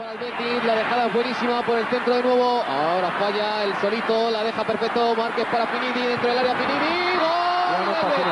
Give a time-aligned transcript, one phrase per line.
[0.00, 2.62] Para el Betis, la dejada es buenísima por el centro de nuevo.
[2.62, 7.20] Ahora falla el solito, la deja perfecto Márquez para Finidi dentro del área Finidi.
[7.20, 7.84] ¡Gol!
[7.84, 7.92] no.
[8.08, 8.24] Betis!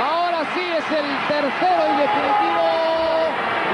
[0.00, 2.64] Ahora sí es el tercero y definitivo.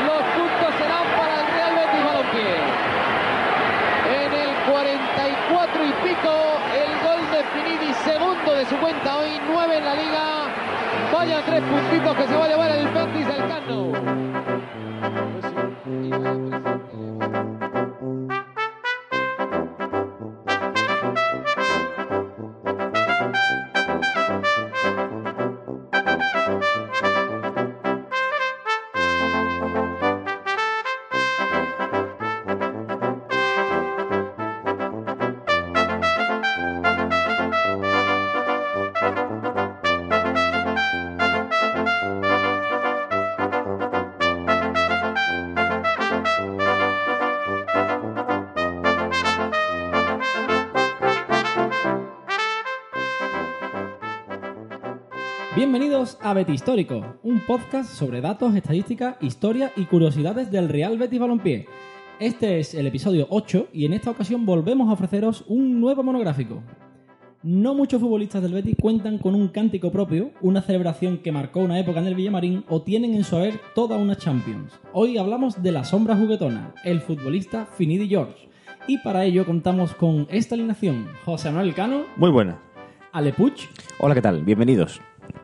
[0.02, 2.58] Los puntos serán para el Real Betis Balompié.
[4.18, 6.34] En el 44 y pico,
[6.74, 10.26] el gol de Finidi, segundo de su cuenta hoy, 9 en la liga.
[11.12, 13.92] Vaya tres puntitos que se va a llevar el Betis del Cano.
[15.88, 16.77] Thank you.
[56.28, 61.66] A Betis Histórico, un podcast sobre datos, estadísticas, historia y curiosidades del Real Betis Balompié.
[62.20, 66.62] Este es el episodio 8 y en esta ocasión volvemos a ofreceros un nuevo monográfico.
[67.42, 71.78] No muchos futbolistas del Betis cuentan con un cántico propio, una celebración que marcó una
[71.78, 74.78] época en el Villamarín o tienen en su haber toda una Champions.
[74.92, 78.50] Hoy hablamos de la sombra juguetona, el futbolista Finidi George.
[78.86, 82.60] Y para ello contamos con esta alineación, José Manuel Cano, Muy buena.
[83.12, 83.54] Ale Puig
[83.98, 84.42] Hola, ¿qué tal?
[84.42, 85.00] Bienvenidos.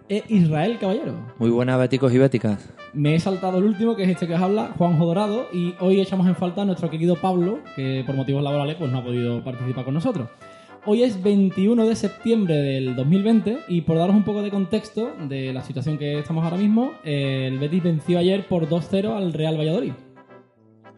[0.09, 1.15] E Israel Caballero.
[1.39, 2.73] Muy buenas béticos y béticas.
[2.93, 6.01] Me he saltado el último, que es este que os habla, Juanjo Dorado, y hoy
[6.01, 9.43] echamos en falta a nuestro querido Pablo, que por motivos laborales pues no ha podido
[9.43, 10.29] participar con nosotros.
[10.87, 15.53] Hoy es 21 de septiembre del 2020 y por daros un poco de contexto de
[15.53, 19.93] la situación que estamos ahora mismo, el Betis venció ayer por 2-0 al Real Valladolid.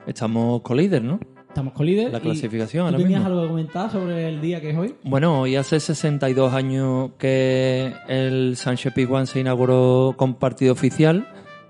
[0.06, 1.20] Estamos colíder, ¿no?
[1.56, 2.12] Estamos con líder.
[2.12, 3.26] La y clasificación ¿Tú tenías mismo.
[3.28, 4.94] algo que comentar sobre el día que es hoy?
[5.04, 11.26] Bueno, hoy hace 62 años que el Sánchez Pizjuán se inauguró con partido oficial,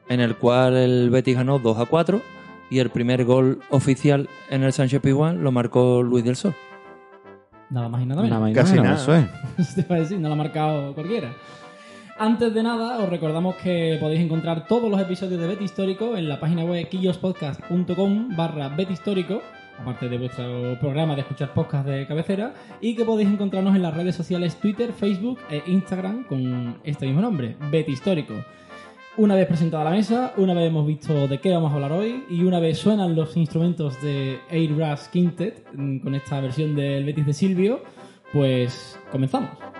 [0.08, 2.20] en el cual el Betis ganó 2 a 4
[2.68, 6.56] y el primer gol oficial en el Sánchez Pizjuán lo marcó Luis del Sol.
[7.70, 8.30] Nada más y nada menos.
[8.30, 9.02] Nada más y Casi nada, nada.
[9.02, 9.74] eso es.
[9.76, 11.32] Te iba a decir, no lo ha marcado cualquiera.
[12.18, 16.28] Antes de nada, os recordamos que podéis encontrar todos los episodios de Bet Histórico en
[16.28, 19.42] la página web quillospodcast.com barra Bet Histórico,
[19.78, 23.94] aparte de vuestro programa de escuchar podcast de cabecera, y que podéis encontrarnos en las
[23.94, 28.34] redes sociales Twitter, Facebook e Instagram con este mismo nombre, Bet Histórico.
[29.18, 32.24] Una vez presentada la mesa, una vez hemos visto de qué vamos a hablar hoy
[32.28, 37.24] y una vez suenan los instrumentos de Airbrush Quintet mm, con esta versión del Betis
[37.24, 37.82] de Silvio,
[38.32, 39.75] pues comenzamos.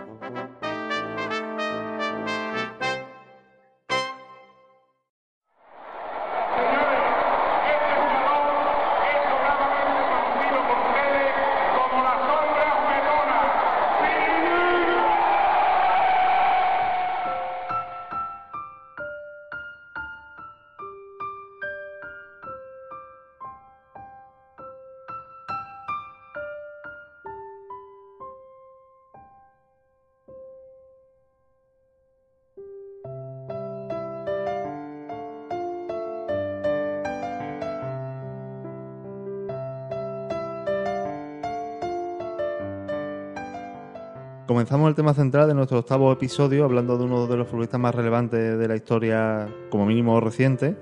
[44.67, 47.95] Comenzamos el tema central de nuestro octavo episodio hablando de uno de los futbolistas más
[47.95, 50.75] relevantes de la historia, como mínimo reciente,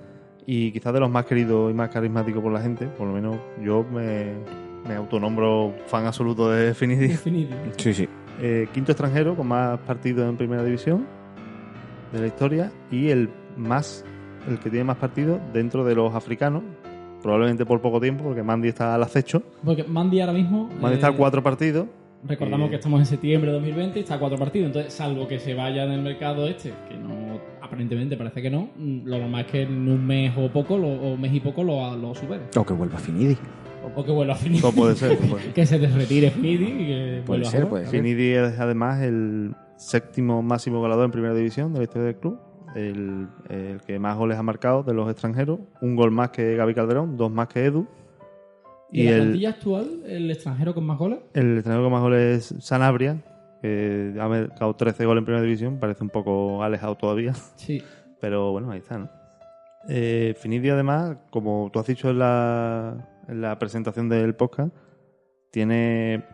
[0.47, 2.87] y quizás de los más queridos y más carismáticos por la gente.
[2.87, 4.33] Por lo menos yo me,
[4.89, 7.09] me autonombro fan absoluto de Finidi.
[7.09, 7.59] Definitivo.
[7.77, 8.09] Sí, sí.
[8.41, 11.07] Eh, quinto extranjero con más partidos en primera división
[12.11, 13.29] de la historia y el
[13.59, 14.03] más
[14.49, 16.63] el que tiene más partidos dentro de los africanos,
[17.21, 19.43] probablemente por poco tiempo, porque Mandy está al acecho.
[19.63, 20.71] Porque Mandy ahora mismo.
[20.81, 21.87] Mandy eh, está a cuatro partidos.
[22.27, 24.69] Recordamos Eh, que estamos en septiembre de 2020 y está a cuatro partidos.
[24.69, 29.05] Entonces, salvo que se vaya del mercado este, que no, aparentemente parece que no, mm,
[29.05, 31.95] lo normal es que en un mes o poco, lo- o mes y poco, lo,
[31.97, 32.43] lo supere.
[32.57, 33.37] O que vuelva Finidi.
[33.95, 34.63] O que vuelva a finir.
[34.63, 35.19] Todo puede ser.
[35.31, 38.01] puede que se desretire Finidi y que Puede vuelva a puede ser.
[38.01, 42.39] Finidi es además el séptimo máximo goleador en primera división de la historia del club.
[42.75, 45.61] el, el que más goles ha marcado de los extranjeros.
[45.83, 47.87] Un gol más que Gaby Calderón, dos más que Edu.
[48.95, 51.19] ¿Y, la el, plantilla actual, el extranjero con más goles?
[51.35, 53.17] el extranjero con más goles es Sanabria,
[53.61, 55.79] que ha marcado 13 goles en primera división.
[55.81, 57.35] Parece un poco alejado todavía.
[57.57, 57.83] Sí.
[58.21, 59.11] Pero bueno, ahí está, ¿no?
[59.89, 64.73] Eh, Finidi, además, como tú has dicho en la, en la presentación del podcast,
[65.51, 66.25] tiene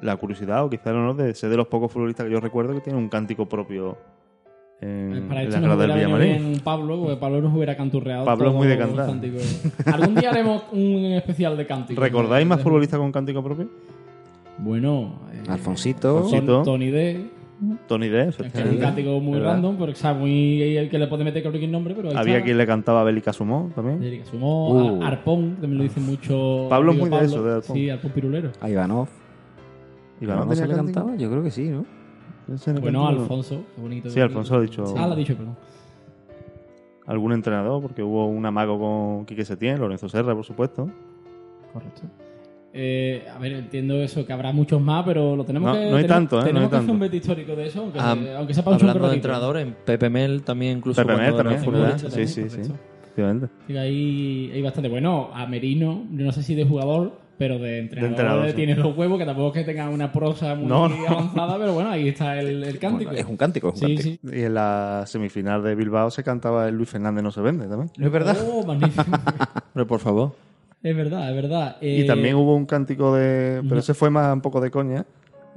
[0.00, 2.74] la curiosidad o quizá el honor de ser de los pocos futbolistas que yo recuerdo
[2.74, 3.96] que tiene un cántico propio
[4.82, 6.50] en, Eh, Para en la nos grada del hubiera venido Villamarín.
[6.52, 8.24] bien Pablo, porque Pablo nos hubiera canturreado.
[8.24, 9.10] Pablo es muy de cantar.
[9.86, 12.00] Algún día haremos un especial de cántico.
[12.00, 13.68] ¿Recordáis más futbolistas con cántico propio?
[14.58, 16.18] Bueno, eh, Alfonsito.
[16.18, 16.56] Alfonsito.
[16.62, 17.26] Ton- Tony D.
[17.86, 19.52] Tony D, Es que es un cántico muy ¿verdad?
[19.52, 22.44] random, porque o sea, muy el que le puede meter cualquier nombre, pero Había está.
[22.46, 24.02] quien le cantaba a Bélica Sumó también.
[24.02, 25.02] Erika Sumó, Uh.
[25.04, 26.66] Arpón, también lo dice mucho.
[26.68, 27.76] Pablo es muy de eso, de Arpón.
[27.76, 28.50] Sí, Arpón Pirulero.
[28.60, 29.06] A Ivanov.
[30.20, 31.14] Ivanov ¿No se le cantaba?
[31.16, 31.84] Yo creo que sí, ¿no?
[32.80, 33.06] Bueno.
[33.08, 34.10] Alfonso, qué bonito.
[34.10, 34.84] Sí, Alfonso lo ha dicho.
[34.96, 35.56] Ah, lo ha dicho, perdón.
[37.06, 40.88] Algún entrenador, porque hubo un amago con Quique Setién, Lorenzo Serra, por supuesto.
[41.72, 42.02] Correcto.
[42.74, 45.90] Eh, a ver, entiendo eso, que habrá muchos más, pero lo tenemos No, que.
[45.90, 46.40] no hay tenemos, tanto, ¿eh?
[46.40, 46.92] No Tenemos hay que hacer tanto.
[46.94, 50.08] un beta histórico de eso, aunque, Ah, aunque sepa un Hablando de entrenadores, en Pepe
[50.08, 51.98] Mel también incluso Pepe Mel también, ¿verdad?
[51.98, 52.48] Sí, también, sí, sí.
[52.48, 52.74] correcto.
[53.02, 53.48] Efectivamente.
[53.66, 54.88] Sí, Hay, hay bastante.
[54.88, 57.12] Bueno, a Merino, yo no sé si de jugador,
[57.42, 58.54] pero de entrenador, entrenador, eh, sí.
[58.56, 61.08] tiene los huevos, que tampoco es que tenga una prosa muy No, no.
[61.08, 63.10] avanzada, pero bueno, ahí está el, el cántico.
[63.10, 64.28] Bueno, es un cántico, es un Sí, cántico.
[64.30, 64.38] sí.
[64.38, 67.90] Y en la semifinal de Bilbao se cantaba el Luis Fernández no se vende también.
[67.98, 68.36] ¿No es verdad?
[68.48, 69.04] Oh, magnífico.
[69.74, 70.32] Pero por favor.
[70.84, 71.76] es verdad, es verdad.
[71.80, 73.58] Y Eh, también hubo un cántico de.
[73.62, 73.80] Pero no.
[73.80, 75.04] ese fue más un poco de coña.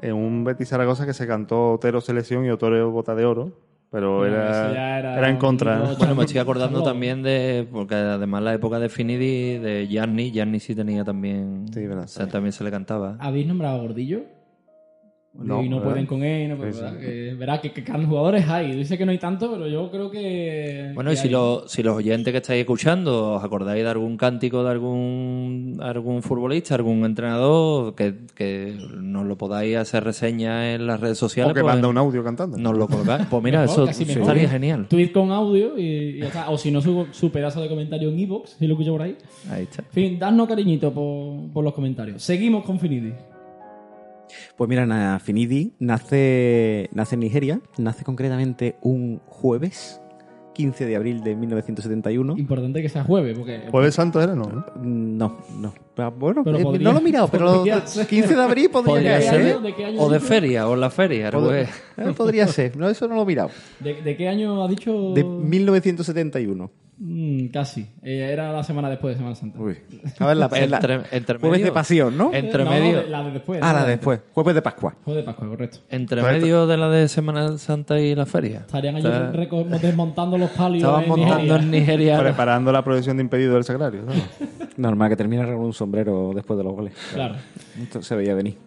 [0.01, 3.51] En un Betis Zaragoza que se cantó Otero Selección y Otero Bota de Oro.
[3.91, 5.93] Pero Bueno, era, era era en contra.
[5.97, 7.67] Bueno, me estoy acordando también de.
[7.71, 11.65] Porque además la época de Finidi, de Gianni, Gianni sí tenía también.
[11.73, 13.15] Sí, verdad, o sea, también se le cantaba.
[13.19, 14.34] ¿Habéis nombrado a Gordillo?
[15.37, 15.91] No, y no ¿verdad?
[15.91, 16.93] pueden con él, no, Sí, ¿verdad?
[16.97, 17.05] sí.
[17.05, 18.71] Que, verá que, que jugadores hay.
[18.73, 20.91] Dice que no hay tanto, pero yo creo que.
[20.95, 24.15] Bueno, que y si, lo- si los oyentes que estáis escuchando os acordáis de algún
[24.15, 30.87] cántico de algún algún futbolista, algún entrenador, que, que nos lo podáis hacer reseña en
[30.87, 32.57] las redes sociales, O que pues manda un audio cantando.
[32.57, 33.25] nos lo colgáis.
[33.29, 34.88] Pues mira, Mejor, eso estaría genial.
[34.88, 36.49] Tweet con audio y, y ya está.
[36.49, 39.17] O si no, subo su pedazo de comentario en Evox, si lo escucho por ahí.
[39.51, 39.81] Ahí está.
[39.81, 42.23] En fin, dadnos cariñito por, por los comentarios.
[42.23, 43.11] Seguimos con Finidi.
[44.57, 50.01] Pues mira, na- Finidi nace, nace en Nigeria, nace concretamente un jueves,
[50.53, 52.35] 15 de abril de 1971.
[52.37, 53.63] Importante que sea jueves, porque.
[53.69, 54.35] ¿Jueves Santo era?
[54.35, 54.65] No, ¿no?
[54.81, 55.73] No, no.
[55.95, 58.05] Pero Bueno, Pero eh, podría- no lo he mirado, pero podría ser.
[58.07, 59.41] 15 de abril podría, Podría ¿De qué ser.
[59.41, 60.27] año- de qué año O de dicho?
[60.27, 61.31] feria, o en la feria.
[61.31, 61.69] Pod- pues.
[61.97, 63.49] eh, podría ser, no, eso no lo he mirado.
[63.79, 65.13] ¿De, de qué año ha dicho?
[65.13, 66.71] De 1971.
[66.97, 67.81] Mm, casi.
[68.03, 69.59] Eh, era la semana después de Semana Santa.
[69.59, 69.77] Uy.
[70.18, 72.33] A ver, la, la- Entre, entre jueves medio- de pasión, ¿no?
[72.33, 73.59] Entre No, medio, de- la de después.
[73.62, 74.95] Ah, la después, jueves de Pascua.
[75.03, 75.80] Jueves de Pascua, correcto.
[75.89, 78.59] entre medio de la de Semana Santa y la feria.
[78.59, 80.83] Estarían Está- reco- desmontando los palios.
[80.83, 81.57] Estaban en montando Nigeria.
[81.63, 82.19] en Nigeria.
[82.19, 84.01] Preparando la procesión de impedido del Sagrario.
[84.03, 84.13] ¿no?
[84.77, 86.94] Normal que termine con un sombrero después de los goles.
[87.13, 87.36] Claro.
[87.81, 88.57] Esto se veía venir.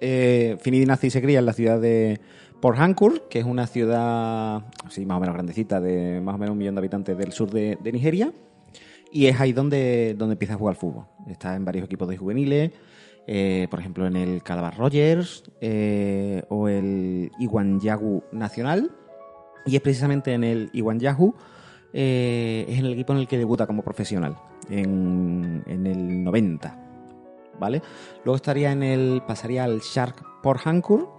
[0.00, 2.20] Eh, Finidi nace y se cría en la ciudad de
[2.64, 6.54] Port Harcourt, que es una ciudad así más o menos grandecita, de más o menos
[6.54, 8.32] un millón de habitantes del sur de, Nigeria.
[9.12, 11.04] Y es ahí donde, donde empieza a jugar fútbol.
[11.28, 12.72] Está en varios equipos de juveniles,
[13.26, 18.90] eh, por ejemplo en el Calabar Rogers eh, o el Iwanyagu Nacional.
[19.66, 21.34] Y es precisamente en el Iwanyahu,
[21.92, 24.38] eh, es en el equipo en el que debuta como profesional,
[24.70, 26.78] en, en el 90.
[27.60, 27.82] ¿Vale?
[28.24, 29.22] Luego estaría en el.
[29.26, 31.13] pasaría al Shark Port Harcourt,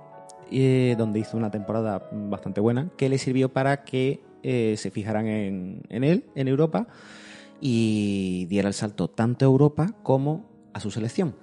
[0.51, 5.27] eh, donde hizo una temporada bastante buena, que le sirvió para que eh, se fijaran
[5.27, 6.87] en, en él, en Europa,
[7.61, 11.35] y diera el salto tanto a Europa como a su selección.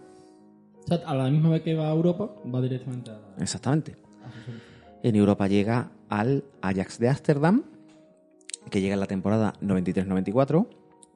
[0.85, 3.97] O sea, a la misma vez que va a Europa, va directamente a, Exactamente.
[5.03, 7.65] En Europa llega al Ajax de Ámsterdam,
[8.71, 10.67] que llega en la temporada 93-94,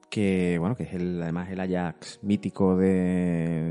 [0.09, 3.69] que bueno, que es el, además el Ajax mítico de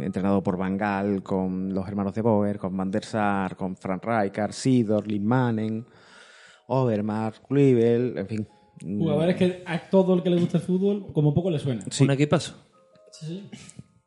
[0.00, 4.04] entrenado por Van Gaal, con los hermanos de Boer, con Van der Sar, con Frank
[4.04, 5.86] Rijkaard, Sidor, Limanen,
[6.66, 8.48] Overmars, Kluivert, en fin.
[8.80, 11.82] Jugadores que a todo el que le gusta el fútbol, como poco le suena.
[11.90, 12.04] Sí.
[12.04, 12.54] Un equipazo.
[13.10, 13.50] Sí, sí.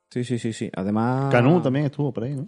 [0.10, 0.70] Sí, sí, sí, sí.
[0.76, 1.32] Además.
[1.32, 2.46] Canú también estuvo por ahí, ¿no?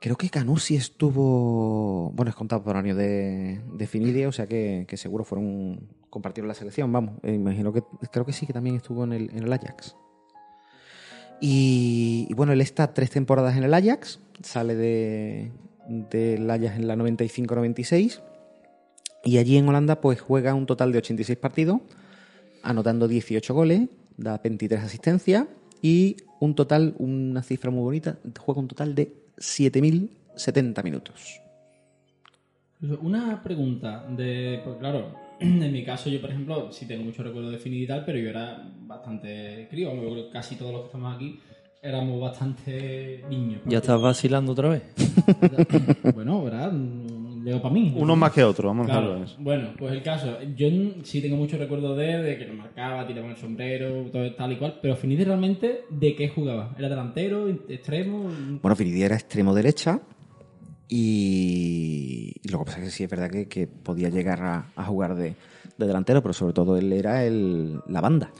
[0.00, 2.10] Creo que Canú sí estuvo.
[2.12, 5.88] Bueno, es contemporáneo de, de Finidi, o sea que, que seguro fueron.
[6.10, 7.14] compartieron la selección, vamos.
[7.22, 7.82] Eh, imagino que.
[8.10, 9.96] Creo que sí, que también estuvo en el, en el Ajax.
[11.40, 15.50] Y, y bueno, él está tres temporadas en el Ajax, sale de,
[15.88, 18.20] del Ajax en la 95-96.
[19.24, 21.80] Y allí en Holanda, pues juega un total de 86 partidos,
[22.62, 25.46] anotando 18 goles, da 23 asistencias
[25.82, 31.40] y un total, una cifra muy bonita, juega un total de 7.070 minutos.
[33.00, 34.60] Una pregunta de.
[34.64, 37.86] Pues claro, en mi caso, yo, por ejemplo, sí tengo mucho recuerdo de Finidi y
[37.86, 39.94] tal, pero yo era bastante crío.
[39.94, 41.40] Yo creo que casi todos los que estamos aquí
[41.82, 43.62] éramos bastante niños.
[43.64, 44.82] ¿Ya estás vacilando otra vez?
[46.14, 46.72] Bueno, ¿verdad?
[47.62, 47.92] Para mí.
[47.96, 49.06] Unos más que otros, vamos a Claro.
[49.06, 49.36] dejarlo en eso.
[49.40, 50.68] Bueno, pues el caso, yo
[51.04, 54.52] sí tengo mucho recuerdo de, él, de que lo marcaba, tiraba el sombrero, todo tal
[54.52, 56.74] y cual, pero Finidi realmente, ¿de qué jugaba?
[56.78, 58.28] ¿Era delantero, extremo?
[58.62, 60.00] Bueno, Finidi era extremo derecha
[60.88, 64.66] y, y lo que pasa es que sí es verdad que, que podía llegar a,
[64.76, 65.34] a jugar de,
[65.76, 68.30] de delantero, pero sobre todo él era el, la banda.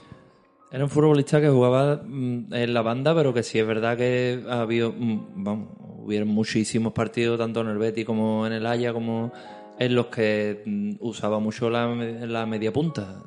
[0.71, 4.43] Era un futbolista que jugaba mm, en la banda, pero que sí es verdad que
[4.49, 5.69] ha habido, mm, vamos,
[6.07, 9.33] hubieron muchísimos partidos, tanto en el Betis como en el Haya, como
[9.77, 13.21] en los que mm, usaba mucho la, la media punta,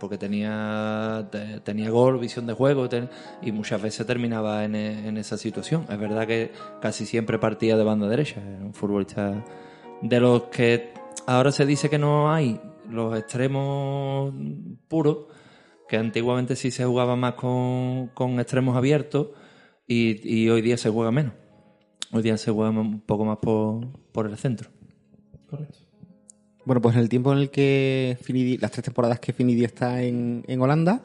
[0.00, 2.88] porque tenía, te- tenía gol, visión de juego,
[3.42, 5.86] y muchas veces terminaba en, e- en esa situación.
[5.88, 6.50] Es verdad que
[6.82, 9.44] casi siempre partía de banda derecha, era un futbolista
[10.02, 10.92] de los que
[11.28, 14.34] ahora se dice que no hay, los extremos
[14.88, 15.26] puros
[15.88, 19.28] que antiguamente sí se jugaba más con, con extremos abiertos
[19.86, 21.32] y hoy día se juega menos.
[22.16, 24.70] Hoy día se juega un poco más por, por el centro.
[25.50, 25.78] Correcto.
[26.64, 30.02] Bueno, pues en el tiempo en el que Finidi, las tres temporadas que Finidi está
[30.02, 31.02] en, en Holanda,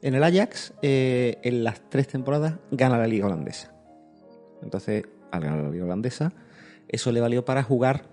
[0.00, 3.72] en el Ajax, eh, en las tres temporadas gana la liga holandesa.
[4.62, 6.32] Entonces, al ganar la liga holandesa,
[6.88, 8.04] eso le valió para jugar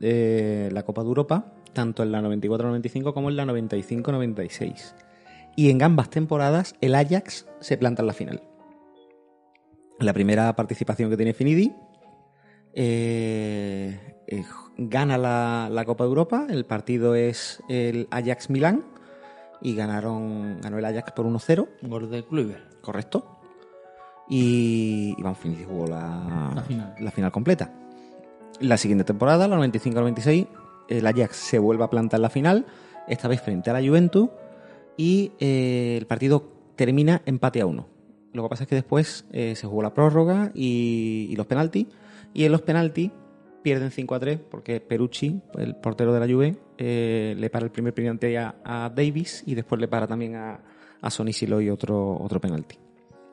[0.00, 4.94] eh, la Copa de Europa, tanto en la 94-95 como en la 95-96.
[5.56, 8.42] Y en ambas temporadas, el Ajax se planta en la final.
[10.00, 11.74] La primera participación que tiene Finidi,
[12.72, 14.44] eh, eh,
[14.76, 18.84] gana la, la Copa de Europa, el partido es el Ajax Milán
[19.60, 22.80] y ganaron ganó el Ajax por 1-0, Gol de Kluivert.
[22.80, 23.34] correcto.
[24.28, 26.94] Y Iván Finidi jugó la, La final.
[27.00, 27.72] la final completa.
[28.60, 30.46] La siguiente temporada, la 95-96,
[30.88, 32.66] el Ajax se vuelve a plantar la final,
[33.08, 34.28] esta vez frente a la Juventus,
[34.96, 36.44] y eh, el partido
[36.76, 37.86] termina empate a uno.
[38.38, 41.88] Lo que pasa es que después eh, se jugó la prórroga y, y los penaltis,
[42.32, 43.10] y en los penaltis
[43.62, 47.72] pierden 5 a 3 porque Perucci, el portero de la Juve, eh, le para el
[47.72, 50.60] primer penalti a, a Davis y después le para también a,
[51.00, 52.78] a Sonny Siloy otro, otro penalti.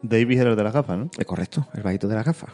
[0.01, 1.11] Davis era el de las gafas, ¿no?
[1.17, 2.47] Es correcto, el bajito de la gafa.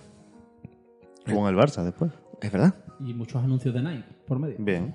[1.25, 2.11] Con el Barça después.
[2.41, 2.75] Es verdad.
[2.99, 4.57] Y muchos anuncios de Nike por medio.
[4.59, 4.93] Bien.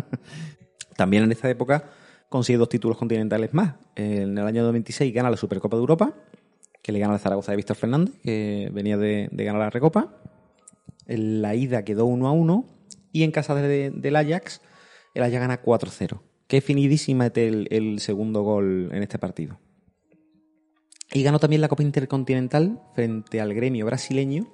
[0.96, 1.90] También en esta época
[2.28, 3.74] consigue dos títulos continentales más.
[3.94, 6.14] En el año 96 gana la Supercopa de Europa,
[6.84, 10.14] que le gana al Zaragoza de Víctor Fernández, que venía de, ganar la Recopa.
[11.06, 12.66] En la ida quedó 1 a 1
[13.10, 14.60] y en casa de- del Ajax,
[15.14, 16.20] el Ajax gana 4-0.
[16.46, 19.58] Que finidísima el, el segundo gol en este partido.
[21.10, 24.52] Y ganó también la Copa Intercontinental frente al gremio brasileño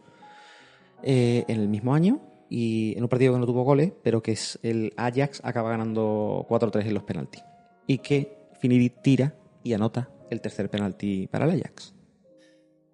[1.02, 4.30] eh, en el mismo año y en un partido que no tuvo goles, pero que
[4.32, 7.42] es el Ajax acaba ganando 4-3 en los penaltis.
[7.88, 9.34] Y que Finidi tira
[9.64, 11.94] y anota el tercer penalti para el Ajax.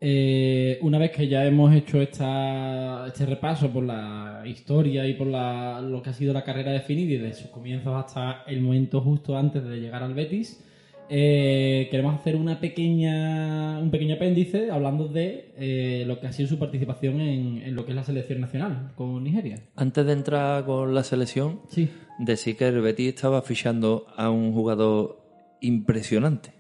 [0.01, 5.27] Eh, una vez que ya hemos hecho esta, este repaso por la historia y por
[5.27, 9.01] la- lo que ha sido la carrera de Finidi desde sus comienzos hasta el momento
[9.01, 10.63] justo antes de llegar al Betis,
[11.09, 16.49] eh, queremos hacer una pequeña, un pequeño apéndice hablando de eh, lo que ha sido
[16.49, 19.61] su participación en, en lo que es la selección nacional con Nigeria.
[19.77, 21.89] Antes de entrar con la selección, Sí.
[22.19, 25.23] decir que el Betis estaba fichando a un jugador
[25.61, 26.51] impresionante.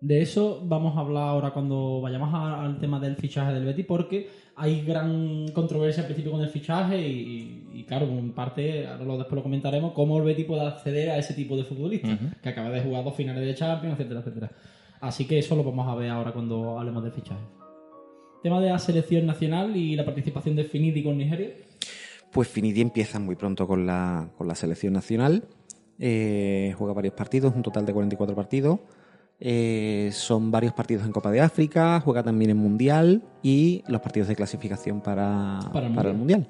[0.00, 3.84] De eso vamos a hablar ahora cuando vayamos a- al tema del fichaje del Betis,
[3.84, 9.04] porque hay gran controversia al principio con el fichaje y, y, claro, en parte, ahora
[9.04, 12.48] lo, después lo comentaremos, cómo el Betis puede acceder a ese tipo de futbolista, que
[12.48, 14.50] acaba de jugar dos finales de Champions, etcétera, etcétera.
[15.00, 17.40] Así que eso lo vamos a ver ahora cuando hablemos del fichaje.
[18.42, 21.50] Tema de la selección nacional y la participación de Finidi con Nigeria.
[22.32, 25.44] Pues Finidi empieza muy pronto con la, con la selección nacional.
[25.98, 28.78] Eh, juega varios partidos, un total de 44 partidos.
[29.40, 34.28] Eh, son varios partidos en Copa de África, juega también en Mundial y los partidos
[34.28, 36.48] de clasificación para, Para el para el Mundial.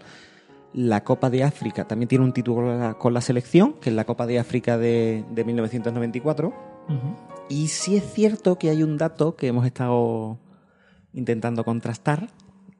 [0.73, 4.27] La Copa de África también tiene un título con la, selección, que es la Copa
[4.27, 6.55] de África de, de 1994.
[7.51, 10.39] Y sí es cierto que hay un dato que hemos estado
[11.13, 12.29] intentando contrastar,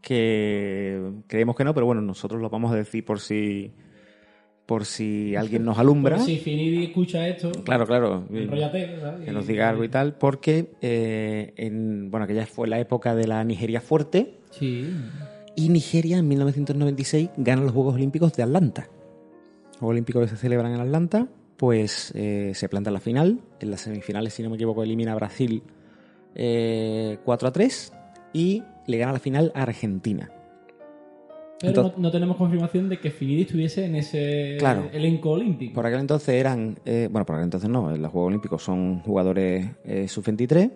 [0.01, 3.73] que creemos que no, pero bueno, nosotros lo vamos a decir por si
[4.69, 6.19] por si alguien nos alumbra.
[6.19, 8.27] Si Finidi escucha esto, Claro, claro.
[8.31, 9.25] enróllate, ¿sabes?
[9.25, 13.27] Que nos diga algo y tal, porque eh, en, bueno, aquella fue la época de
[13.27, 14.91] la Nigeria fuerte Sí.
[15.57, 18.89] y Nigeria en 1996 gana los Juegos Olímpicos de Atlanta.
[19.71, 23.41] Los Juegos Olímpicos que se celebran en Atlanta, pues eh, se planta en la final.
[23.61, 25.63] En las semifinales, si no me equivoco, elimina a Brasil
[26.35, 27.93] eh, 4 a 3
[28.35, 30.31] y le gana la final a Argentina.
[31.61, 34.89] Pero Entonces- no, no tenemos confirmación de que Finidi estuviese en ese Claro.
[34.93, 35.75] elenco olímpico.
[35.75, 39.01] Por aquel entonces eran, eh, bueno, por aquel entonces no, en los Juegos Olímpicos son
[39.01, 40.71] jugadores eh, sub-23,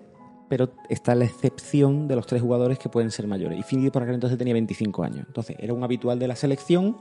[0.49, 3.59] pero está la excepción de los tres jugadores que pueden ser mayores.
[3.59, 5.25] Y Finidi por aquel entonces tenía 25 años.
[5.29, 6.97] Entonces era un habitual de la selección,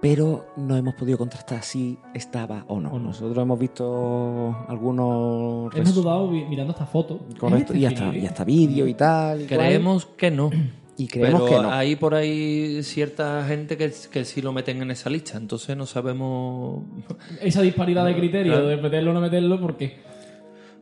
[0.00, 2.90] pero no hemos podido contrastar si estaba o no.
[2.92, 3.08] O no.
[3.08, 5.74] Nosotros hemos visto algunos...
[5.76, 7.20] Hemos dudado mirando esta foto.
[7.38, 9.42] Correcto, ¿Es y este hasta, y hasta vídeo y tal.
[9.42, 9.58] y cual.
[9.60, 10.50] Creemos que no.
[11.00, 11.72] Y creemos pero que no.
[11.72, 15.86] hay por ahí cierta gente que, que sí lo meten en esa lista, entonces no
[15.86, 16.84] sabemos.
[17.40, 18.68] Esa disparidad de criterio Claro.
[18.68, 19.96] de meterlo o no meterlo, porque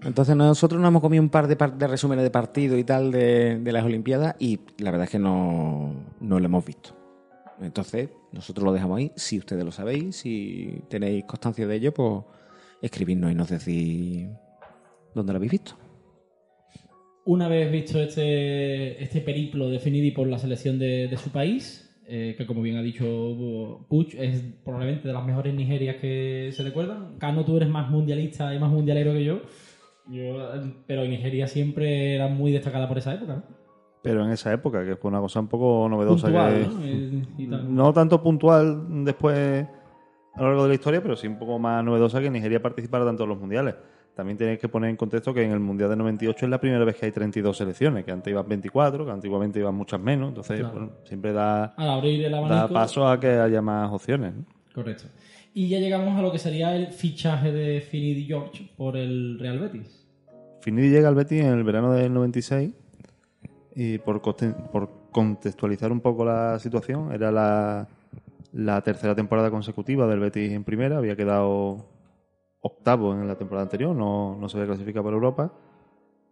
[0.03, 3.11] Entonces nosotros nos hemos comido un par de, par- de resúmenes de partido y tal
[3.13, 6.91] de, de las Olimpiadas y la verdad es que no, no lo hemos visto.
[7.61, 9.13] Entonces nosotros lo dejamos ahí.
[9.17, 12.23] Si ustedes lo sabéis, si tenéis constancia de ello, pues
[12.83, 14.29] escribidnos y nos decís
[15.15, 15.73] dónde lo habéis visto.
[17.29, 21.95] Una vez visto este, este periplo de Finidi por la selección de, de su país,
[22.07, 26.63] eh, que como bien ha dicho Puch, es probablemente de las mejores Nigerias que se
[26.63, 27.19] recuerdan.
[27.19, 29.43] Cano, tú eres más mundialista y más mundialero que yo.
[30.09, 30.39] yo
[30.87, 33.35] pero Nigeria siempre era muy destacada por esa época.
[33.35, 33.43] ¿no?
[34.01, 36.29] Pero en esa época, que fue una cosa un poco novedosa.
[36.29, 37.75] Puntual.
[37.75, 39.67] No tanto puntual después
[40.35, 43.05] a lo largo de la historia, pero sí un poco más novedosa que Nigeria participara
[43.05, 43.75] tanto en los mundiales.
[44.19, 46.85] También tenéis que poner en contexto que en el Mundial de 98 es la primera
[46.85, 50.59] vez que hay 32 selecciones, que antes iban 24, que antiguamente iban muchas menos, entonces
[50.59, 50.73] Claro.
[50.75, 52.75] bueno, siempre da, Al abrir el da abanico.
[52.75, 54.35] paso a que haya más opciones.
[54.35, 54.45] ¿no?
[54.75, 55.05] Correcto.
[55.55, 59.61] Y ya llegamos a lo que sería el fichaje de Finidi George por el Real
[59.61, 60.05] Betis.
[60.63, 62.73] Finidi llega al Betis en el verano del 96
[63.77, 64.21] y por,
[65.13, 67.87] contextualizar un poco la situación, era la,
[68.53, 71.87] la tercera temporada consecutiva del Betis en primera, había quedado
[72.61, 75.53] octavo en la temporada anterior, no, no se había clasificado para Europa,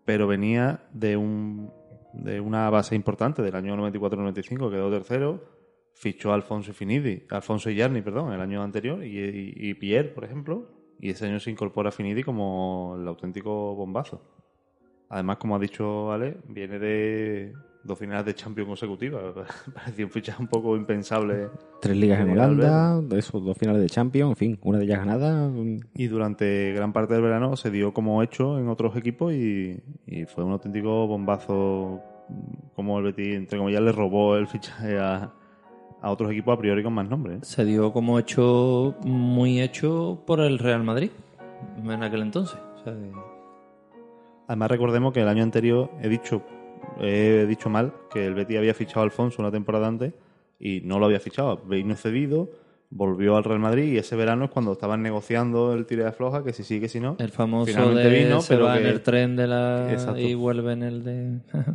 [0.04, 1.70] pero venía de, un,
[2.12, 5.44] de una base importante del año 94-95, quedó tercero,
[5.94, 10.68] fichó a Alfonso Finidi, Alfonso Iyarni, perdón, el año anterior, y, y- Pierre, por ejemplo,
[10.98, 14.22] y ese año se incorpora Finidi como el auténtico bombazo.
[15.08, 17.52] Además, como ha dicho Ale, viene de
[17.86, 19.22] dos finales de Champions consecutivas.
[19.74, 21.48] Parecía un fichaje un poco impensable.
[21.80, 24.84] Tres ligas en Sí, Holanda, de esos dos finales de Champions, en fin, una de
[24.84, 25.50] ellas ganada.
[25.94, 30.24] Y durante gran parte del verano se dio como hecho en otros equipos y, y
[30.26, 32.00] fue un auténtico bombazo.
[32.74, 35.32] Como el Betis, entre comillas, le robó el fichaje a,
[36.02, 37.36] a otros equipos a priori con más nombres.
[37.36, 37.40] ¿eh?
[37.44, 41.10] Se dio como hecho, muy hecho por el Real Madrid
[41.82, 42.58] en aquel entonces.
[42.80, 43.12] O sea, que-
[44.48, 46.42] Además, recordemos que el año anterior he dicho,
[47.00, 50.14] he dicho mal que el Betis había fichado a Alfonso una temporada antes
[50.58, 51.58] y no lo había fichado.
[51.58, 52.50] Vino cedido,
[52.90, 56.42] volvió al Real Madrid y ese verano es cuando estaban negociando el tira de floja,
[56.42, 57.16] que si sí, que si no.
[57.18, 60.20] el famoso Finalmente de vino, se pero va en el tren de la Exacto.
[60.20, 61.40] y vuelve en el de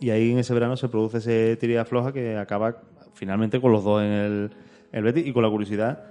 [0.00, 2.82] Y ahí en ese verano se produce ese tira de floja que acaba
[3.14, 4.50] finalmente con los dos en el,
[4.90, 6.04] el Betis y con la curiosidad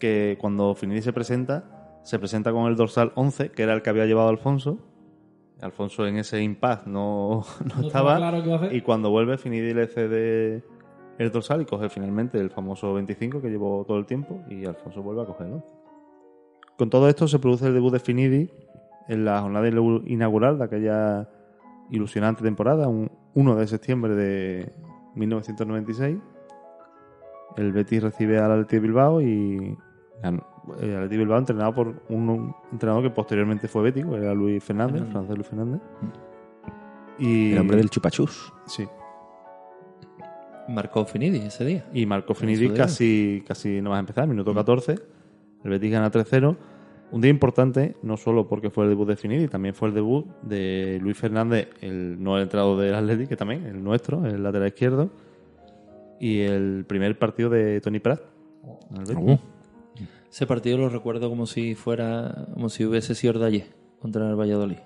[0.00, 3.90] que cuando Finidi se presenta, se presenta con el dorsal 11, que era el que
[3.90, 4.78] había llevado Alfonso.
[5.60, 8.16] Alfonso en ese impasse no, no No estaba.
[8.16, 8.74] claro qué va a hacer.
[8.76, 10.64] Y cuando vuelve, Finidi le cede
[11.18, 15.02] el dorsal y coge finalmente el famoso 25 que llevó todo el tiempo y Alfonso
[15.02, 15.64] vuelve a cogerlo.
[16.76, 18.50] Con todo esto se produce el debut de Finidi
[19.08, 21.28] en la jornada inaugural de aquella
[21.90, 24.72] ilusionante temporada, un 1 de septiembre de
[25.16, 26.18] 1996.
[27.56, 29.76] El Betis recibe al Athletic Bilbao y
[30.80, 35.12] el Athletic Bilbao entrenado por un, entrenador que posteriormente fue bético, era Luis Fernández, Fernández.
[35.12, 35.80] francés Luis Fernández.
[37.18, 38.52] Y, El hombre del chupachus.
[38.66, 38.86] Sí.
[40.68, 41.86] marcó Finidi ese día.
[41.92, 44.94] Y Marco Eso Finidi casi, casi no va a empezar, minuto 14.
[45.64, 46.56] El Betis gana 3-0.
[47.10, 50.26] Un día importante, no solo porque fue el debut de Finidi, también fue el debut
[50.42, 54.68] de Luis Fernández, el no el entrenador del Atlético, que también, el nuestro, el lateral
[54.68, 55.10] izquierdo.
[56.20, 58.20] Y el primer partido de Tony Prat.
[58.94, 59.16] al Betis.
[59.16, 59.38] Uh,
[60.38, 63.66] Ese partido lo recuerdo como si fuera, como si hubiese sido ayer
[63.98, 64.76] contra el Valladolid.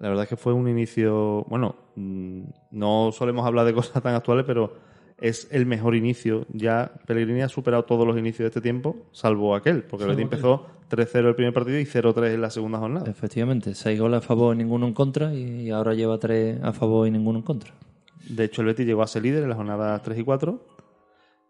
[0.00, 1.44] La verdad es que fue un inicio.
[1.44, 4.74] Bueno, mm, no solemos hablar de cosas tan actuales, pero
[5.20, 6.46] es el mejor inicio.
[6.52, 10.20] Ya Pellegrini ha superado todos los inicios de este tiempo, salvo aquel, porque el Salvo
[10.20, 13.08] empezó 3-0 el primer partido y 0-3 en la segunda jornada.
[13.08, 17.06] Efectivamente, seis goles a favor y ninguno en contra y ahora lleva tres a favor
[17.06, 17.72] y ninguno en contra.
[18.28, 20.75] De hecho, el Betis llegó a ser líder en las jornadas 3 y 4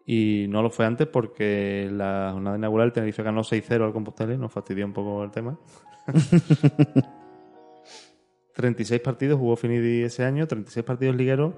[0.09, 3.91] y no lo fue antes porque en la jornada inaugural el Tenerife ganó 6-0 al
[3.93, 5.59] Compostela y nos fastidió un poco el tema.
[8.53, 11.53] 36 partidos jugó Finidi ese año, 36 partidos ligueros.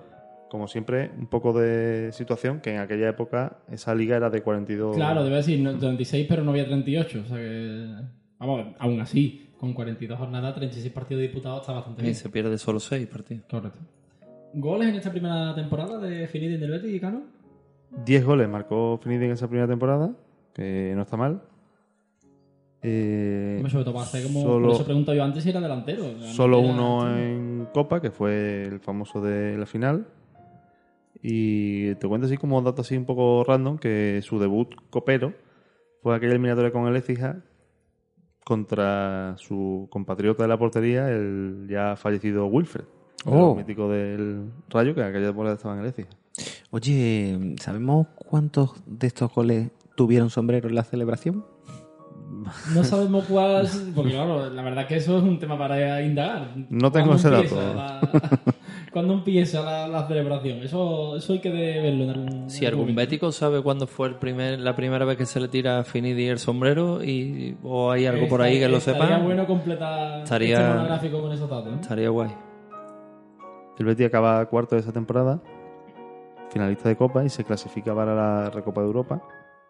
[0.49, 4.95] Como siempre, un poco de situación que en aquella época esa liga era de 42.
[4.95, 7.21] Claro, debe decir no, 36, pero no había 38.
[7.23, 7.87] O sea que.
[8.39, 12.15] Vamos, aún así, con 42 jornadas, 36 partidos disputados está bastante Y bien.
[12.15, 13.43] se pierde solo seis partidos.
[13.47, 13.79] Correcto.
[14.55, 17.21] ¿Goles en esta primera temporada de Finidi del Betis, Cano?
[18.05, 20.11] 10 goles marcó Finidi en esa primera temporada,
[20.53, 21.41] que no está mal.
[22.81, 24.41] Eh, sobre todo para hacer como...
[24.41, 26.03] solo- Por eso pregunto yo antes si era delantero.
[26.21, 30.07] Solo Era- uno en Copa, que fue el famoso de la final.
[31.21, 35.33] Y te cuento así como dato así un poco random que su debut copero
[36.01, 37.41] fue aquella eliminatoria con el Écija
[38.45, 42.85] contra su compatriota de la portería, el ya fallecido Wilfred,
[43.25, 43.51] Oh.
[43.51, 45.93] el mítico del Rayo, que aquella temporada estaba en el.
[46.71, 51.43] Oye, ¿sabemos cuántos de estos goles tuvieron sombrero en la celebración?
[52.73, 53.67] No sabemos cuál...
[53.95, 56.53] Porque claro, la verdad que eso es un tema para indagar.
[56.69, 58.07] No tengo ¿Cuándo ese dato.
[58.93, 60.59] ¿Cuándo empieza la, la celebración?
[60.63, 62.99] Eso, eso hay que verlo en algún Si algún momento.
[63.01, 66.27] bético sabe cuándo fue el primer, la primera vez que se le tira a Finidi
[66.27, 70.57] el sombrero y, o hay algo por ahí que lo Estaría sepa, bueno completar Estaría-
[70.59, 71.73] este monográfico con esos datos.
[71.81, 72.31] estaría guay.
[73.77, 75.39] El Betis acaba cuarto de esa temporada,
[76.49, 79.21] finalista de Copa y se clasifica para la Recopa de Europa.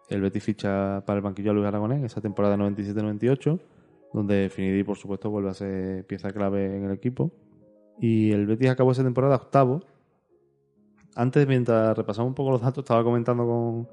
[0.08, 3.60] El Betis ficha para el banquillo a Luis Aragonés en esa temporada 97-98,
[4.12, 7.30] donde Finidi, por supuesto, vuelve a ser pieza clave en el equipo.
[8.00, 9.82] Y el Betis acabó esa temporada octavo.
[11.14, 13.88] Antes, mientras repasamos un poco los datos, estaba comentando con,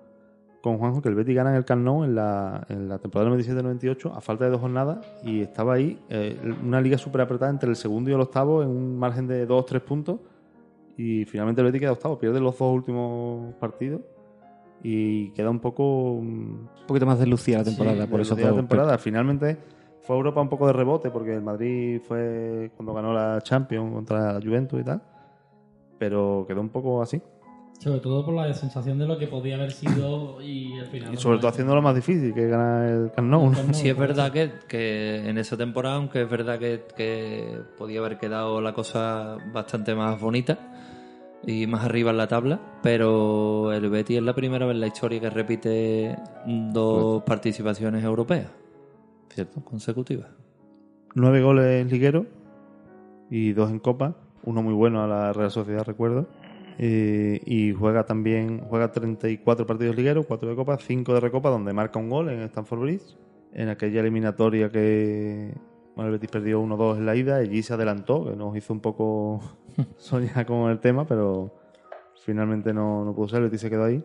[0.62, 3.30] con Juanjo que el Betis gana en el Camp Nou en la, en la temporada
[3.32, 7.70] 97-98 a falta de dos jornadas y estaba ahí eh, una liga súper apretada entre
[7.70, 10.20] el segundo y el octavo en un margen de 2-3 puntos
[10.98, 14.02] y finalmente el Betis queda octavo, pierde los dos últimos partidos
[14.84, 18.36] y queda un poco mm, Un poquito más de lucía la temporada, Sí, por eso
[18.36, 18.98] todo- temporada.
[18.98, 19.58] Finalmente
[20.02, 23.94] fue a Europa un poco de rebote porque el Madrid fue cuando ganó la Champions
[23.94, 25.02] contra la Juventus y tal.
[25.98, 27.22] Pero quedó un poco así.
[27.80, 31.14] Sobre todo por la sensación de lo que podía haber sido y al final.
[31.14, 33.52] Y sobre todo haciéndolo más difícil que ganar el Camp Nou.
[33.52, 33.74] ¿no?
[33.74, 38.18] Sí, es verdad que, que en esa temporada, aunque es verdad que, que podía haber
[38.18, 40.58] quedado la cosa bastante más bonita
[41.46, 44.88] y más arriba en la tabla, pero el Betis es la primera vez en la
[44.88, 48.48] historia que repite dos participaciones europeas
[49.30, 49.64] Cierto.
[49.64, 50.30] consecutivas.
[51.16, 52.26] Nueve goles ligueros
[53.30, 54.16] y dos en Copa.
[54.44, 56.28] Uno muy bueno a la Real Sociedad, recuerdo.
[56.80, 61.74] Eh, y juega también, juega 34 partidos ligueros, 4 de Copa, 5 de Recopa, donde
[61.74, 63.18] marca un gol en Stamford Bridge.
[63.54, 65.56] En aquella eliminatoria que
[65.98, 68.82] bueno, el Betis perdió 1-2 en la ida, allí se adelantó, que nos hizo un
[68.82, 69.42] poco
[69.98, 71.54] soñar con el tema, pero
[72.24, 74.04] finalmente no, no pudo ser, el Betis se quedó ahí.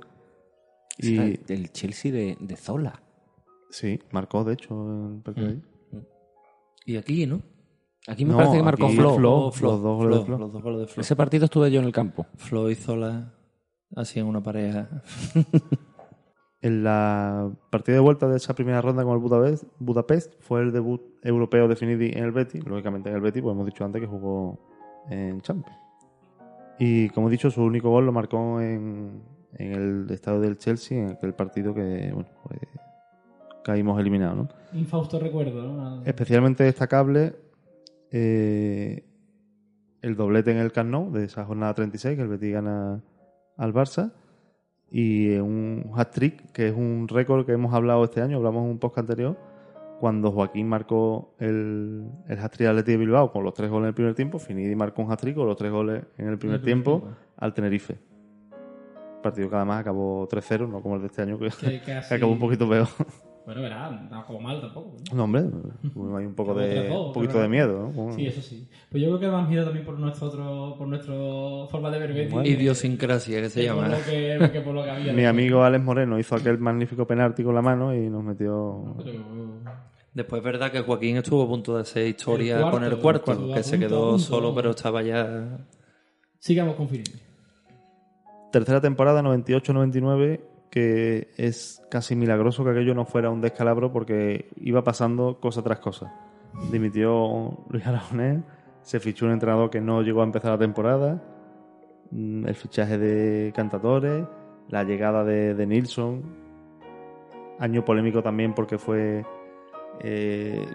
[0.99, 1.17] Y
[1.53, 3.03] el Chelsea de, de Zola.
[3.71, 5.63] sí, marcó de hecho el partido ahí.
[6.85, 7.41] Y aquí, ¿no?
[8.09, 9.15] Aquí me No, parece que marcó Flo.
[9.15, 9.35] Flo.
[9.35, 10.39] Oh, Flo, los dos goles de Flo.
[10.39, 11.01] Los dos goles de Flo.
[11.01, 12.27] Ese partido estuve yo en el campo.
[12.37, 13.33] Flo y Zola
[13.95, 15.03] hacían una pareja.
[16.65, 20.71] En la partida de vuelta de esa primera ronda con el Budapest, Budapest fue el
[20.71, 22.65] debut europeo de Finidi en el Betis.
[22.65, 24.61] Lógicamente en el Betis, pues hemos dicho antes que jugó
[25.09, 25.79] en Champions.
[26.79, 29.23] Y como he dicho, su único gol lo marcó en,
[29.55, 32.61] en el estadio del Chelsea, en aquel partido que bueno, pues,
[33.62, 34.37] caímos eliminados.
[34.37, 34.49] ¿no?
[34.79, 36.03] Infausto recuerdo, ¿no?
[36.05, 37.37] Especialmente destacable
[38.11, 39.05] eh,
[40.03, 43.01] el doblete en el Camp Nou de esa jornada 36 que el Betis gana
[43.57, 44.12] al Barça
[44.91, 48.79] y un hat-trick que es un récord que hemos hablado este año, hablamos en un
[48.79, 49.52] podcast anterior
[50.03, 53.88] cuando Joaquín marcó el, el hat-trick al Athletic de Bilbao con los tres goles en
[53.91, 56.62] el primer tiempo, Finidi marcó un hat-trick con los tres goles en el primer primer
[56.62, 57.17] tiempo tiempo.
[57.37, 57.99] al Tenerife.
[59.23, 62.15] Partido que además acabó 3-0, no como el de este año que, Que casi- que
[62.17, 62.88] acabó un poquito peor.
[63.45, 64.97] Bueno, verá, no jugó mal tampoco.
[65.11, 65.17] ¿no?
[65.17, 67.93] No, hombre, hay un poco de, 3-2, un poquito de miedo.
[67.93, 68.12] ¿no?
[68.12, 68.69] Sí, eso sí.
[68.88, 71.12] Pues yo creo que más miedo también por nuestro otro, por nuestra
[71.69, 72.35] forma de ver Betis.
[72.45, 73.88] Idiosincrasia, que se llama.
[73.88, 75.12] lo que, que por lo que había.
[75.12, 78.95] Mi amigo Alex Moreno hizo aquel magnífico penalti con la mano y nos metió.
[79.05, 79.42] Pero-
[80.14, 82.98] Después es verdad que Joaquín estuvo a punto de hacer historia El cuarto, con el
[82.98, 84.18] cuarto, que se punto, quedó punto.
[84.18, 85.66] solo, pero estaba ya.
[86.38, 87.12] Sigamos con Finidi.
[88.51, 94.85] Tercera temporada, 98-99, que es casi milagroso que aquello no fuera un descalabro porque iba
[94.85, 96.12] pasando cosa tras cosa.
[96.70, 98.42] Dimitió Luis Aragonés,
[98.83, 101.22] se fichó un entrenador que no llegó a empezar la temporada,
[102.11, 104.27] mm, el fichaje de Cantadores,
[104.68, 106.22] la llegada de, de Nilsson,
[107.59, 109.25] año polémico también porque fue
[110.03, 110.67] eh,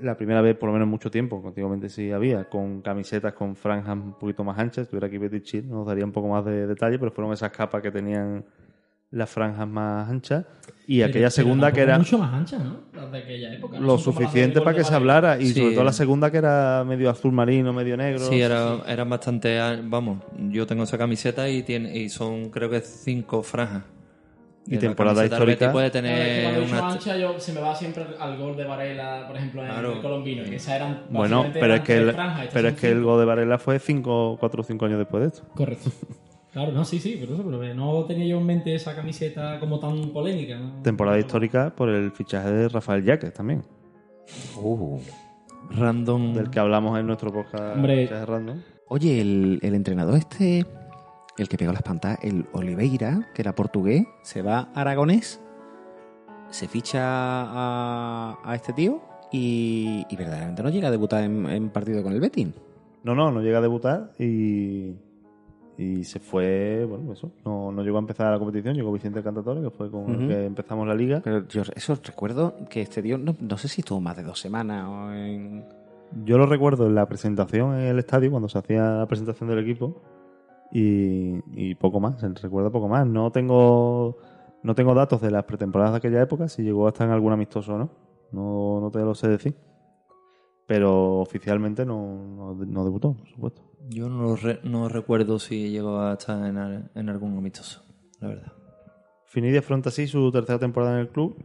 [0.00, 3.56] la primera vez, por lo menos en mucho tiempo, antiguamente sí había, con camisetas con
[3.56, 4.82] franjas un poquito más anchas.
[4.84, 7.80] Estuviera aquí Betty Chill, nos daría un poco más de detalle, pero fueron esas capas
[7.82, 8.44] que tenían
[9.12, 10.44] las franjas más anchas.
[10.86, 12.80] Y Pero- aquella pero segunda que era mucho más ancha, ¿no?
[12.92, 13.78] Las de aquella época.
[13.78, 15.60] No lo suficiente para que se hablara, y Sí.
[15.60, 18.18] sobre todo la segunda que era medio azul marino, medio negro.
[18.20, 19.58] Sí, era, eran bastante.
[19.84, 23.84] Vamos, yo tengo esa camiseta y tiene y son creo que cinco franjas.
[24.68, 25.70] Y temporada histórica.
[25.72, 26.88] Puede tener cuando una...
[26.92, 29.92] ancha, yo, se me va siempre al gol de Varela, por ejemplo, en Claro.
[29.94, 30.44] el colombino.
[30.44, 33.24] Que esa eran Bueno, pero es que, el, franjas, pero es que el gol de
[33.26, 35.42] Varela fue 5, 4 o 5 años después de esto.
[35.54, 35.90] Correcto.
[36.52, 39.78] Claro, no, sí, sí, pero eso, pero no tenía yo en mente esa camiseta como
[39.78, 40.56] tan polémica.
[40.56, 40.80] ¿no?
[40.82, 43.62] Temporada histórica por el fichaje de Rafael Yaques también,
[44.58, 44.98] Uh.
[45.70, 46.32] Random.
[46.32, 48.04] del que hablamos en nuestro podcast Hombre.
[48.04, 48.62] Fichaje Random.
[48.88, 50.64] Oye, el, el entrenador este,
[51.38, 55.40] el que pegó las pantas, el Oliveira, que era portugués, se va a aragonés,
[56.50, 59.00] se ficha a, a este tío
[59.32, 62.48] y, y verdaderamente no llega a debutar en, en partido con el Betis.
[63.02, 64.94] No, no, no llega a debutar y,
[65.76, 69.60] y se fue, bueno, eso, no, no llegó a empezar la competición, llegó Vicente Cantatore,
[69.60, 71.20] que fue con el que empezamos la liga.
[71.22, 74.40] Pero yo eso recuerdo que este tío, no, no sé si estuvo más de dos
[74.40, 75.64] semanas o en...
[76.24, 79.58] Yo lo recuerdo en la presentación en el estadio, cuando se hacía la presentación del
[79.58, 80.00] equipo,
[80.72, 83.06] y, y poco más, recuerdo poco más.
[83.06, 84.18] No tengo,
[84.62, 87.32] no tengo datos de las pretemporadas de aquella época, si llegó a estar en algún
[87.32, 87.90] amistoso o no.
[88.32, 89.54] No, no te lo sé decir.
[90.66, 93.62] Pero oficialmente no, no, no debutó, por supuesto.
[93.88, 97.82] Yo no, lo re- no recuerdo si llegó a estar en algún amistoso,
[98.20, 98.52] la verdad.
[99.26, 101.36] Finidi afronta así su tercera temporada en el club.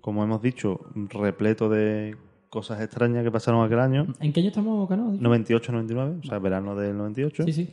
[0.00, 2.16] Como hemos dicho, repleto de
[2.48, 4.06] cosas extrañas que pasaron aquel año.
[4.18, 5.12] ¿En qué año estamos, Cano?
[5.12, 7.44] 98-99, o sea, verano del 98.
[7.44, 7.70] Sí, sí.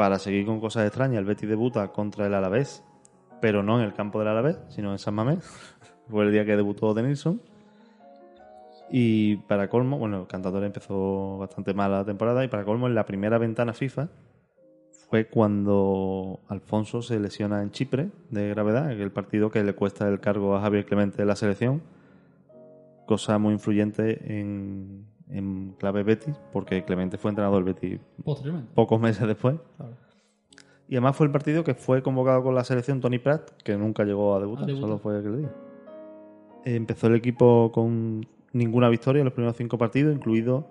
[0.00, 2.82] Para seguir con cosas extrañas, el Betis debuta contra el Alavés,
[3.42, 5.40] pero no en el campo del Alavés, sino en San Mamés.
[6.08, 7.42] Fue el día que debutó Denilson.
[8.90, 12.94] Y para colmo, bueno, el cantador empezó bastante mal la temporada y para colmo en
[12.94, 14.08] la primera ventana FIFA
[15.10, 20.18] fue cuando Alfonso se lesiona en Chipre de gravedad, el partido que le cuesta el
[20.18, 21.82] cargo a Javier Clemente de la selección,
[23.04, 28.72] cosa muy influyente en, en clave Betis, porque Clemente fue entrenador del Betis Posteriormente.
[28.74, 29.56] pocos meses después.
[29.76, 29.92] Claro.
[30.88, 34.02] Y además fue el partido que fue convocado con la selección Tony Pratt, que nunca
[34.04, 34.88] llegó a debutar, A debutar.
[34.88, 35.52] solo fue aquel día.
[36.64, 40.66] Empezó el equipo con ninguna victoria en los primeros cinco partidos, incluido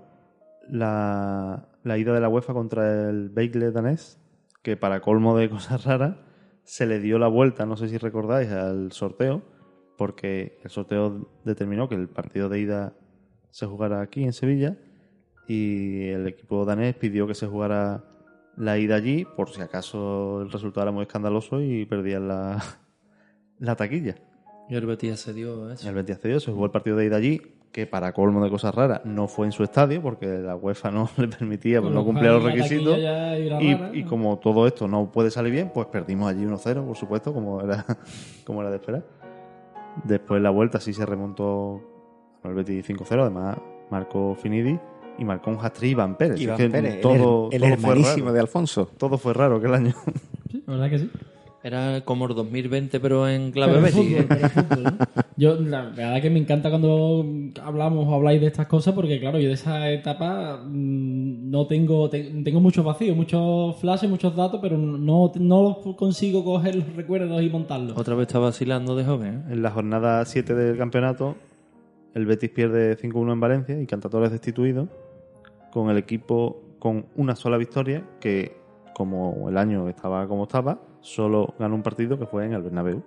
[0.67, 4.19] la, la ida de la UEFA contra el Beigle danés,
[4.61, 6.17] que para colmo de cosas raras
[6.63, 9.41] se le dio la vuelta, no sé si recordáis, al sorteo,
[9.97, 12.93] porque el sorteo determinó que el partido de ida
[13.51, 14.77] se jugara aquí en Sevilla
[15.47, 18.03] y el equipo danés pidió que se jugara
[18.55, 22.63] la ida allí por si acaso el resultado era muy escandaloso y perdían la,
[23.59, 24.15] la taquilla.
[24.69, 25.89] Y el Betis se dio eso.
[25.89, 28.73] El Betis accedió, se jugó el partido de ida allí, que para colmo de cosas
[28.73, 32.31] raras no fue en su estadio porque la UEFA no le permitía, pues no cumplía
[32.31, 32.97] los requisitos.
[32.97, 34.09] Y, rara, y ¿no?
[34.09, 37.85] como todo esto no puede salir bien, pues perdimos allí 1-0, por supuesto, como era,
[38.45, 39.05] como era de esperar.
[40.03, 41.98] Después la vuelta sí se remontó
[42.43, 43.57] al Betis 5-0, además
[43.91, 44.77] marcó Finidi
[45.17, 46.39] y marcó un hat-trick Iván Pérez.
[46.39, 48.33] Iván Es que Pérez, el todo, her- el, todo fue hermanísimo raro.
[48.33, 48.89] de Alfonso.
[48.97, 49.93] Todo fue raro aquel año.
[50.51, 51.09] Sí, la verdad que sí.
[51.61, 53.99] Era como el 2020, pero en clave Pero Betis.
[53.99, 54.97] fútbol, pero fútbol, ¿no?
[55.35, 57.25] Yo, la verdad que me encanta cuando
[57.61, 62.09] hablamos o habláis de estas cosas, porque claro, yo de esa etapa mm, no tengo,
[62.09, 67.41] te- tengo muchos vacíos, muchos flashes, muchos datos, pero no, no consigo coger los recuerdos
[67.43, 67.97] y montarlos.
[67.97, 69.43] Otra vez está vacilando de joven.
[69.49, 69.53] ¿eh?
[69.53, 71.35] En la jornada 7 del campeonato,
[72.13, 74.87] el Betis pierde 5-1 en Valencia y Cantatore es destituido,
[75.71, 78.57] con el equipo con una sola victoria, que
[78.93, 83.03] como el año estaba como estaba, solo ganó un partido que fue en el Bernabéu,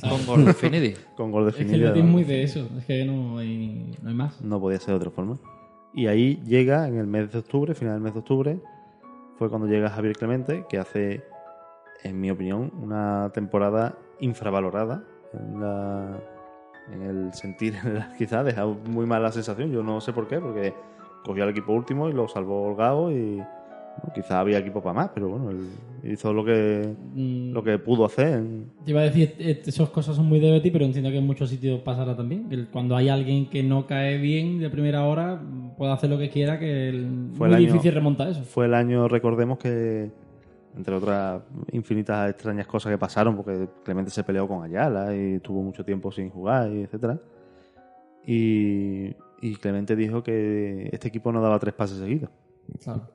[0.00, 0.94] Con gol de Finidi.
[1.16, 1.84] con gol de Es que el Finidi.
[1.84, 2.12] Betis es además.
[2.12, 4.40] muy de eso, es que no hay, no hay más.
[4.42, 5.38] No podía ser de otra forma.
[5.94, 8.60] Y ahí llega en el mes de octubre, final del mes de octubre,
[9.36, 11.24] fue cuando llega Javier Clemente, que hace,
[12.02, 16.20] en mi opinión, una temporada infravalorada en, la-
[16.92, 17.74] en el sentir,
[18.18, 19.70] quizás deja muy mala sensación.
[19.72, 20.74] Yo no sé por qué, porque
[21.24, 25.10] cogió al equipo último y lo salvó holgado y bueno, quizás había equipo para más,
[25.14, 25.68] pero bueno, él
[26.12, 28.42] hizo lo que, Mm, lo que pudo hacer.
[28.84, 31.26] Te iba a decir, eh, esas cosas son muy de Betis, pero entiendo que en
[31.26, 32.46] muchos sitios pasará también.
[32.50, 35.40] El- Cuando hay alguien que no cae bien de primera hora,
[35.78, 36.90] puede hacer lo que quiera, que
[37.36, 38.42] Fue muy el año- difícil remontar eso.
[38.44, 40.10] Fue el año, recordemos que,
[40.76, 45.62] entre otras infinitas extrañas cosas que pasaron, porque Clemente se peleó con Ayala y tuvo
[45.62, 47.18] mucho tiempo sin jugar, y etcétera.
[48.26, 52.30] Y, y Clemente dijo que este equipo no daba tres pases seguidos.
[52.82, 53.08] Claro.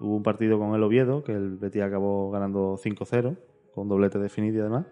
[0.00, 3.36] Hubo un partido con el Oviedo, que el Betis acabó ganando 5-0,
[3.74, 4.86] con doblete de Finidi además,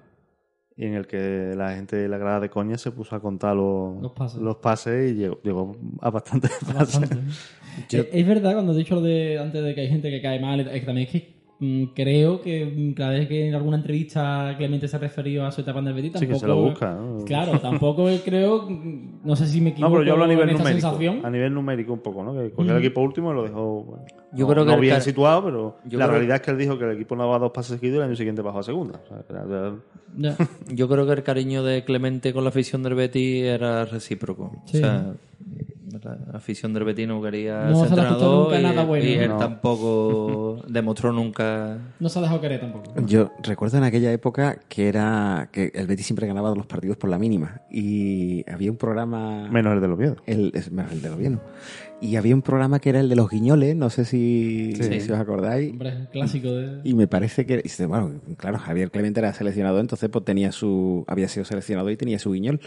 [0.77, 3.57] y en el que la gente de la grada de coña se puso a contar
[3.57, 4.41] los, Los pases.
[4.41, 7.01] los pases y llegó, llegó a bastantes pases.
[7.01, 7.17] Bastante.
[7.91, 10.61] Es verdad, cuando he dicho lo de antes de que hay gente que cae mal,
[10.61, 11.40] es que también es que
[11.95, 15.61] creo que mm, cada vez que en alguna entrevista Clemente se ha referido a su
[15.61, 16.35] etapa en el Betis, Sí, tampoco...
[16.35, 16.95] que se lo busca.
[16.95, 17.25] ¿no?
[17.25, 20.47] Claro, tampoco creo, mm, no sé si me No, equivoco pero yo hablo a nivel
[20.49, 20.69] numérico.
[20.69, 21.21] sensación.
[21.25, 22.33] A nivel numérico un poco, ¿no?
[22.35, 23.83] Que cogió el equipo último y lo dejó.
[23.85, 26.37] bueno, Yo no, creo que no el bien car- situado, pero Yo la creo- realidad
[26.37, 28.17] es que él dijo que el equipo no daba dos pases seguidos y el año
[28.17, 29.01] siguiente bajó a segunda.
[29.05, 29.75] O sea, que era-
[30.17, 30.37] Ya.
[30.75, 34.53] Yo creo que el cariño de Clemente con la afición del Betis era recíproco.
[34.65, 34.79] Sí.
[34.79, 35.13] O sea,
[36.03, 39.29] la afición del Betis no quería No ser se nunca y, nada bueno, y él
[39.31, 39.37] ¿no?
[39.39, 41.79] tampoco demostró nunca...
[41.99, 42.93] No se ha dejado querer tampoco.
[43.07, 47.11] Yo recuerdo en aquella época que era que el Betis siempre ganaba los partidos por
[47.11, 50.17] la mínima y había un programa menos el de los Oviedo.
[50.27, 51.41] el, menos el de gobierno
[52.01, 55.01] y había un programa que era el de los guiñoles, no sé si, Sí.
[55.01, 55.71] si os acordáis.
[55.73, 56.81] Hombre, clásico de...
[56.83, 61.29] Y me parece que, bueno, claro, Javier Clemente era seleccionado, entonces pues tenía su, había
[61.29, 62.61] sido seleccionado y tenía su guiñol.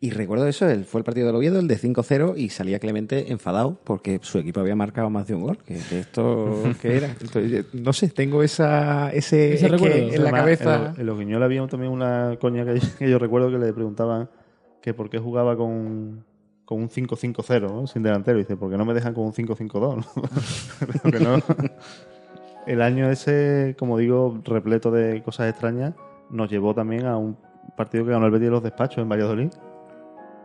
[0.00, 3.32] Y recuerdo eso, él fue el partido del Oviedo, el de 5-0, y salía Clemente
[3.32, 5.58] enfadado porque su equipo había marcado más de un gol.
[5.58, 7.08] Que, esto, ¿qué era?
[7.20, 9.96] Entonces, no sé, tengo esa, ese, recuerdo.
[9.96, 10.94] en la cabeza.
[10.96, 14.30] En, los- Guiñoles había también una coña que, que yo recuerdo que le preguntaban
[14.80, 16.24] que por qué jugaba con,
[16.64, 17.86] con un 5-5-0, ¿no?
[17.88, 18.38] sin delantero.
[18.38, 19.96] Y dice, porque no me dejan con un 5-5-2.
[19.96, 21.10] ¿no?
[21.10, 21.42] Que no.
[22.68, 25.94] El año ese, como digo, repleto de cosas extrañas,
[26.30, 27.36] nos llevó también a un
[27.76, 29.48] partido que ganó el Betis de los despachos en Valladolid.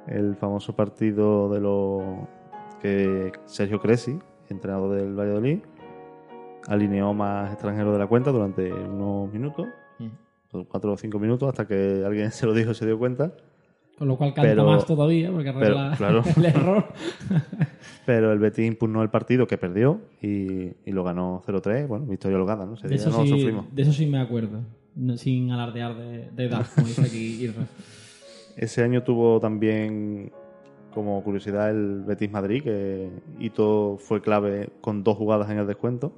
[0.08, 2.04] El famoso partido de los
[2.82, 5.60] que Sergio Cresi, entrenador del Valladolid,
[6.68, 9.68] alineó más extranjeros de la cuenta durante unos minutos,
[10.00, 10.62] Mm.
[10.70, 13.34] cuatro o cinco minutos, hasta que alguien se lo dijo y se dio cuenta.
[13.98, 16.24] Con lo cual canta Pero- más todavía, porque arregla claro.
[16.36, 16.86] el error.
[18.06, 21.88] Pero el Betis impugnó el partido que perdió y, y lo ganó 0-3.
[21.88, 22.76] Bueno, victoria holgada, ¿no?
[22.76, 23.74] De eso, no sí, sufrimos.
[23.74, 24.62] de eso sí me acuerdo.
[25.16, 27.64] Sin alardear de, de edad, como dice aquí Irra.
[28.56, 30.32] Ese año tuvo también
[30.94, 36.12] como curiosidad el Betis Madrid, que Ito fue clave con dos jugadas en el descuento.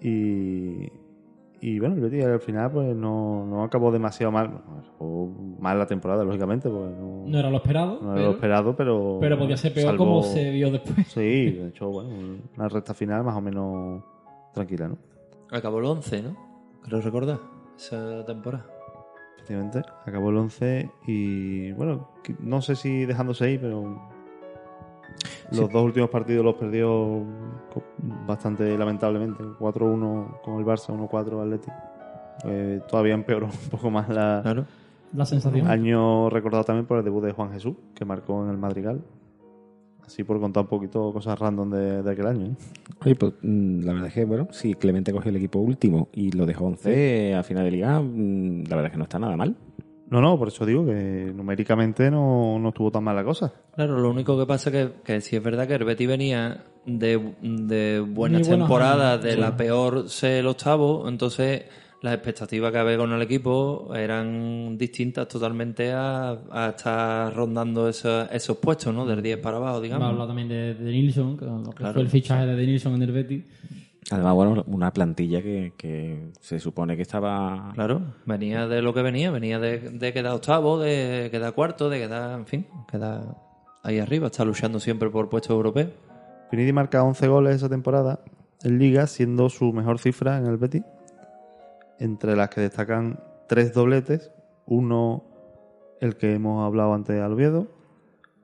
[0.00, 0.88] Y,
[1.60, 4.60] y bueno, el Betis al final pues no, no acabó demasiado mal.
[4.94, 5.26] Acabó
[5.60, 8.76] mal la temporada, lógicamente, porque no, No era lo esperado, no era pero, lo esperado,
[8.76, 9.18] pero...
[9.20, 11.06] pero podía ser peor salvo- como se vio después.
[11.08, 12.10] Sí, de hecho, bueno,
[12.56, 14.02] una recta final más o menos
[14.54, 14.98] tranquila, ¿no?
[15.50, 16.36] Acabó el 11, ¿no?
[16.82, 17.38] Creo recordar
[17.76, 18.66] esa temporada.
[19.42, 24.08] Efectivamente, acabó el 11 y bueno, no sé si dejándose ahí, pero
[25.50, 27.24] los dos últimos partidos los perdió
[28.24, 29.42] bastante lamentablemente.
[29.42, 31.74] 4-1 con el Barça, 1-4 Atlético.
[32.44, 34.64] Eh, todavía empeoró un poco más la Claro.
[35.12, 35.66] La sensación.
[35.66, 39.02] año recordado también por el debut de Juan Jesús, que marcó en el Madrigal.
[40.06, 42.46] Así por contar un poquito cosas random de, de aquel año.
[42.46, 42.54] ¿eh?
[43.04, 46.32] Oye, pues mm, la verdad es que, bueno, si Clemente cogió el equipo último y
[46.32, 49.36] lo dejó 11 a final de liga, mm, la verdad es que no está nada
[49.36, 49.56] mal.
[50.10, 53.50] No, no, por eso digo que numéricamente no, no estuvo tan mal la cosa.
[53.74, 57.34] Claro, lo único que pasa que, que sí es verdad que el Betis venía de,
[57.40, 59.40] de buenas Muy temporadas, años, de sí.
[59.40, 61.62] la peor ser el octavo, entonces
[62.02, 68.28] las expectativas que había con el equipo eran distintas totalmente a, a estar rondando esos,
[68.32, 69.06] esos puestos, ¿no?
[69.06, 70.08] Del 10 para abajo, digamos.
[70.08, 71.94] hablar también de, de Nilsson, que lo que Claro.
[71.94, 73.44] fue el fichaje de Nilsson en el Betis.
[74.10, 77.70] Además, bueno, una plantilla que, que se supone que estaba...
[77.74, 82.00] Claro, venía de lo que venía, venía de, de quedar octavo, de quedar cuarto, de
[82.00, 83.36] quedar, en fin, quedar
[83.84, 85.90] ahí arriba, está luchando siempre por puestos europeos.
[86.50, 88.18] Finidi marca 11 goles esa temporada
[88.64, 90.82] en Liga, siendo su mejor cifra en el Betis,
[91.98, 94.32] entre las que destacan tres dobletes,
[94.66, 95.24] uno
[96.00, 97.68] el que hemos hablado antes al Oviedo,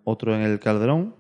[0.04, 1.14] otro en el Calderón.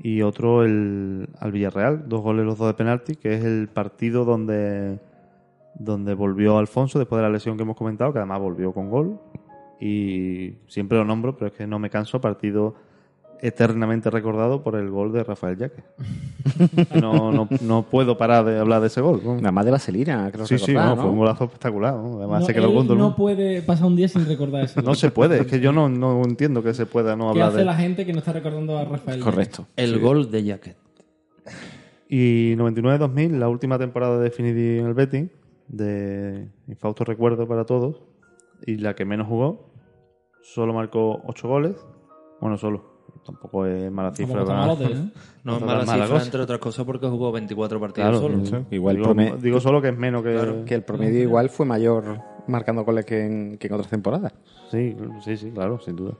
[0.00, 4.24] Y otro el, al Villarreal, dos goles los dos de penalti, que es el partido
[4.24, 5.00] donde,
[5.74, 9.18] donde volvió Alfonso después de la lesión que hemos comentado, que además volvió con gol.
[9.80, 12.76] Y siempre lo nombro, pero es que no me canso, partido
[13.40, 15.82] eternamente recordado por el gol de Rafael Yaque.
[17.00, 19.20] No, no, no puedo parar de hablar de ese gol.
[19.22, 19.36] ¿no?
[19.36, 21.02] Nada más de vaselina, creo Sí, sí, recordar, no, ¿no?
[21.02, 21.94] fue un golazo espectacular.
[21.94, 22.18] ¿no?
[22.18, 24.64] Además No, se quedó él con todo el no puede pasar un día sin recordar
[24.64, 24.80] eso.
[24.82, 27.48] No se puede, es que yo no, no entiendo que se pueda no ¿Qué hablar
[27.48, 29.20] hace de la gente que no está recordando a Rafael?
[29.20, 29.66] Correcto.
[29.76, 30.76] El gol de Jacket.
[32.08, 35.28] Y 99-2000, la última temporada de Finidi en el Betis,
[35.68, 38.02] de infausto recuerdo para todos,
[38.66, 39.70] y la que menos jugó,
[40.42, 41.76] solo marcó 8 goles.
[42.40, 42.97] Bueno, solo,
[43.32, 44.42] tampoco es mala cifra.
[44.42, 45.10] ¿eh?
[45.44, 46.24] No es mala cifra, cosa.
[46.24, 48.66] entre otras cosas, porque jugó 24 partidos Claro, solo.
[48.70, 50.32] Igual digo, solo que es menos que...
[50.32, 50.64] Claro.
[50.64, 54.32] Que el promedio igual fue mayor marcando goles que en, que en otras temporadas.
[54.70, 56.14] Sí, sí, sí, claro, sin duda.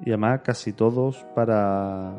[0.00, 2.14] Y además casi todos para,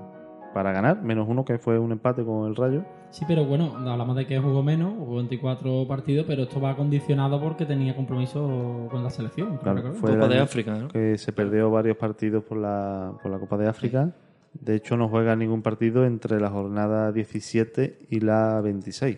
[0.54, 2.86] para ganar, menos uno que fue un empate con el Rayo.
[3.12, 7.42] Sí, pero bueno, hablamos de que jugó menos, jugó 24 partidos, pero esto va condicionado
[7.42, 9.58] porque tenía compromiso con la selección.
[9.58, 10.88] creo Claro, fue Copa de África, ¿no?
[10.90, 14.14] que se perdió varios partidos por la, por la Copa de África.
[14.54, 19.18] De hecho, no juega ningún partido entre la jornada 17 y la 26.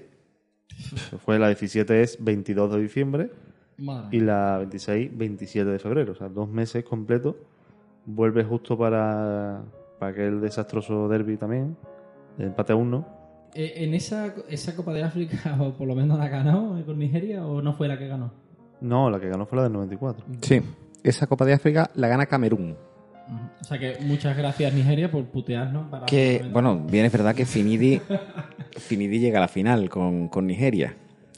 [1.26, 3.30] Fue la 17 es 22 de diciembre
[3.78, 6.14] Madre y la 26 27 de febrero.
[6.14, 7.36] O sea, dos meses completos.
[8.06, 9.64] Vuelve justo para,
[10.00, 11.78] para aquel desastroso derby también,
[12.39, 13.21] empate a uno.
[13.54, 17.45] Eh, ¿En esa, esa Copa de África, o por lo menos la ganó con Nigeria,
[17.45, 18.32] o no fue la que ganó?
[18.80, 20.26] No, la que ganó fue la del 94.
[20.41, 20.62] Sí.
[21.04, 22.76] Esa Copa de África la gana Camerún.
[23.62, 25.89] O sea que muchas gracias, Nigeria, por putearnos.
[25.89, 28.02] Para Que, bueno, bien es verdad que Finidi,
[28.78, 30.95] Finidi llega a la final con, con Nigeria.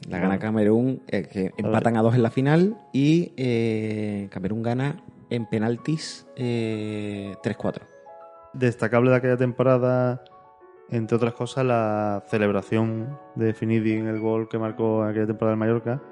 [0.08, 5.02] La gana Camerún, eh, que empatan a dos en la final y eh, Camerún gana
[5.30, 7.80] en penaltis eh, 3-4.
[8.52, 10.22] Destacable de aquella temporada,
[10.90, 15.58] entre otras cosas, la celebración de Finidi en el gol que marcó aquella temporada en
[15.58, 16.02] Mallorca.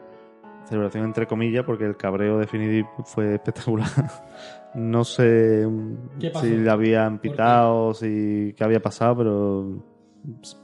[0.64, 3.88] Celebración entre comillas, porque el cabreo de Finidi fue espectacular.
[4.74, 9.84] no sé mm, si le habían pitado, si qué había pasado, pero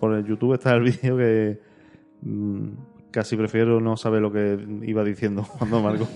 [0.00, 1.60] por el YouTube está el vídeo que
[2.22, 2.68] mm,
[3.10, 6.08] casi prefiero no saber lo que iba diciendo cuando marcó.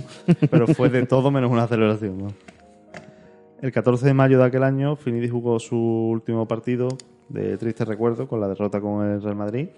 [0.50, 2.18] pero fue de todo menos una celebración.
[2.18, 2.28] ¿no?
[3.60, 6.88] El 14 de mayo de aquel año, Finidi jugó su último partido
[7.32, 9.68] de triste recuerdo con la derrota con el Real Madrid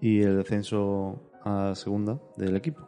[0.00, 2.82] y el descenso a segunda del equipo.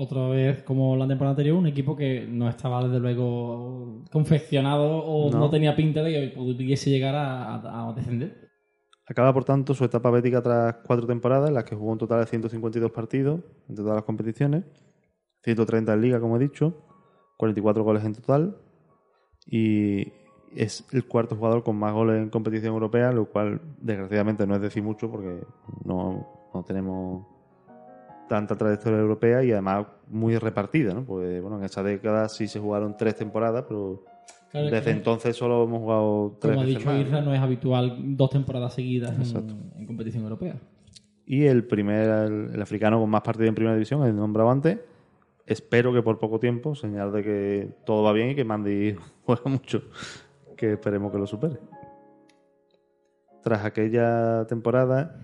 [0.00, 5.30] Otra vez, como la temporada anterior, un equipo que no estaba desde luego confeccionado o
[5.30, 5.50] no, No.
[5.50, 8.48] tenía pinta de que pudiese llegar a, a- a descender.
[9.06, 12.20] Acaba, por tanto, su etapa bética tras cuatro temporadas, en las que jugó un total
[12.20, 14.64] de 152 partidos entre todas las competiciones,
[15.42, 16.74] 130 en liga, como he dicho,
[17.38, 18.56] 44 goles en total,
[19.46, 20.12] y
[20.54, 24.60] es el cuarto jugador con más goles en competición europea, lo cual, desgraciadamente, no es
[24.60, 25.40] decir mucho porque
[25.84, 27.26] no, no tenemos
[28.28, 31.04] tanta trayectoria europea y además muy repartida, ¿no?
[31.04, 34.04] Pues, bueno, en esa década sí se jugaron tres temporadas, pero
[34.50, 37.34] Claro, desde entonces solo hemos jugado tres como ha dicho Isra, ¿no?
[37.34, 39.34] es habitual dos temporadas seguidas
[39.76, 40.56] en competición europea.
[41.26, 44.78] Y el primer, el, el africano con más partidos en primera división, el nombrado antes.
[45.44, 49.42] Espero que por poco tiempo, señal de que todo va bien y que Mandy juega
[49.50, 49.82] mucho.
[50.58, 51.56] Que esperemos que lo supere.
[53.44, 55.16] Tras aquella temporada,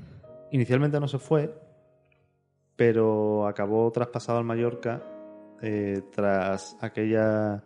[0.52, 1.52] inicialmente no se fue,
[2.76, 5.02] pero acabó traspasado al Mallorca
[5.60, 7.64] eh, tras aquella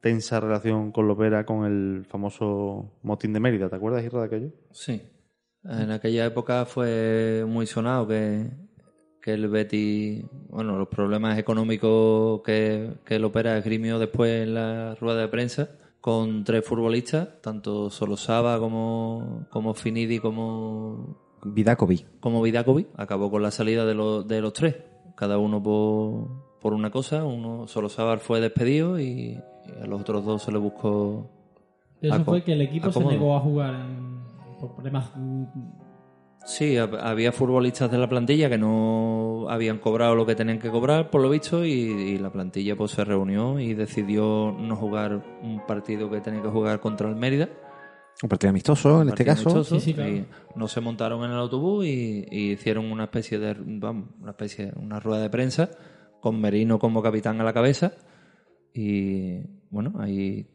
[0.00, 3.68] tensa relación con Lopera con el famoso motín de Mérida.
[3.68, 4.50] ¿Te acuerdas, Isra, de aquello?
[4.72, 5.00] Sí.
[5.62, 8.50] En aquella época fue muy sonado que,
[9.20, 14.96] que el Betis, bueno, los problemas económicos que, que el Opera esgrimió después en la
[14.96, 15.68] rueda de prensa
[16.02, 22.18] con tres futbolistas, tanto Solosaba como, como Finidi como, Vidakovic.
[22.20, 24.76] como Vidakovic, acabó con la salida de, los de los tres,
[25.16, 27.24] cada uno por, por una cosa.
[27.24, 31.30] Uno, Solosaba fue despedido y, y a los otros dos se le buscó
[32.00, 34.20] Eso fue que el equipo se negó a jugar en-
[34.60, 35.08] por problemas
[36.44, 40.70] Sí, hab- había futbolistas de la plantilla que no habían cobrado lo que tenían que
[40.70, 45.22] cobrar, por lo visto, y, y la plantilla pues se reunió y decidió no jugar
[45.42, 47.48] un partido que tenía que jugar contra el Mérida.
[48.22, 49.50] Un partido amistoso, en este partido caso.
[49.56, 50.10] amistoso, Sí, sí, claro.
[50.12, 50.24] y
[50.56, 54.72] no se montaron en el autobús y, y hicieron una especie de, vamos, una especie,
[54.76, 55.70] una rueda de prensa
[56.20, 57.92] con Merino como capitán a la cabeza
[58.74, 59.38] y
[59.70, 60.46] bueno, ahí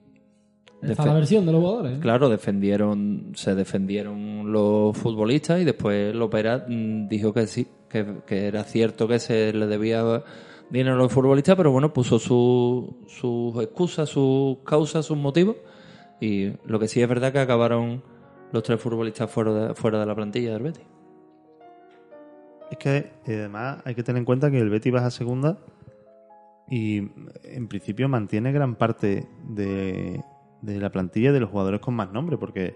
[0.82, 1.98] Está la versión de los jugadores.
[1.98, 2.00] ¿eh?
[2.02, 8.48] Claro, defendieron, se defendieron los futbolistas y después Lopera mm, dijo que sí, que, que
[8.48, 10.24] era cierto que se le debía
[10.70, 15.56] dinero a los futbolistas, pero bueno, puso su- sus excusas, sus causas, sus motivos
[16.22, 18.04] y lo que sí es verdad que acabaron
[18.52, 20.86] los tres futbolistas fuera de, fuera de la plantilla del Betis.
[22.70, 25.58] Es que eh, además hay que tener en cuenta que el Betis baja a segunda
[26.70, 26.98] y
[27.44, 30.22] en principio mantiene gran parte de,
[30.62, 32.76] de la plantilla de los jugadores con más nombre, porque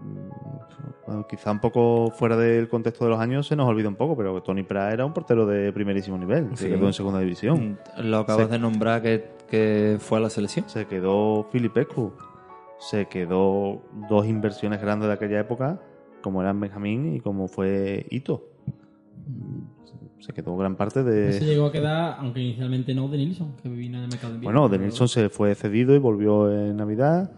[0.00, 3.96] mm, bueno, quizá un poco fuera del contexto de los años se nos olvida un
[3.96, 7.78] poco, pero Tony Prat era un portero de primerísimo nivel, se quedó en segunda división.
[7.98, 8.52] Mm, Lo acabas Sí.
[8.52, 10.68] de nombrar que, que fue a la selección.
[10.68, 12.12] Se quedó Filipescu,
[12.78, 15.80] se quedó dos inversiones grandes de aquella época,
[16.22, 18.44] como eran Benjamín y como fue Ito.
[20.20, 21.32] Se quedó gran parte de...
[21.32, 24.34] Se llegó a quedar, aunque inicialmente no, de Nilsson, que vino en el mercado de
[24.36, 24.60] invierno.
[24.60, 27.32] Bueno, De Nilsson se fue cedido y volvió en Navidad,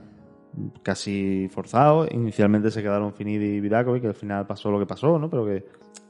[0.83, 2.07] casi forzado.
[2.11, 5.31] Inicialmente se quedaron Finidi y Vidakovic, que al final pasó lo que pasó, ¿no?
[5.31, 5.65] Pero que,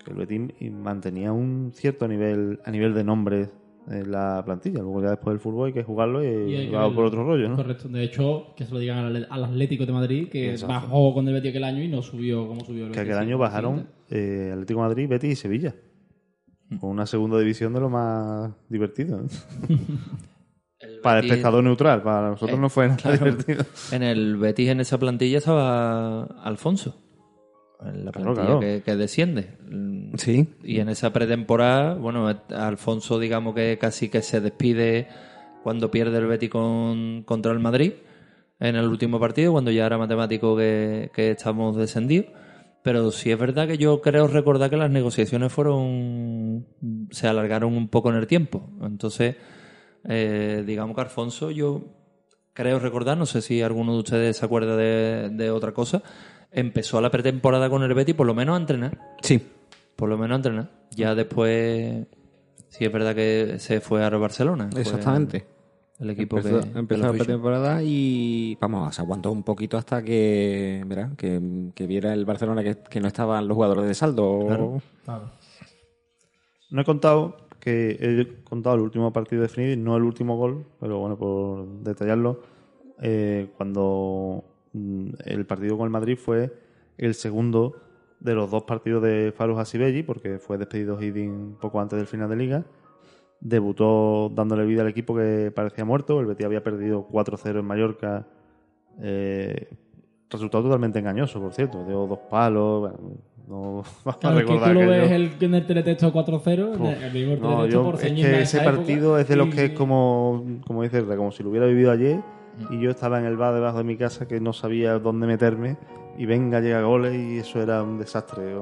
[0.05, 3.51] que el Betis mantenía un cierto nivel a nivel de nombres
[3.89, 4.81] en la plantilla.
[4.81, 6.95] Luego ya después del fútbol hay que jugarlo y, Y verlo.
[6.95, 7.57] por otro rollo, ¿no?
[7.57, 7.89] Correcto.
[7.89, 10.73] De hecho, que se lo digan al, al Atlético de Madrid, que Exacto.
[10.73, 13.19] bajó con el Betis aquel año y no subió como subió el Que aquel el
[13.19, 15.75] año bajaron eh, Atlético de Madrid, Betis y Sevilla.
[16.81, 19.21] Una segunda división de lo más divertido.
[21.03, 23.25] Para el espectador neutral, para nosotros Eh, no fue nada claro.
[23.27, 23.65] divertido.
[23.93, 26.97] En el Betis en esa plantilla estaba Alfonso.
[27.85, 28.61] en la plantilla claro.
[28.61, 29.57] Que, que desciende.
[29.71, 30.49] Mm, Sí.
[30.63, 35.09] Y en esa pretemporada, bueno, Alfonso, digamos que casi que se despide
[35.63, 37.93] cuando pierde el Betis con, contra el Madrid
[38.61, 42.27] en el último partido, cuando ya era matemático que, que estamos descendidos.
[42.83, 46.67] Pero sí es verdad que yo creo recordar que las negociaciones fueron.
[47.11, 48.71] se alargaron un poco en el tiempo.
[48.83, 49.37] Entonces,
[50.09, 51.85] eh, digamos que Alfonso, yo
[52.53, 56.03] creo recordar, no sé si alguno de ustedes se acuerda de, de otra cosa,
[56.51, 58.99] empezó la pretemporada con el Betis por lo menos a entrenar.
[59.23, 59.41] Sí.
[59.97, 60.71] Por lo menos a entrenar.
[60.91, 62.07] Ya después,
[62.69, 64.69] sí es verdad que se fue a Barcelona.
[64.73, 65.47] Fue Exactamente.
[65.99, 67.25] El equipo empezó, que, empezó la fichó.
[67.25, 71.17] pretemporada y vamos, se aguantó un poquito hasta que, ¿verdad?
[71.17, 74.47] que, que viera el Barcelona que, que no estaban los jugadores de saldo.
[74.47, 74.83] Claro.
[75.05, 75.31] Claro.
[76.71, 80.67] No he contado que he contado el último partido de Finidi, no el último gol,
[80.81, 82.41] pero bueno, por detallarlo,
[83.01, 86.53] eh, cuando mm, el partido con el Madrid fue
[86.99, 87.77] el segundo
[88.19, 92.29] de los dos partidos de Farus Asibelli, porque fue despedido Hidin poco antes del final
[92.29, 92.65] de liga.
[93.45, 96.21] Debutó dándole vida al equipo que parecía muerto.
[96.21, 98.25] El Betis había perdido 4-0 en Mallorca.
[99.01, 99.69] Eh,
[100.31, 101.85] resultado totalmente engañoso, por cierto.
[101.85, 102.81] Dio dos palos.
[102.83, 102.99] Bueno,
[103.49, 106.79] no vamos Claro, a es que tú recordar lo ves el, en el teletexto 4-0,
[106.81, 109.65] Uf, el mismo No, yo, por es que ese partido es de los y- que
[109.67, 112.21] es como, como dice como si lo hubiera vivido ayer
[112.71, 115.77] y yo estaba en el bar debajo de mi casa que no sabía dónde meterme
[116.17, 118.55] y venga, llega goles y eso era un desastre.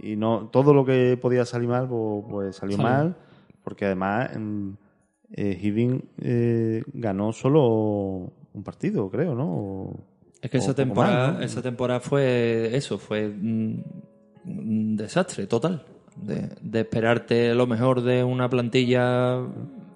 [0.00, 2.88] y, y no todo lo que podía salir mal, pues, pues salió Salió.
[2.90, 3.16] mal,
[3.64, 4.68] porque además mm,
[5.32, 9.50] eh, Hiddink, eh, ganó solo un partido, creo, ¿no?
[9.52, 10.00] O-
[10.40, 11.44] Es que esa temporada, más, ¿no?
[11.44, 13.82] esa temporada fue eso, fue mm,
[14.46, 15.84] un desastre total.
[16.16, 19.40] De, de esperarte lo mejor de una plantilla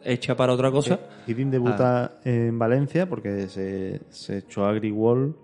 [0.03, 0.95] hecha para otra cosa.
[0.95, 5.37] Eh, Hiddink debuta en Valencia porque se, se echó a Grigol.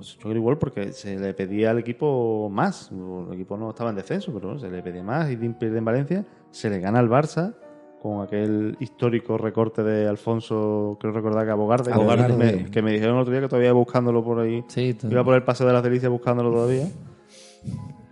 [0.00, 2.90] Se echó a Grigol porque se le pedía al equipo más.
[2.92, 5.28] El equipo no estaba en descenso, pero se le pedía más.
[5.30, 6.24] Hiddink pierde en Valencia,
[6.54, 7.54] se le gana al Barça
[8.00, 12.34] con aquel histórico recorte de Alfonso, creo recordar que Abogarde, que Abogarde.
[12.34, 14.62] me, que me dijeron el otro día que todavía buscándolo por ahí.
[14.68, 16.86] Sí, Iba por el paseo de las delicias buscándolo todavía.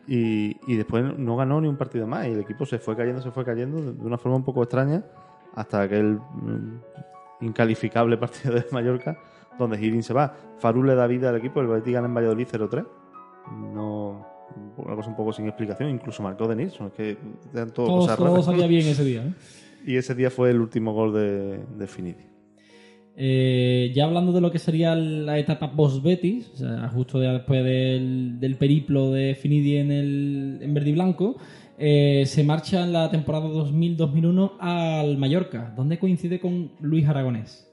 [0.08, 2.26] Y, y después no ganó ni un partido más.
[2.26, 5.04] Y el equipo se fue cayendo, se fue cayendo de una forma un poco extraña
[5.54, 6.80] hasta aquel mm,
[7.42, 9.18] incalificable partido de Mallorca
[9.58, 10.34] donde Hiddink se va.
[10.58, 12.86] Farul le da vida al equipo, el Betis gana en Valladolid 0-3.
[13.74, 14.26] No,
[14.76, 15.90] una cosa un poco sin explicación.
[15.90, 16.88] Incluso marcó de Nilsson.
[16.88, 17.16] Es que
[17.52, 18.44] eran todo todo, cosas todo raras.
[18.44, 19.24] salía bien ese día.
[19.24, 19.32] ¿eh?
[19.84, 22.32] Y ese día fue el último gol de, de Finidi.
[23.14, 28.40] Eh, ya hablando de lo que sería la etapa post-Betis, o sea, justo después del,
[28.40, 31.36] del periplo de Finidi en, el, en verde y blanco,
[31.78, 37.68] eh, se marcha en la temporada 2000-2001 al Mallorca, donde coincide con Luis Aragonés.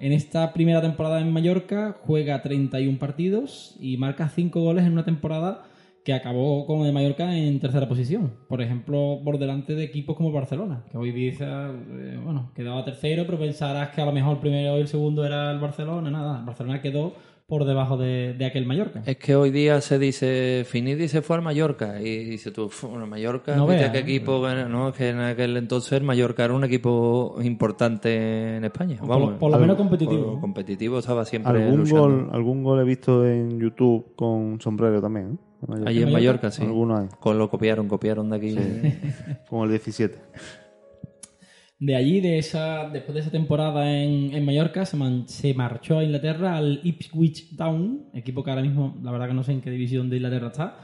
[0.00, 5.04] En esta primera temporada en Mallorca juega 31 partidos y marca 5 goles en una
[5.04, 5.62] temporada
[6.04, 8.32] que acabó con el Mallorca en tercera posición.
[8.48, 12.84] Por ejemplo, por delante de equipos como el Barcelona, que hoy dice, eh, bueno, quedaba
[12.84, 16.10] tercero, pero pensarás que a lo mejor el primero y el segundo era el Barcelona.
[16.10, 17.14] Nada, el Barcelona quedó
[17.46, 19.02] por debajo de, de aquel Mallorca.
[19.04, 22.00] Es que hoy día se dice, Finidi se fue al Mallorca.
[22.00, 24.00] Y dice tú, "Fu, bueno, Mallorca, No ¿viste veas, qué ¿eh?
[24.00, 24.40] equipo?
[24.40, 24.66] gana?".
[24.66, 28.96] No, es que en aquel entonces el Mallorca era un equipo importante en España.
[28.98, 30.32] por, Vamos, lo- por lo menos competitivo.
[30.32, 32.00] por- competitivo estaba siempre Algún luchando.
[32.02, 35.32] gol, algún gol he visto en YouTube con sombrero también.
[35.34, 35.36] ¿eh?
[35.66, 35.90] Mallorca.
[35.90, 36.62] Allí en Mallorca, sí.
[36.62, 37.08] Algunos hay.
[37.20, 38.54] Con lo copiaron, copiaron de aquí.
[39.48, 40.18] Con el 17.
[41.80, 45.98] De allí, de esa, después de esa temporada en, en Mallorca, se, man- se marchó
[45.98, 49.60] a Inglaterra al Ipswich Town, equipo que ahora mismo, la verdad que no sé en
[49.60, 50.76] qué división de Inglaterra está.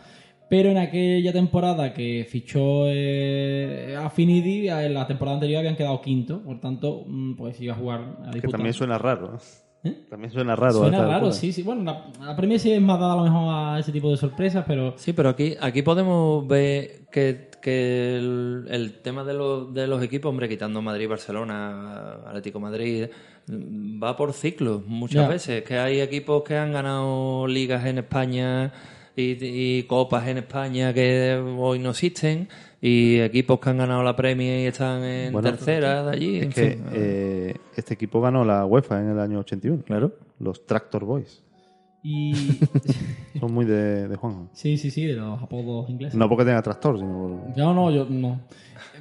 [0.50, 6.00] Pero en aquella temporada que fichó eh, a Finidi, en la temporada anterior habían quedado
[6.02, 9.36] quinto, por tanto, mm, pues iba a jugar a Que también suena raro.
[9.36, 9.38] ¿eh?
[9.82, 10.04] ¿Eh?
[10.10, 10.74] También suena raro.
[10.74, 11.62] Suena raro, sí, sí.
[11.62, 14.16] Bueno, la, la Premier sí es más dada a lo mejor a ese tipo de
[14.18, 19.72] sorpresas, pero Sí, pero aquí, aquí podemos ver que, que el, el tema de, los
[19.72, 23.06] de los equipos, hombre, quitando Madrid, Barcelona, Atlético Madrid,
[23.50, 25.28] va por ciclos muchas Ya.
[25.28, 25.62] veces.
[25.64, 28.72] Que hay equipos que han ganado ligas en España
[29.16, 29.38] y,
[29.78, 32.48] y copas en España que hoy no existen,
[32.80, 36.36] y equipos que han ganado la Premier y están en Bueno, tercera de allí.
[36.38, 36.84] Es en que fin.
[36.92, 39.82] eh, este equipo ganó la UEFA en el año 81.
[39.84, 40.12] Claro.
[40.38, 41.42] Los Tractor Boys.
[42.02, 42.32] y
[43.38, 44.48] Son muy de, de Juanjo.
[44.52, 46.16] sí, sí, sí, de los apodos ingleses.
[46.18, 47.58] No porque tenga tractor, sino por...
[47.58, 48.40] No, no, yo no.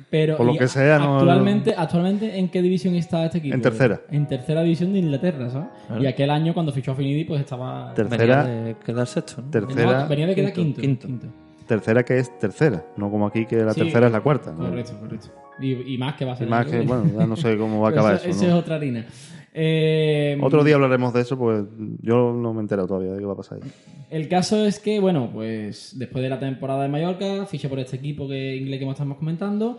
[0.09, 3.55] Pero Por lo que sea, no- actualmente, actualmente, ¿en qué división está este equipo?
[3.55, 4.01] En tercera.
[4.09, 5.69] En tercera división de Inglaterra, ¿sabes?
[5.87, 6.01] Claro.
[6.03, 7.93] Y aquel año cuando fichó a Finidi, pues estaba.
[7.93, 8.43] Tercera.
[8.43, 9.49] Venía de quedar sexto, ¿no?
[9.51, 10.03] Tercera.
[10.03, 11.07] No, venía de quedar Quinto, quinto.
[11.07, 11.27] quinto.
[11.69, 14.51] Tercera que es tercera, no como aquí que la Sí, tercera es la cuarta.
[14.51, 14.65] ¿no?
[14.69, 15.27] Correcto, correcto.
[15.61, 16.47] Y, y más que va a Y ser.
[16.49, 18.41] más el que, bueno, ya no sé cómo va a acabar eso, eso.
[18.43, 18.47] ¿no?
[18.49, 19.05] es otra harina.
[19.53, 21.63] Eh, Otro día hablaremos de eso, pues
[22.01, 23.69] yo no me he enterado todavía de qué va a pasar ahí.
[24.09, 27.95] El caso es que, bueno, pues después de la temporada de Mallorca, ficha por este
[27.97, 29.77] equipo que inglés que estamos comentando,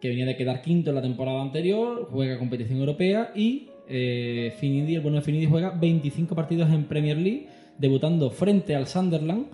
[0.00, 4.96] que venía de quedar quinto en la temporada anterior, juega competición europea y eh, Finidi,
[4.96, 7.48] el bueno de Finidi, juega 25 partidos en Premier League,
[7.78, 9.46] debutando frente al Sunderland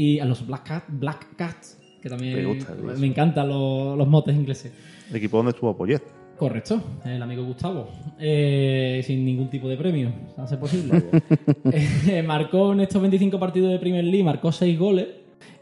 [0.00, 4.34] y a los Black, Cat- Black Cats, que también Me gusta, encantan los, los motes
[4.36, 4.72] ingleses.
[5.10, 6.02] El equipo donde estuvo Poyet.
[6.36, 7.88] Correcto, el amigo Gustavo,
[8.18, 10.12] Eh, sin ningún tipo de premio,
[10.46, 11.02] ser posible.
[12.08, 15.06] Eh, marcó en estos 25 partidos de Premier League, marcó 6 goles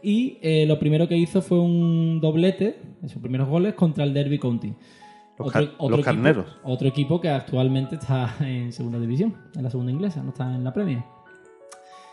[0.03, 4.13] y eh, lo primero que hizo fue un doblete, en sus primeros goles, contra el
[4.13, 4.73] Derby County.
[5.39, 6.45] Los los equipo- carneros.
[6.63, 10.63] otro equipo que actualmente está en segunda división, en la segunda inglesa, no está en
[10.63, 10.99] la Premier.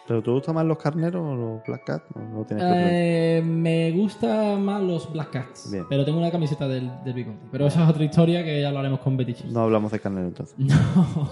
[0.06, 2.02] ¿Pero te gustan más los carneros o los Black Cat?
[2.14, 5.84] No, no tienes que Eh, me gustan más los Black Cats, Bien.
[5.88, 7.46] pero tengo una camiseta del Derby County.
[7.50, 9.52] Pero esa es otra historia que ya lo haremos con Betty Cheese.
[9.52, 10.54] No hablamos de carnero entonces.
[10.58, 11.30] No.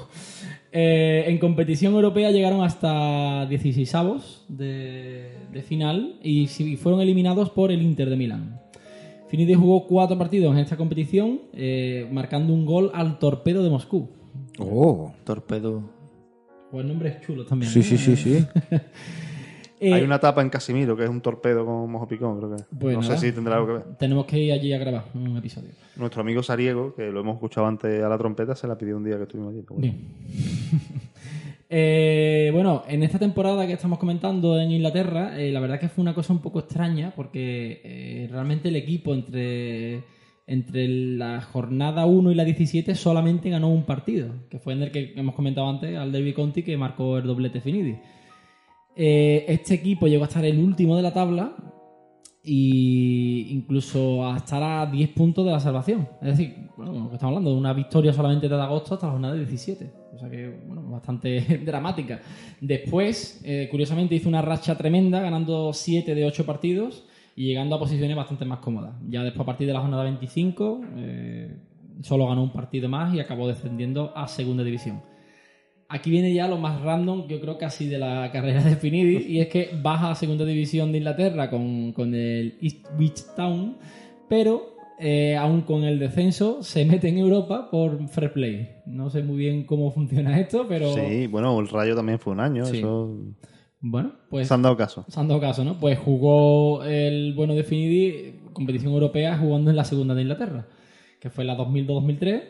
[0.74, 6.46] Eh, en competición europea llegaron hasta 16 avos de, de final y
[6.78, 8.58] fueron eliminados por el Inter de Milán.
[9.28, 14.08] Finidi jugó cuatro partidos en esta competición, eh, marcando un gol al Torpedo de Moscú.
[14.58, 15.12] Oh.
[15.24, 15.82] Torpedo.
[16.72, 17.70] Pues el nombre es chulo también.
[17.70, 18.46] Sí, sí, sí, sí.
[19.84, 22.92] Eh, Hay una tapa en Casimiro que es un torpedo con mojo picón, creo que.
[22.92, 23.82] No sé si tendrá algo que ver.
[23.98, 25.70] Tenemos que ir allí a grabar un episodio.
[25.96, 29.02] Nuestro amigo Sariego, que lo hemos escuchado antes a la trompeta, se la pidió un
[29.02, 29.64] día que estuvimos allí.
[29.68, 29.80] bueno.
[29.80, 29.96] Bien.
[31.74, 36.02] Eh, bueno, en esta temporada que estamos comentando en Inglaterra, eh, la verdad que fue
[36.02, 40.02] una cosa un poco extraña porque eh, realmente el equipo entre,
[40.46, 44.90] entre la jornada 1 y la 17 solamente ganó un partido, que fue en el
[44.90, 47.96] que hemos comentado antes, al Derby Conti, que marcó el doblete Finidi.
[48.94, 51.54] Eh, este equipo llegó a estar el último de la tabla
[52.44, 56.08] y incluso a estar a 10 puntos de la salvación.
[56.20, 59.40] Es decir, bueno, estamos hablando de una victoria solamente de agosto hasta la jornada de
[59.40, 59.92] 17.
[60.14, 62.20] O sea que, bueno, bastante dramática.
[62.60, 67.04] Después, eh, curiosamente, hizo una racha tremenda, ganando 7 de 8 partidos
[67.36, 68.94] y llegando a posiciones bastante más cómodas.
[69.08, 71.56] Ya después, a partir de la jornada 25, eh,
[72.02, 75.00] solo ganó un partido más y acabó descendiendo a segunda división.
[75.88, 79.40] Aquí viene ya lo más random, yo creo casi de la carrera de Finidi, y
[79.40, 83.76] es que baja a segunda división de Inglaterra con, con el Ipswich Town,
[84.28, 88.68] pero eh, aún con el descenso se mete en Europa por fair play.
[88.86, 92.40] No sé muy bien cómo funciona esto, pero Sí, bueno, el Rayo también fue un
[92.40, 92.78] año, Sí.
[92.78, 93.10] eso
[93.82, 95.04] bueno, pues se han dado caso.
[95.08, 95.78] se han dado caso, ¿no?
[95.78, 100.66] Pues jugó el bueno de Finidi, competición europea, jugando en la segunda de Inglaterra,
[101.20, 102.42] que fue la 2002-2003.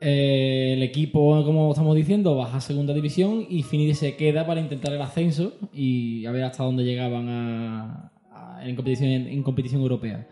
[0.00, 4.60] Eh, el equipo, como estamos diciendo, baja a segunda división y Finidi se queda para
[4.60, 9.82] intentar el ascenso y a ver hasta dónde llegaban a- a- en, competición, en, competición
[9.82, 10.28] europea.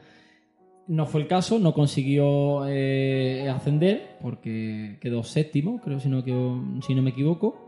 [0.86, 6.62] No fue el caso, no consiguió eh, ascender porque quedó séptimo, creo si no, quedó-
[6.86, 7.65] si no me equivoco.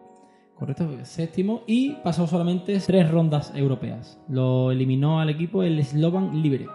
[0.59, 1.63] Correcto, séptimo.
[1.69, 4.21] Y pasó solamente tres rondas europeas.
[4.29, 6.71] Lo eliminó al equipo el Slovan Liberec.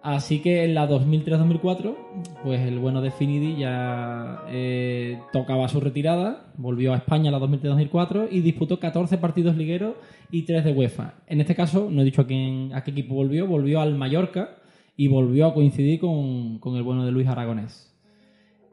[0.00, 1.94] Así que en la 2003-2004,
[2.42, 7.40] pues el bueno de Finidi ya eh, tocaba su retirada, volvió a España en la
[7.40, 9.94] 2003-2004 y disputó 14 partidos ligueros
[10.30, 11.14] y 3 de UEFA.
[11.28, 14.56] En este caso, no he dicho a, quién, a qué equipo volvió, volvió al Mallorca
[14.96, 17.92] y volvió a coincidir con, con el bueno de Luis Aragonés.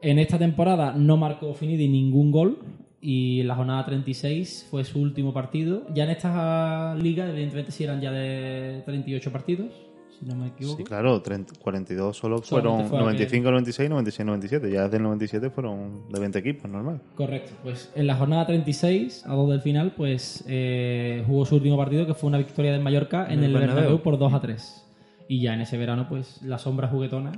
[0.02, 2.58] En esta temporada no marcó Finidi ningún gol
[3.00, 5.86] y en la jornada 36 fue su último partido.
[5.94, 9.72] Ya en esta liga, evidentemente, sí eran ya de 38 partidos,
[10.18, 10.76] si no me equivoco.
[10.76, 14.70] Sí, claro, 30 42 solo fueron fue 95, 96, 96, 97.
[14.70, 17.00] Ya desde el 97 fueron de 20 equipos, normal.
[17.14, 21.78] Correcto, pues en la jornada 36, a dos del final, pues eh, jugó su último
[21.78, 24.02] partido, que fue una victoria del Mallorca en En el el Bernabéu Bernabéu.
[24.02, 24.86] por 2 a 3.
[25.28, 27.32] Y ya en ese verano, pues la sombra juguetona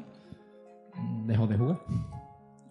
[1.26, 1.78] dejó de jugar.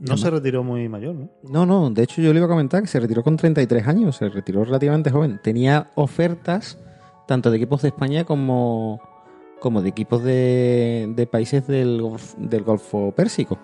[0.02, 1.30] No se retiró muy mayor, ¿no?
[1.44, 4.16] No, no, de hecho yo le iba a comentar que se retiró con 33 años,
[4.16, 5.40] se retiró relativamente joven.
[5.44, 6.80] Tenía ofertas
[7.28, 9.00] tanto de equipos de España como,
[9.60, 12.04] como de equipos de, de países del,
[12.38, 13.60] del Golfo Pérsico.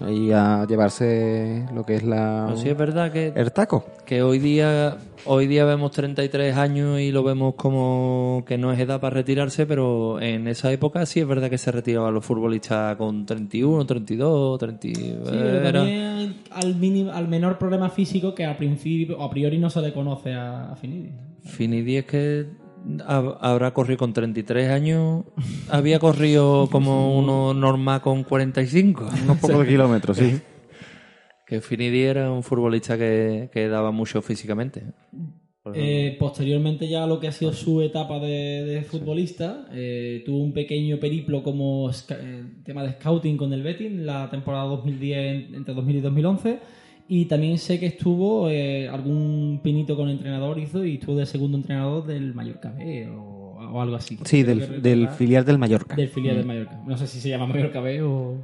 [0.00, 2.52] Ahí a llevarse lo que es la...
[2.56, 3.84] Sí es verdad que, el taco.
[4.06, 4.96] que hoy día
[5.26, 9.66] hoy día vemos 33 años y lo vemos como que no es edad para retirarse,
[9.66, 14.58] pero en esa época sí es verdad que se retiraban los futbolistas con 31, 32,
[14.58, 14.80] 30.
[14.82, 14.92] Sí,
[15.62, 19.82] pero también al, mínimo- al menor problema físico que a, principio, a priori no se
[19.82, 21.10] le conoce a, a Finidi.
[21.44, 22.46] Finidi es que
[23.06, 25.24] habrá corrido con 33 años,
[25.68, 29.08] había corrido como uno normal con 45.
[29.24, 30.40] Unos pocos kilómetros, sí.
[31.46, 34.84] Que Finidi era un futbolista que, que daba mucho físicamente.
[35.74, 40.52] Eh, posteriormente ya lo que ha sido su etapa de, de futbolista, eh, tuvo un
[40.54, 45.18] pequeño periplo como eh, tema de scouting con el Betis en la temporada 2010
[45.48, 46.58] en- entre 2000 y 2011
[47.12, 51.56] y también sé que estuvo eh, algún pinito con entrenador hizo y estuvo de segundo
[51.58, 54.16] entrenador del Mallorca B o, o algo así.
[54.24, 55.96] Sí, del, filial del Mallorca.
[55.96, 56.80] del filial del Mallorca.
[56.86, 58.36] No sé si se llama Mallorca B o,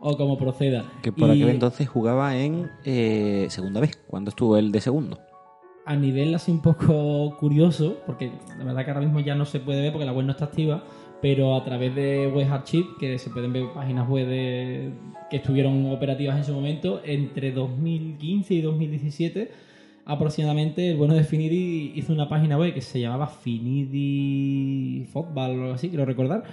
[0.00, 0.84] o como proceda.
[1.02, 5.18] Que por Y- aquel entonces jugaba en eh, segunda vez, cuando estuvo el de segundo.
[5.84, 9.60] a nivel así un poco curioso, porque la verdad que ahora mismo ya no se
[9.60, 10.82] puede ver porque la web no está activa,
[11.20, 16.36] pero a través de Web Archive, que se pueden ver páginas web que estuvieron operativas
[16.36, 19.50] en su momento, entre 2015 y 2017
[20.06, 25.62] aproximadamente el bueno de Finidi hizo una página web que se llamaba Finidi Football o
[25.62, 26.44] algo así, quiero recordar,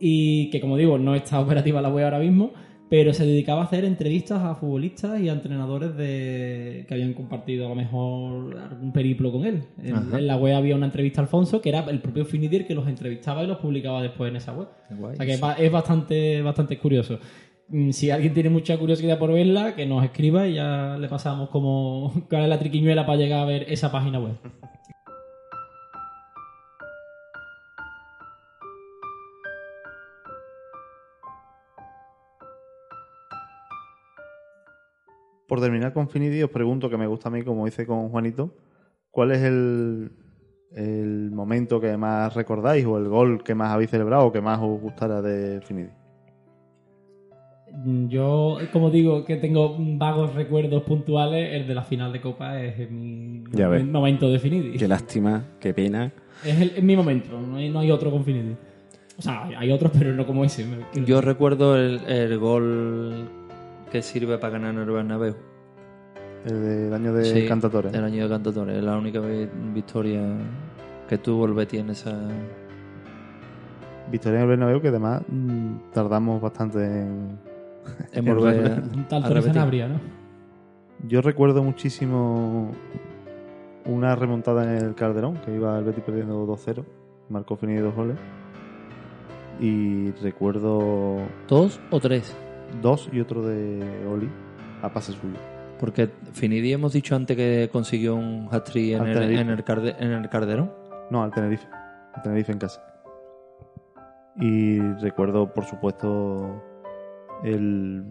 [0.00, 2.52] y que como digo no está operativa la web ahora mismo,
[2.90, 7.66] pero se dedicaba a hacer entrevistas a futbolistas y a entrenadores de que habían compartido
[7.66, 9.62] a lo mejor algún periplo con él.
[9.82, 12.88] En, la web había una entrevista a Alfonso que era el propio Finidir que los
[12.88, 14.68] entrevistaba y los publicaba después en esa web.
[14.90, 15.12] Guay.
[15.12, 17.18] O sea que es ba- es bastante, bastante curioso.
[17.68, 21.50] Mm, Si alguien tiene mucha curiosidad por verla, que nos escriba y ya le pasamos
[21.50, 24.36] como cuál es la triquiñuela para llegar a ver esa página web.
[35.48, 38.54] Por terminar con Finidi, os pregunto, que me gusta a mí, como hice con Juanito,
[39.10, 40.12] ¿cuál es el,
[40.72, 44.58] el momento que más recordáis o el gol que más habéis celebrado o que más
[44.60, 45.88] os gustara de Finidi?
[47.82, 52.60] Mm, Yo, como digo, que tengo vagos recuerdos puntuales, el de la final de Copa
[52.62, 53.42] es mi,
[53.90, 54.76] momento de Finidi.
[54.76, 56.12] Qué lástima, qué pena.
[56.44, 58.54] Es, el- es mi momento, no hay, no hay otro con Finidi.
[59.18, 60.66] O sea, hay- otros, pero no como ese.
[61.06, 63.28] Yo recuerdo el, el gol
[63.90, 65.34] que sirve para ganar en el Bernabéu.
[66.44, 67.90] El del año de Sí, Cantatore.
[67.90, 68.78] El año de Cantatore.
[68.78, 70.22] Es la única vi- victoria
[71.08, 72.16] que tuvo el Betis en esa...
[74.10, 77.38] Victoria en el Bernabéu, que además mm, tardamos bastante en...
[78.24, 78.82] Volver.
[78.94, 79.52] Un tal a Torres repetir.
[79.54, 80.00] Sanabria, ¿no?
[81.06, 82.72] Yo recuerdo muchísimo
[83.84, 86.84] una remontada en el Calderón, que iba el Betis perdiendo 2-0,
[87.30, 88.16] marcó Finidi dos goles.
[89.60, 91.18] Y recuerdo
[91.48, 92.36] ¿Dos o tres?
[92.82, 94.28] Dos y otro de Oli
[94.82, 95.36] a pase suyo.
[95.78, 100.10] Porque Finidi hemos dicho antes que consiguió un hat-trick en, el, en, el Carde- en
[100.12, 100.72] el Calderón.
[101.10, 101.66] No, al Tenerife.
[102.14, 102.82] Al Tenerife en casa.
[104.40, 106.62] Y recuerdo, por supuesto,
[107.44, 108.04] el,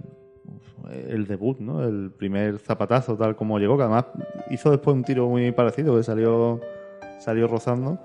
[1.09, 1.83] el debut, ¿no?
[1.83, 4.05] El primer zapatazo, tal como llegó, que además
[4.49, 6.59] hizo después un tiro muy parecido, que salió,
[7.19, 7.99] salió rozando.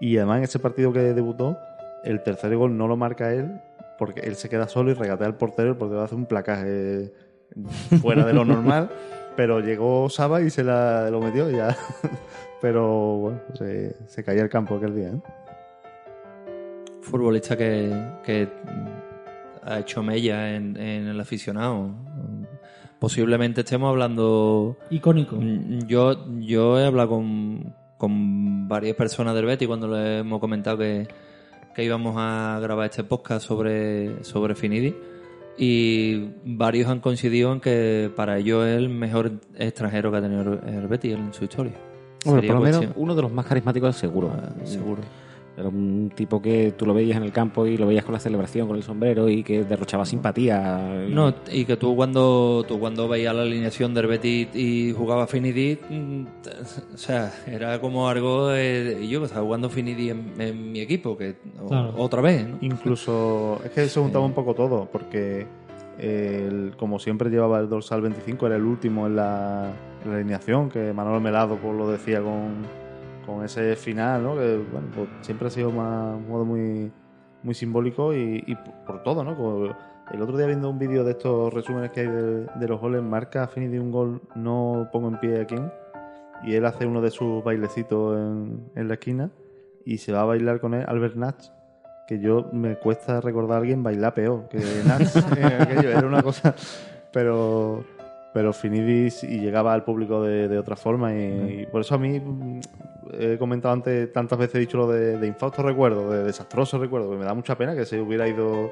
[0.00, 1.56] Y además en ese partido que debutó,
[2.04, 3.60] el tercer gol no lo marca él,
[3.98, 7.12] porque él se queda solo y regatea al portero, el portero hace un placaje
[8.00, 8.90] fuera de lo normal.
[9.36, 11.74] Pero llegó Saba y se la, lo metió y ya.
[12.60, 15.08] Pero bueno, se, se caía el campo aquel día.
[15.08, 15.20] ¿eh?
[17.00, 17.92] Futbolista que,
[18.24, 18.48] que
[19.64, 21.90] ha hecho mella en, en el aficionado.
[22.98, 25.36] Posiblemente estemos hablando Icónico.
[25.36, 30.78] Mm, Yo, yo he hablado con, con varias personas del Betis cuando le hemos comentado
[30.78, 31.08] que,
[31.74, 34.94] que íbamos a grabar este podcast sobre, sobre Finidi
[35.56, 40.60] y varios han coincidido en que para ellos es el mejor extranjero que ha tenido
[40.66, 41.74] el Betis en su historia.
[42.24, 44.32] Hombre, por lo menos uno de los más carismáticos seguro.
[44.34, 45.02] Ah, seguro.
[45.54, 48.18] Era un tipo que tú lo veías en el campo y lo veías con la
[48.20, 51.04] celebración, con el sombrero y que derrochaba simpatía.
[51.06, 55.26] Y- No, y que tú cuando tú cuando veías la alineación del Betis y jugaba
[55.26, 56.22] Finidi, mm,
[56.94, 61.34] o sea, era como algo de, yo estaba jugando Finidi en, en mi equipo, que
[61.68, 61.92] Claro.
[61.98, 62.56] otra vez, ¿no?
[62.62, 65.46] Incluso es que se juntaba un poco todo, porque
[65.98, 69.70] el- como siempre llevaba el dorsal 25, era el último en la,
[70.02, 72.64] en la alineación, que Manuel Melado pues, lo decía con,
[73.24, 74.34] con ese final, ¿no?
[74.34, 76.92] que bueno, pues, siempre ha sido más, un modo muy,
[77.42, 79.24] muy simbólico y, y por, por todo.
[79.24, 79.36] ¿no?
[79.36, 79.74] Como
[80.10, 83.02] el otro día viendo un vídeo de estos resúmenes que hay de, de los goles,
[83.02, 85.70] marca Finidi un gol, no pongo en pie a quién,
[86.42, 89.30] y él hace uno de sus bailecitos en, en la esquina
[89.84, 91.46] y se va a bailar con él Albert Natch
[92.06, 96.22] que yo me cuesta recordar a alguien bailar peor que Natch en aquello, era una
[96.22, 96.54] cosa
[97.12, 97.84] pero
[98.34, 101.98] pero Finidis y llegaba al público de, de otra forma y, y por eso a
[101.98, 102.20] mí
[103.18, 107.10] he comentado antes tantas veces he dicho lo de, de infausto recuerdo de desastroso recuerdo
[107.10, 108.70] que me da mucha pena que se hubiera ido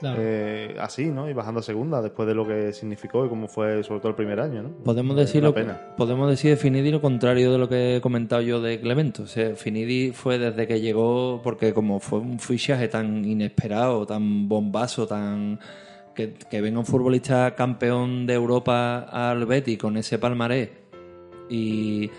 [0.00, 0.16] Claro.
[0.18, 3.84] eh, así no y bajando a segunda después de lo que significó y cómo fue
[3.84, 5.78] sobre todo el primer año no Podemos Me da decir, lo, pena.
[5.98, 9.24] podemos decir de Finidi lo contrario de lo que he comentado yo de Clemento.
[9.24, 14.48] O sea, Finidi fue desde que llegó, porque como fue un fichaje tan inesperado, tan
[14.48, 15.60] bombazo, tan
[16.14, 20.70] que, que venga un futbolista campeón de Europa al Betis con ese palmarés
[21.50, 22.10] y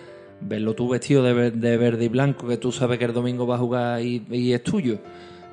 [0.42, 3.56] verlo tú vestido de, de verde y blanco, que tú sabes que el domingo va
[3.56, 4.98] a jugar y, y es tuyo.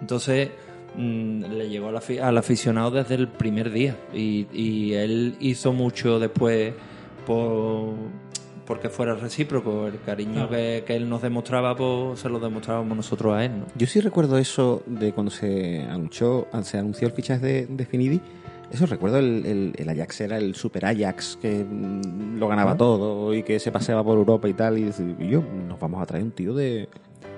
[0.00, 0.50] Entonces
[0.96, 6.18] mm, le llegó al, al aficionado desde el primer día y, y él hizo mucho
[6.18, 6.72] después
[7.26, 7.94] por
[8.68, 13.34] porque fuera recíproco el cariño que, que él nos demostraba pues se lo demostrábamos nosotros
[13.34, 13.66] a él ¿no?
[13.74, 18.20] Yo sí recuerdo eso de cuando se anunció, se anunció el fichaje de, de Finidi.
[18.70, 23.32] Eso recuerdo el, el- el Ajax era el super Ajax que mm, lo ganaba todo
[23.34, 24.78] y que se paseaba por Europa y tal.
[24.78, 26.88] Y, y yo, nos vamos a traer un tío de.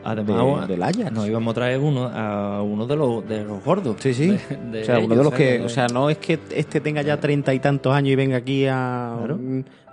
[0.02, 1.12] además de- del Ajax.
[1.12, 4.26] nos íbamos a traer uno a uno de los de los gordos Sí, sí.
[4.26, 5.60] de- de o sea, uno ellos, de los que.
[5.62, 8.66] O sea, no es que este tenga ya treinta y tantos años y venga aquí
[8.66, 9.14] a.
[9.18, 9.38] Claro.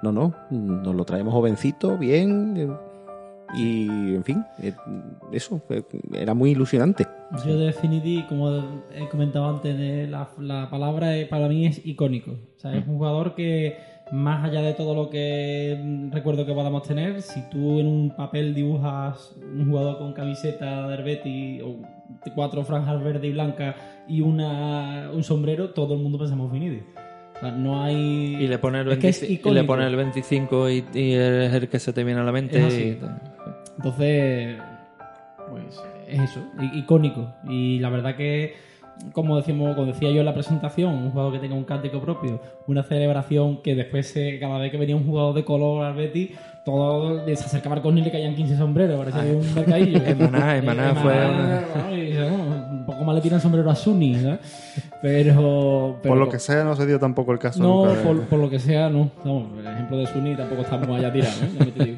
[0.03, 0.33] No, no.
[0.51, 2.53] Nos lo traemos jovencito, bien.
[3.55, 4.73] Y, en fin, eh,
[5.31, 5.61] eso.
[5.69, 5.81] eh,
[6.13, 7.07] Era muy ilusionante.
[7.45, 8.51] Yo de Finidi, como
[8.93, 12.31] he comentado antes, de la, la palabra para mí es icónico.
[12.31, 13.77] O sea, es un jugador que,
[14.11, 18.13] más allá de todo lo que mm, recuerdo que podamos tener, si tú en un
[18.15, 21.77] papel dibujas un jugador con camiseta de Herbeti o
[22.35, 23.75] cuatro franjas verde y blanca
[24.09, 26.81] y una, un sombrero, todo el mundo pensamos Finidi.
[27.35, 28.35] O sea, no hay...
[28.35, 31.13] y le pone el, Es que es 25 y le pone el 25 y, y
[31.13, 32.81] es el que se te viene a la mente Es así.
[32.81, 33.36] y-
[33.77, 34.57] Entonces,
[35.49, 36.39] pues es eso,
[36.73, 37.27] icónico.
[37.47, 38.55] Y la verdad que,
[39.13, 42.41] como decimos, como decía yo en la presentación, un jugador que tenga un cántico propio,
[42.67, 46.31] una celebración que después se- cada vez que venía un jugador de color al Betis,
[46.65, 50.01] todo se acercaba al córner y le caían 15 sombreros, parecía que un mercadillo.
[50.05, 52.35] En Maná, en Maná fue una- bueno, y, bueno,
[52.71, 54.39] un poco más le tiran sombrero a Suni, ¿sabes?
[55.01, 57.61] Pero, pero Por lo que sea, no se dio tampoco el caso.
[57.63, 59.09] no, nunca de- por, por lo que sea, no.
[59.23, 61.95] Vamos, el ejemplo de Suni tampoco estamos allá tirados, ¿eh?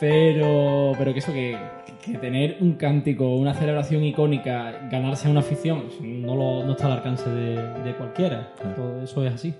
[0.00, 1.56] Pero, pero que eso, que,
[2.04, 6.86] que tener un cántico, una celebración icónica, ganarse a una afición, no, lo, no está
[6.86, 8.52] al alcance de, de cualquiera.
[8.74, 9.54] Todo eso es así.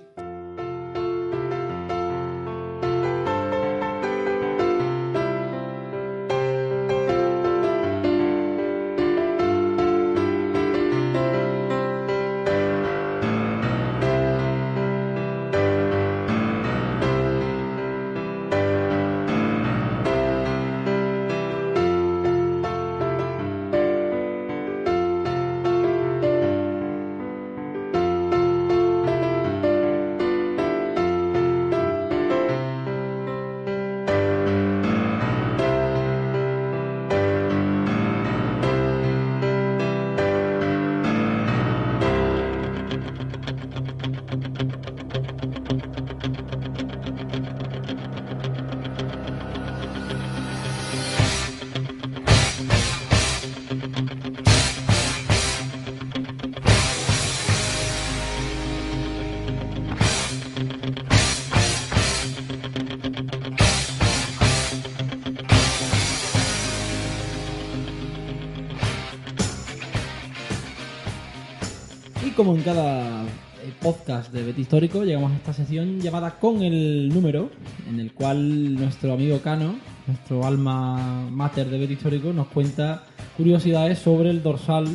[72.45, 77.09] Como en cada eh, podcast de Bet Histórico, llegamos a esta sección llamada Con el
[77.09, 77.49] número,
[77.89, 79.73] en el cual nuestro amigo Cano,
[80.05, 83.03] nuestro alma mater de Bet Histórico, nos cuenta
[83.35, 84.85] curiosidades sobre el dorsal,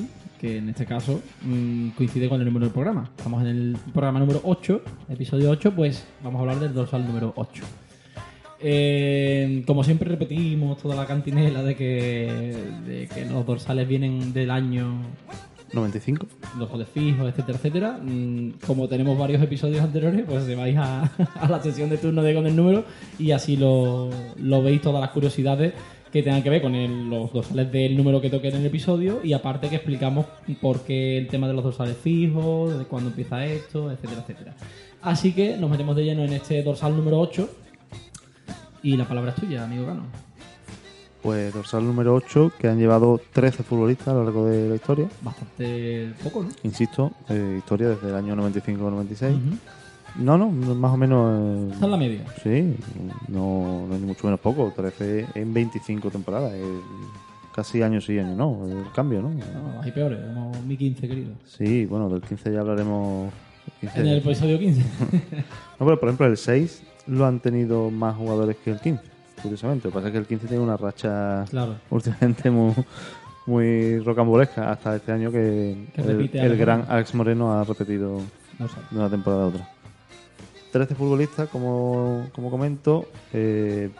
[0.40, 3.10] que en este caso mm, coincide con el número del programa.
[3.18, 7.32] Estamos en el programa número 8, episodio 8, pues vamos a hablar del dorsal número
[7.34, 7.64] 8.
[8.60, 12.54] Eh, como siempre repetimos toda la cantinela de que,
[12.86, 15.02] de que los dorsales vienen del año
[15.72, 16.26] 95.
[16.58, 17.98] dorsales fijos, etcétera, etcétera.
[18.02, 21.02] Mm, Como tenemos varios episodios anteriores, pues se vais a,
[21.40, 22.84] a la sesión de turno de con el número
[23.18, 25.74] y así lo, lo veis todas las curiosidades
[26.12, 29.20] que tengan que ver con el- los dorsales del número que toque en el episodio
[29.22, 30.26] y aparte que explicamos
[30.60, 34.54] por qué el tema de los dorsales fijos, de cuándo empieza esto, etcétera, etcétera.
[35.02, 37.48] Así que nos metemos de lleno en este dorsal número 8
[38.82, 40.02] y la palabra es tuya, amigo Cano.
[41.22, 45.06] Pues dorsal número 8, que han llevado 13 futbolistas a lo largo de la historia.
[45.20, 46.48] Bastante poco, ¿no?
[46.62, 49.30] Insisto, eh, historia desde el año 95-96.
[49.34, 49.56] Ujú.
[50.16, 51.72] No, no, más o menos.
[51.72, 52.24] Está en la media.
[52.42, 52.74] Sí,
[53.28, 54.72] no, no es ni mucho menos poco.
[54.74, 56.52] 13 en 25 temporadas.
[56.54, 56.62] eh,
[57.54, 58.66] casi año sí, año no.
[58.66, 59.28] El cambio, ¿no?
[59.28, 61.32] No, hay peores, como mi 15, querido.
[61.44, 63.30] Sí, bueno, del 15 ya hablaremos.
[63.82, 64.00] el 15.
[64.00, 64.82] En el episodio 15.
[65.78, 69.02] No, pero por ejemplo, el 6 lo han tenido más jugadores que el 15,
[69.40, 69.88] curiosamente.
[69.88, 71.76] Lo que pasa es que el 15 tiene una racha claro.
[71.90, 72.74] últimamente muy,
[73.46, 76.84] muy rocambolesca hasta este año que, Que el, gran.
[76.88, 78.20] Alex Moreno ha repetido
[78.58, 79.68] No de una temporada a otra.
[80.72, 83.90] 13 futbolistas, como, como comento, eh,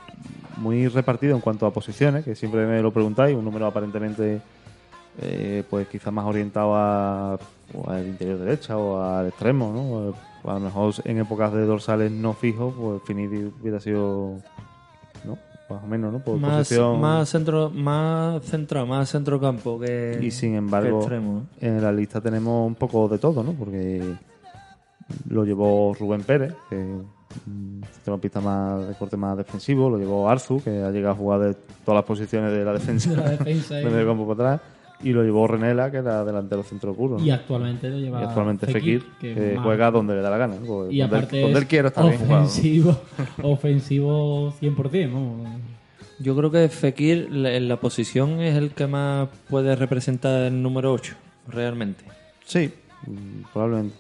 [0.59, 4.41] muy repartido en cuanto a posiciones, que siempre me lo preguntáis, un número aparentemente
[5.21, 7.39] eh, pues quizás más orientado a,
[7.89, 10.15] al interior derecha o al extremo, ¿no?
[10.51, 14.37] A lo mejor en épocas de dorsales no fijos, pues Finidi hubiera sido
[15.25, 15.39] ¿no?
[15.69, 16.19] más o menos, ¿no?
[16.19, 17.01] Por Más, posición.
[17.01, 21.47] más centro, más centrado, más centrocampo que, Y sin embargo, extremo.
[21.61, 21.69] ¿eh?
[21.69, 23.53] en la lista tenemos un poco de todo, ¿no?
[23.53, 24.03] Porque
[25.29, 26.89] lo llevó Rubén Pérez, que es
[27.47, 31.41] un centrocampista más de corte más defensivo, lo llevó Arzu, que ha llegado a jugar
[31.41, 31.55] de
[31.85, 34.69] todas las posiciones de la defensa, De la defensa y- campo para atrás,
[35.03, 37.19] y lo llevó Renela, que era delantero centro puro.
[37.19, 37.25] ¿no?
[37.25, 40.57] Y actualmente lo lleva Y actualmente Fekir, que, juega donde le da la gana.
[40.67, 42.41] Porque y donde, aparte él, donde es él quiera está bien jugado.
[42.41, 42.47] ¿no?
[42.47, 43.01] ofensivo,
[43.43, 45.49] ofensivo 100%, vamos.
[46.19, 50.93] Yo creo que Fekir en la posición es el que más puede representar el número
[50.93, 51.15] 8,
[51.49, 52.05] realmente.
[52.45, 52.71] Sí,
[53.07, 53.97] mm, probablemente.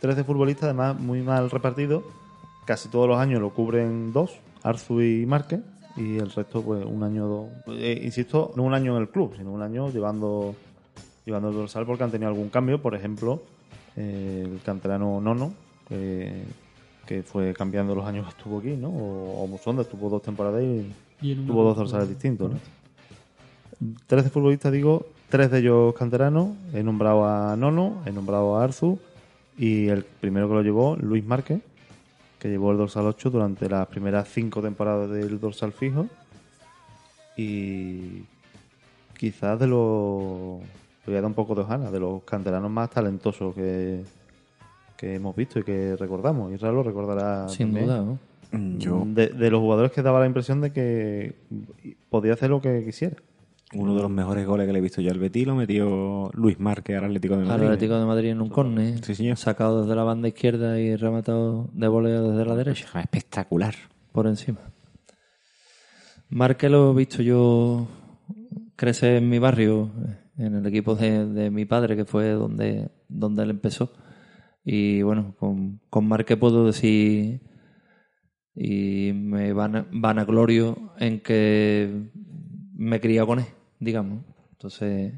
[0.00, 2.04] 13 futbolistas, además muy mal repartidos.
[2.64, 5.60] Casi todos los años lo cubren dos, Arzu y Márquez.
[5.96, 7.48] Y el resto, pues un año, dos.
[7.68, 10.54] Eh, insisto, no un año en el club, sino un año llevando,
[11.24, 12.82] llevando el dorsal porque han tenido algún cambio.
[12.82, 13.42] Por ejemplo,
[13.96, 15.54] eh, el canterano Nono,
[15.88, 16.42] que,
[17.06, 18.88] que fue cambiando los años que estuvo aquí, ¿no?
[18.88, 20.92] O, o Musonda estuvo dos temporadas y
[21.22, 22.58] Y tuvo dos dorsales distintos, ¿no?
[24.06, 26.50] 13 futbolistas, digo, tres de ellos canteranos.
[26.72, 28.98] He nombrado a Nono, he nombrado a Arzu
[29.58, 31.60] y el primero que lo llevó, Luis Márquez,
[32.46, 36.06] que llevó el dorsal 8 durante las primeras cinco temporadas del dorsal fijo.
[37.36, 38.22] Y
[39.18, 40.60] quizás de los.
[41.06, 44.04] Voy a dar un poco de hojana, de los canteranos más talentosos que,
[44.96, 46.52] que hemos visto y que recordamos.
[46.52, 47.48] Israel lo recordará.
[47.48, 47.86] Sin también.
[47.86, 48.18] duda, ¿no?
[48.78, 51.34] Yo, De, de los jugadores que daba la impresión de que
[52.08, 53.16] podía hacer lo que quisiera.
[53.72, 56.58] Uno de los mejores goles que le he visto yo al Betis lo metió Luis
[56.60, 57.66] Márquez al Atlético de Al Madrid.
[57.66, 59.04] Atlético de Madrid en un córner.
[59.04, 59.36] Sí, señor.
[59.36, 62.86] Sacado desde la banda izquierda y rematado de voleo desde la derecha.
[63.00, 63.74] Espectacular.
[64.12, 64.60] por encima.
[66.28, 67.86] Marque lo he visto yo
[68.76, 69.90] crecer en mi barrio,
[70.38, 73.92] en el equipo de, de mi padre, que fue donde, donde él empezó.
[74.64, 77.40] Y bueno, con, con Marque puedo decir,
[78.54, 82.10] y me van vanaglorio en que
[82.76, 83.46] me he criado con él,
[83.80, 84.24] digamos.
[84.52, 85.12] Entonces,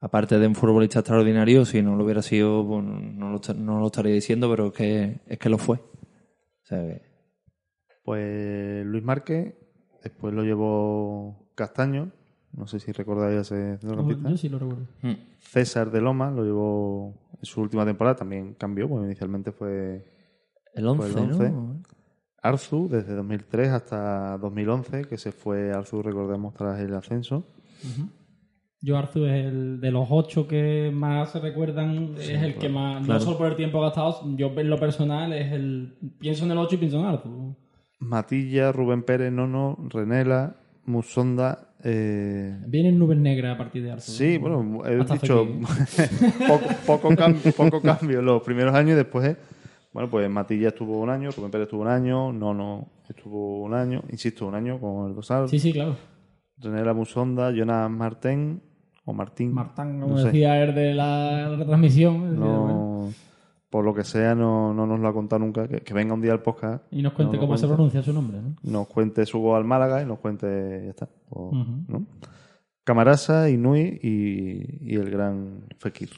[0.00, 3.86] aparte de un futbolista extraordinario, si no lo hubiera sido, bueno, no, lo, no lo
[3.86, 5.76] estaría diciendo, pero es que, es que lo fue.
[5.78, 7.02] O sea, que-
[8.04, 9.54] Pues Luis Márquez,
[10.02, 12.12] después lo llevó Castaño,
[12.52, 14.30] no sé si recordáis ese centrocampista.
[14.30, 14.86] Yo sí lo recuerdo.
[15.02, 15.14] Mm.
[15.38, 20.04] César de Loma lo llevó en su última temporada, también cambió, porque inicialmente fue
[20.74, 21.50] El 11, Fue el 11.
[21.50, 21.82] ¿no?
[22.48, 27.44] Arzu desde 2003 hasta 2011, que se fue Arzu, recordemos, tras el ascenso.
[28.82, 33.06] Yo Arzu es el de los ocho que más se recuerdan, es el que más,
[33.06, 36.58] no solo por el tiempo gastado, yo en lo personal es el, pienso en el
[36.58, 37.56] 8 y pienso en Arzu.
[37.98, 41.70] Matilla, Rubén Pérez, Nono, Renela, Musonda.
[41.82, 42.56] Eh...
[42.66, 44.12] Vienen nubes negras a partir de Arzu.
[44.12, 45.46] Sí, bueno, he Hasta dicho
[46.46, 49.36] poco, poco, cam- poco cambio los primeros años y después,
[49.96, 54.02] bueno, pues Matilla estuvo un año, Rubén Pérez estuvo un año, Nono estuvo un año,
[54.10, 55.48] insisto, un año con el dosal.
[55.48, 55.96] Sí, sí, claro.
[56.58, 58.60] Renela Musonda, Jonas Martín
[59.06, 59.54] o Martín.
[59.54, 60.26] Martán, no como sé.
[60.26, 62.30] decía él de la retransmisión.
[62.32, 63.08] decía, bueno, No,
[63.70, 65.66] por lo que sea, no, no nos lo ha contado nunca.
[65.66, 68.38] Que, que venga un día al podcast, y nos cuente cómo se pronuncia su nombre,
[68.42, 68.54] ¿no?
[68.70, 70.46] nos cuente su gol al Málaga y nos cuente,
[70.84, 71.08] ya está.
[71.30, 71.84] O- Ujú.
[71.88, 72.06] ¿no?
[72.84, 76.10] Camarasa, Inui y, y el gran Fekir.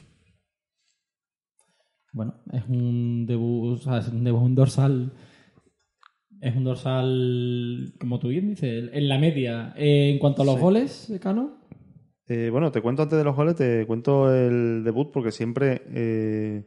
[2.11, 5.11] Bueno, es un debut, o sea, es un debut, un dorsal.
[6.41, 9.73] Es un dorsal, como tú bien dices, en la media.
[9.75, 10.61] Eh, en cuanto a los Sí.
[10.61, 11.57] goles, Cano,
[12.27, 16.63] Eh, bueno, te cuento antes de los goles, te cuento el debut porque siempre eh,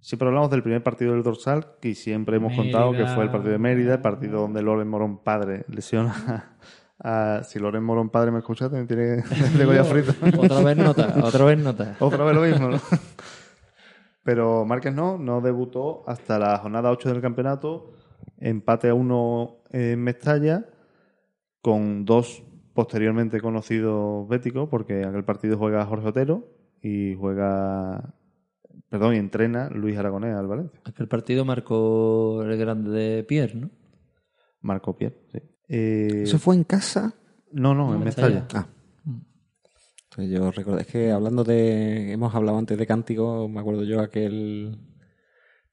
[0.00, 3.52] siempre hablamos del primer partido del dorsal y siempre hemos contado que fue el partido
[3.52, 6.56] de Mérida, el partido donde Loren Morón padre lesiona
[7.02, 9.22] a, si Loren Morón padre me escucha también tiene
[9.56, 10.14] cebolla frita.
[10.38, 11.96] Otra vez nota, otra vez nota.
[11.98, 12.80] Otra vez lo mismo, ¿no?
[14.24, 17.92] Pero Márquez no, no debutó hasta la jornada 8 del campeonato,
[18.38, 20.66] empate a uno en Mestalla,
[21.60, 26.48] con dos posteriormente conocidos béticos, porque aquel partido juega Jorge Otero
[26.82, 28.14] y juega,
[28.88, 30.80] perdón, y entrena Luis Aragonés al Valencia.
[30.84, 33.70] Aquel partido marcó el grande de Pierre, ¿no?
[34.60, 35.38] Marco Pierre, sí.
[35.68, 37.14] Eh, ¿Eso fue en casa?
[37.52, 38.40] No, no, en Mestalla.
[38.40, 38.66] Mestalla.
[38.68, 38.73] Ah.
[40.16, 44.00] Entonces yo recuerdo, es que hablando de, hemos hablado antes de cántico, me acuerdo yo
[44.00, 44.78] aquel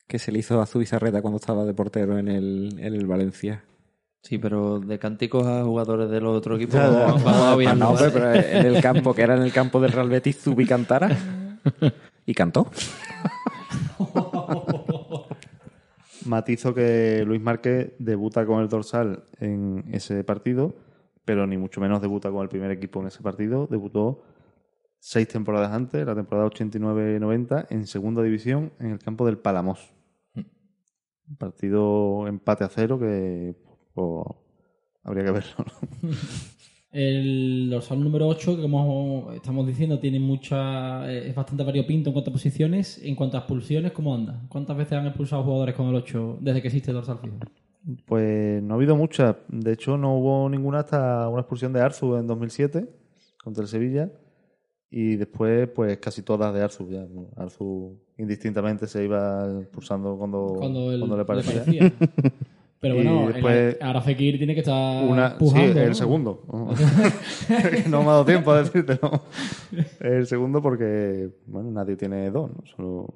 [0.07, 3.63] que se le hizo a Zubizarreta cuando estaba de portero en el, en el Valencia.
[4.23, 7.05] Sí, pero de cánticos a jugadores del otro equipo Ya, ya.
[7.23, 10.09] vamos, a Ah, no, pero en el campo, que era en el campo del Real
[10.09, 11.15] Betis, Zubi cantara.
[12.25, 12.67] Y cantó.
[16.25, 20.75] Matizo que Luis Márquez debuta con el dorsal en ese partido,
[21.25, 23.67] pero ni mucho menos debuta con el primer equipo en ese partido.
[23.67, 24.23] Debutó
[24.99, 29.93] seis temporadas antes, la temporada 89-90, en segunda división en el campo del Palamos.
[30.35, 33.55] Un partido empate a cero que
[33.93, 34.35] por,
[35.03, 35.55] habría que verlo.
[35.57, 36.09] ¿no?
[36.91, 41.09] El dorsal número 8, que como estamos diciendo, tiene mucha.
[41.09, 42.99] eh, es bastante variopinto en cuanto a posiciones.
[43.01, 44.41] En cuanto a expulsiones, ¿cómo anda?
[44.49, 47.37] ¿Cuántas veces han expulsado jugadores con el 8 desde que existe el dorsal fijo?
[48.05, 49.35] Pues no ha habido muchas.
[49.47, 52.87] De hecho, no hubo ninguna hasta una expulsión de Arzu en 2007
[53.43, 54.11] contra el Sevilla.
[54.89, 56.89] Y después, pues casi todas de Arzu.
[56.89, 57.07] Ya.
[57.37, 61.63] Arzu indistintamente se iba expulsando cuando, Cuando, le parecía.
[62.79, 65.79] Pero bueno, después- el- ahora Fekir tiene que estar Una, sí, pujando.
[65.81, 65.93] el ¿no?
[65.95, 66.43] segundo.
[67.89, 69.21] no me ha dado tiempo a decírtelo.
[70.01, 72.63] El segundo porque, bueno, nadie tiene dos, ¿no?
[72.75, 73.13] Solo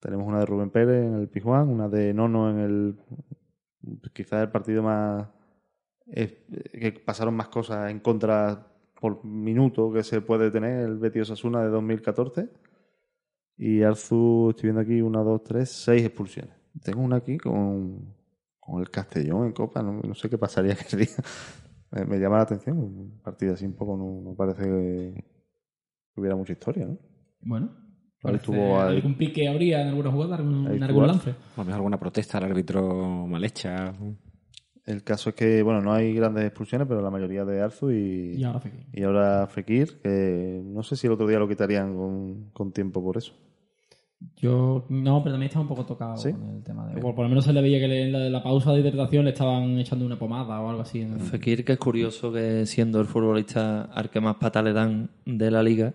[0.00, 2.94] tenemos una de Rubén Pérez en el Pijuán, una de Nono en el...
[4.12, 5.28] Quizás el partido más...
[6.06, 8.66] que pasaron más cosas en contra
[9.00, 12.50] por minuto que se puede tener, el Betis Osasuna de 2014.
[13.56, 16.54] Y Arzu, estoy viendo aquí, una, dos, tres, seis expulsiones.
[16.82, 18.14] Tengo una aquí con,
[18.58, 21.08] con el Castellón en Copa, no, no sé qué pasaría día.
[21.90, 25.24] Me, me llama la atención, un partido así un poco no, no parece que
[26.16, 26.98] hubiera mucha historia, ¿no?
[27.40, 27.79] Bueno.
[28.22, 31.30] Ahí parece tuvo ahí- algún pique habría en alguna jugada, algún, en algún lance.
[31.30, 33.94] A lo mejor alguna protesta al árbitro mal hecha.
[34.86, 38.34] El caso es que, bueno, no hay grandes expulsiones, pero la mayoría de Arzu y,
[38.36, 38.86] Y ahora Fekir.
[38.92, 43.02] y ahora Fekir, que no sé si el otro día lo quitarían con, con tiempo
[43.02, 43.32] por eso.
[44.36, 46.32] Yo no, pero también estaba un poco tocado ¿Sí?
[46.32, 47.00] con el tema de.
[47.00, 48.80] Por, por lo menos se le veía que le- en la, de la pausa de
[48.80, 51.00] hidratación le estaban echando una pomada o algo así.
[51.00, 54.74] en el- Fekir, que es curioso que siendo el futbolista al que más patas le
[54.74, 55.94] dan de la liga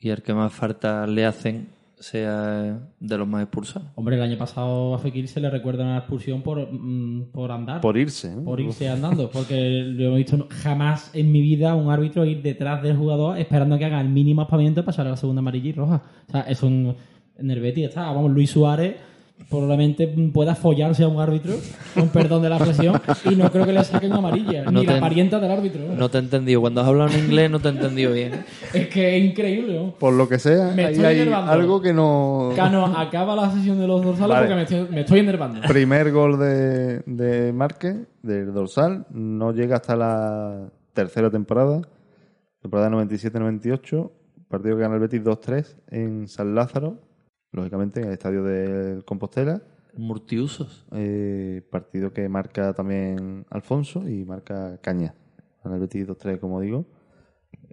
[0.00, 3.88] y al que más falta le hacen, sea de los más expulsados.
[3.94, 7.82] Hombre, el año pasado a Fekir se le recuerda una expulsión por, mm, por andar.
[7.82, 8.44] Por irse, ¿no?
[8.44, 12.82] por irse andando, porque lo he visto jamás en mi vida un árbitro ir detrás
[12.82, 15.72] del jugador esperando que haga el mínimo aspamiento para pasar a la segunda amarilla y
[15.72, 16.02] roja.
[16.28, 16.96] O sea, es un...
[17.36, 18.96] En el Betis está, vamos, Luis Suárez
[19.48, 21.54] probablemente pueda follarse a un árbitro,
[21.94, 25.00] con perdón de la presión, y no creo que le saquen amarilla, No ni la
[25.00, 25.82] parienta del árbitro.
[25.96, 26.60] No te he entendido.
[26.60, 28.44] Cuando has hablado en inglés no te he entendido bien.
[28.74, 29.90] Es que es increíble, ¿no?
[29.92, 31.52] Por lo que sea, Me estoy hay enervando.
[31.52, 32.52] algo que no...
[32.54, 34.40] Cano, acaba la sesión de los dorsales Vale.
[34.46, 35.60] porque me estoy, me estoy enervando.
[35.66, 41.80] Primer gol de, de Márquez, del dorsal, no llega hasta la tercera temporada,
[42.60, 44.10] temporada 97-98,
[44.48, 46.98] partido que gana el Betis 2-3 en San Lázaro,
[47.52, 49.62] lógicamente en el estadio del Compostela,
[49.96, 50.86] Multiusos.
[50.92, 55.14] eh, partido que marca también Alfonso y marca Caña.
[55.64, 56.86] Gana el Betis 2-3, como digo.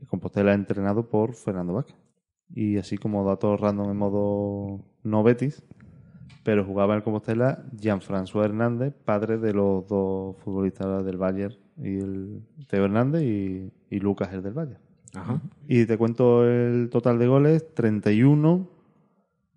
[0.07, 1.95] Compostela entrenado por Fernando Vázquez.
[2.53, 5.63] Y así como datos random en modo no Betis,
[6.43, 11.99] pero jugaba en el Compostela Jean-François Hernández, padre de los dos futbolistas del Bayern, y
[11.99, 14.80] el Teo Hernández y, y Lucas, el del Bayern.
[15.13, 15.41] Ajá.
[15.67, 18.69] Y te cuento el total de goles, 31,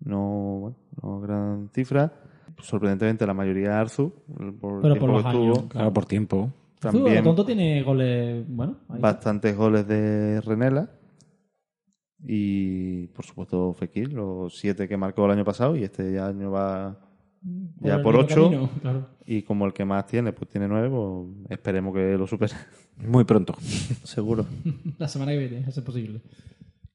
[0.03, 2.11] no, bueno, no gran cifra.
[2.59, 4.13] Sorprendentemente la mayoría Arzu,
[4.59, 5.63] por Pero tiempo por los años.
[5.69, 6.53] Claro, por tiempo.
[6.79, 10.89] También tonto tiene goles, bueno, ahí bastantes goles de Renela.
[12.23, 16.99] Y por supuesto Fekir, los siete que marcó el año pasado y este año va
[17.79, 18.43] ya por mismo ocho.
[18.43, 19.07] camino, claro.
[19.25, 22.53] Y como el que más tiene, pues tiene nueve, pues esperemos que lo supere.
[22.97, 23.55] Muy pronto.
[24.03, 24.45] Seguro.
[24.99, 26.21] La semana que viene, eso es posible.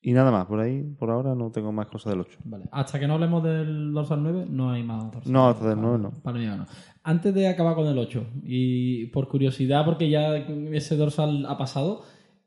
[0.09, 2.39] Y nada más, por ahí, por ahora no tengo más cosas del 8.
[2.45, 2.67] Vale.
[2.71, 5.33] Hasta que no hablemos del dorsal 9, no hay más dorsal.
[5.33, 6.23] No, hasta del Para- 9 no.
[6.23, 6.65] Para mí no.
[7.03, 12.03] Antes de acabar con el 8, y por curiosidad, porque ya ese dorsal ha pasado,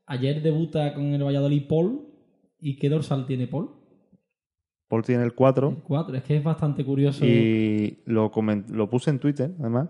[0.06, 2.06] ayer debuta con el Valladolid Paul.
[2.62, 3.70] ¿Y qué dorsal tiene Paul?
[4.90, 6.16] Paul tiene el 4 4.
[6.18, 7.24] Es que es bastante curioso.
[7.26, 8.32] y lo,
[8.72, 9.88] lo puse en Twitter, además,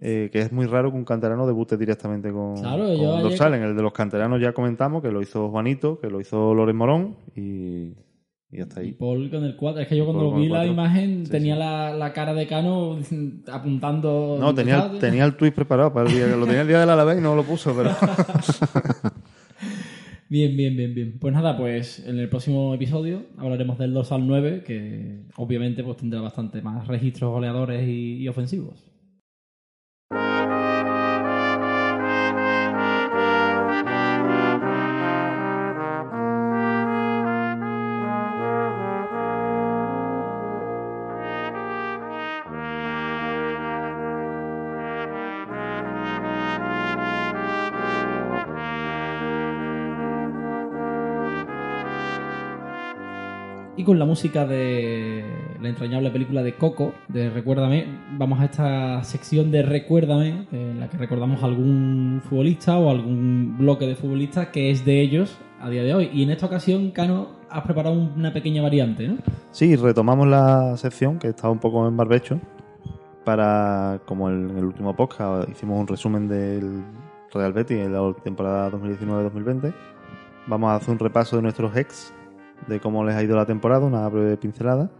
[0.00, 3.52] eh, que es muy raro que un canterano debute directamente con, Claro, con yo dorsal.
[3.54, 6.76] En el de los canteranos ya comentamos que lo hizo Juanito, que lo hizo Loren
[6.76, 7.92] Morón y,
[8.50, 8.92] y hasta Y ahí.
[8.92, 9.82] Paul con el 4.
[9.82, 11.60] Es que yo cuando Paul vi el la imagen Sí, tenía sí.
[11.60, 12.96] La, la cara de Cano
[13.52, 14.38] apuntando.
[14.40, 16.88] No, tenía, el- tenía el tweet preparado para el día, lo tenía el día del
[16.88, 17.90] Alavés y no lo puso, pero
[20.32, 21.18] Bien, bien, bien, bien.
[21.18, 26.22] Pues nada, pues en el próximo episodio hablaremos del dorsal 9, que obviamente pues tendrá
[26.22, 28.91] bastante más registros goleadores y ofensivos.
[53.82, 55.24] Y con la música de
[55.60, 57.84] la entrañable película de Coco, de Recuérdame,
[58.16, 63.88] vamos a esta sección de Recuérdame, en la que recordamos algún futbolista o algún bloque
[63.88, 66.10] de futbolistas que es de ellos a día de hoy.
[66.12, 69.16] Y en esta ocasión, Cano, has preparado una pequeña variante, ¿no?
[69.50, 72.38] sí, retomamos la sección que estaba un poco en barbecho
[73.24, 76.84] para, como en el último podcast, hicimos un resumen del
[77.34, 79.74] Real Betis en la temporada 2019-2020.
[80.46, 82.14] Vamos a hacer un repaso de nuestros ex,
[82.66, 84.90] de cómo les ha ido la temporada, una breve pincelada.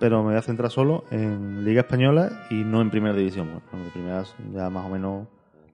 [0.00, 3.48] Pero me voy a centrar solo en Liga Española y no en Primera División.
[3.70, 5.26] Bueno, de primeras ya más o menos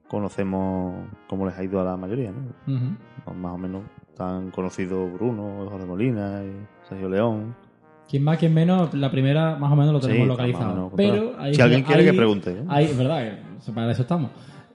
[0.08, 0.94] conocemos
[1.28, 2.74] cómo les ha ido a la mayoría, ¿no?
[2.74, 2.86] Ujú.
[3.24, 3.82] Pues Más o menos
[4.16, 7.54] tan conocido Bruno, José Molina y Sergio León.
[8.08, 10.92] Quien más, quien menos, la primera más o menos lo Sí, tenemos o localizado.
[10.94, 12.64] Pero hay- Si alguien quiere hay- que pregunte, ¿eh?
[12.68, 13.38] Hay, es verdad,
[13.74, 14.30] para eso estamos.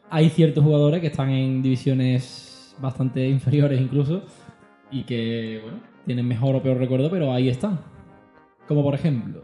[0.09, 4.23] Hay ciertos jugadores que están en divisiones bastante inferiores incluso
[4.91, 5.77] y que, bueno,
[6.09, 7.81] tienen mejor o peor recuerdo, pero ahí están.
[8.67, 9.43] Como por ejemplo,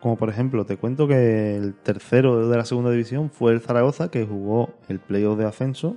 [0.00, 4.10] Como por ejemplo, te cuento que el tercero de la segunda división fue el Zaragoza,
[4.10, 5.96] que jugó el playoff de ascenso,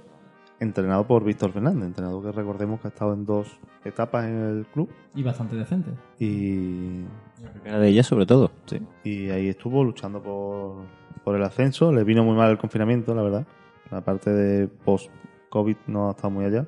[0.59, 4.67] entrenado por Víctor Fernández, entrenador que recordemos que ha estado en dos etapas en el
[4.67, 5.89] club y bastante decente.
[6.19, 7.01] y,
[7.43, 8.51] La primera de ellas, sobre todo.
[8.67, 8.79] Sí.
[9.03, 10.83] y ahí estuvo luchando por,
[11.23, 11.91] por el ascenso.
[11.91, 13.47] Le vino muy mal el confinamiento, la verdad.
[13.89, 16.67] La parte de post-COVID no ha estado muy allá.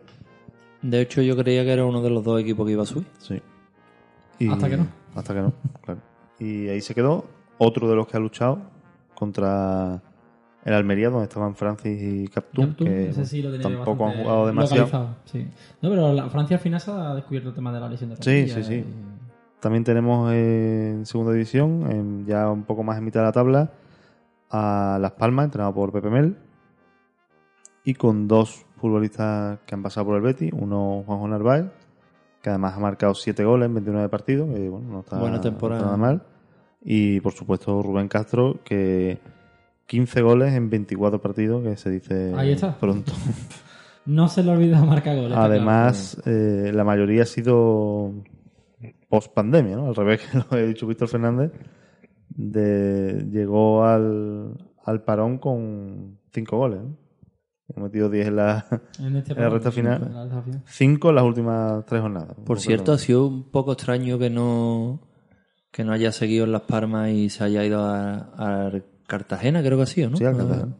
[0.81, 3.07] De hecho, yo creía que era uno de los dos equipos que iba a subir.
[3.19, 3.41] Sí.
[4.49, 4.87] Hasta que no.
[5.15, 5.99] Hasta que no, claro.
[6.39, 7.25] Y ahí se quedó
[7.57, 8.59] otro de los que ha luchado
[9.15, 9.99] contra
[10.63, 14.13] el Almería, donde estaban Francis y Captum, Neptun, que ese sí lo tenía tampoco han
[14.21, 15.15] jugado demasiado.
[15.25, 15.47] sí.
[15.81, 18.17] No, pero la, Francia al final se ha descubierto el tema de la lesión de
[18.17, 18.73] Sí, rodilla sí, sí.
[18.75, 18.85] y-
[19.59, 23.31] También tenemos eh, en segunda división, en- ya un poco más en mitad de la
[23.31, 23.71] tabla,
[24.51, 26.37] a Las Palmas, entrenado por Pepe Mel,
[27.83, 31.65] y con dos futbolistas que han pasado por el Betis, uno Juanjo Narváez,
[32.41, 35.81] que además ha marcado 7 goles en 29 partidos, que bueno, no está, Buena temporada.
[35.81, 36.23] no está nada mal.
[36.83, 39.19] Y por supuesto Rubén Castro, que
[39.87, 42.77] 15 goles en 24 partidos, que se dice Ahí está.
[42.77, 43.11] pronto.
[44.05, 45.37] No se le olvida marcar goles.
[45.37, 48.13] Además, eh, la mayoría ha sido
[49.09, 49.87] post pandemia, ¿no?
[49.87, 51.51] Al revés que lo ha dicho Víctor Fernández,
[52.29, 54.53] de, llegó al,
[54.85, 56.79] al parón con 5 goles.
[56.83, 56.95] ¿no?
[57.75, 58.83] Ha metido 10 en la claro.
[58.99, 60.09] En, este en la recta programa, final.
[60.09, 60.63] en la recta final.
[60.65, 62.35] 5 en las últimas 3 jornadas.
[62.45, 65.01] Por cierto, ha sido un poco extraño que no
[65.71, 68.71] que no haya seguido en Las Palmas y se haya ido a, a
[69.05, 70.17] Cartagena, creo que ha sido, ¿no?
[70.17, 70.75] Sí, al Cartagena.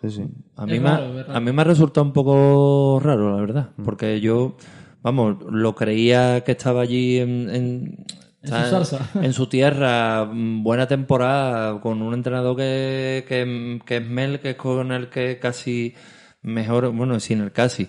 [0.00, 0.24] Sí, sí.
[0.56, 3.70] A mí, Es me, a mí me ha resultado un poco raro, la verdad.
[3.76, 3.84] Mm.
[3.84, 4.56] Porque yo,
[5.02, 8.06] vamos, lo creía que estaba allí en, en,
[8.42, 9.10] En su está salsa.
[9.22, 14.50] en su tierra, mm, buena temporada, con un entrenador que, que, que es Mel, que
[14.50, 15.94] es con el que casi
[16.42, 17.88] mejor, bueno, sin el casi.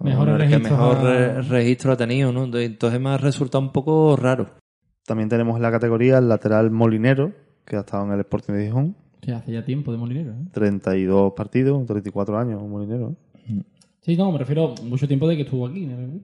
[0.00, 0.98] Mejores Con el que mejor
[1.48, 2.44] registro ha tenido, ¿no?
[2.56, 4.50] Entonces me ha resultado un poco raro.
[5.04, 7.32] También tenemos en la categoría el lateral Molinero,
[7.64, 8.96] que ha estado en el Sporting de Gijón.
[9.22, 10.32] Sí, hace ya tiempo de Molinero.
[10.32, 10.44] ¿eh?
[10.52, 13.16] 32 partidos, 34 años, Molinero.
[13.48, 13.62] ¿eh?
[14.02, 15.86] Sí, no, me refiero mucho tiempo de que estuvo aquí.
[15.86, 16.20] ¿no?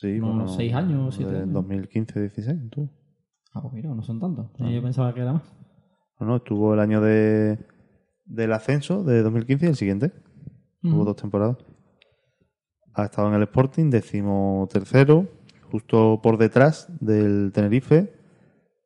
[0.00, 1.64] Sí, Unos bueno, seis años, siete años.
[1.66, 2.88] 2015-16, tú.
[3.52, 4.46] Ah, pues mira, no son tantos.
[4.56, 5.42] Yo pensaba que era más.
[6.20, 7.58] No, no, estuvo el año de,
[8.24, 10.12] del ascenso de 2015 y el siguiente.
[10.82, 11.04] Tuvo Ujú.
[11.04, 11.56] dos temporadas.
[12.94, 15.26] Ha estado en el Sporting, décimo tercero,
[15.72, 18.12] justo por detrás del Tenerife,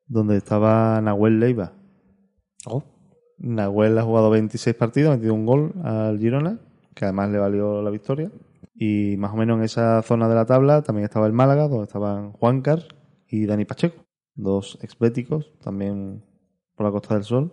[0.07, 1.73] donde estaba Nahuel Leiva.
[3.37, 6.59] Nahuel ha jugado 26 partidos, ha metido un gol al Girona,
[6.95, 8.31] que además le valió la victoria.
[8.85, 11.85] Y más o menos en esa zona de la tabla también estaba el Málaga, donde
[11.85, 12.83] estaban Juancar
[13.29, 14.05] y Dani Pacheco,
[14.35, 16.25] dos exbéticos, también
[16.75, 17.53] por la Costa del Sol.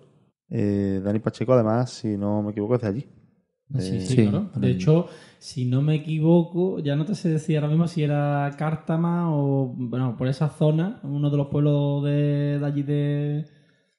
[0.49, 3.01] Eh, Dani Pacheco, además, si no me equivoco, es de allí.
[3.01, 4.49] Sí, Eh, sí, sí, claro.
[4.51, 5.06] para De hecho,
[5.38, 9.72] si no me equivoco, ya no te sé decir ahora mismo si era Cártama o,
[9.77, 13.45] bueno, por esa zona, uno de los pueblos de, de allí de,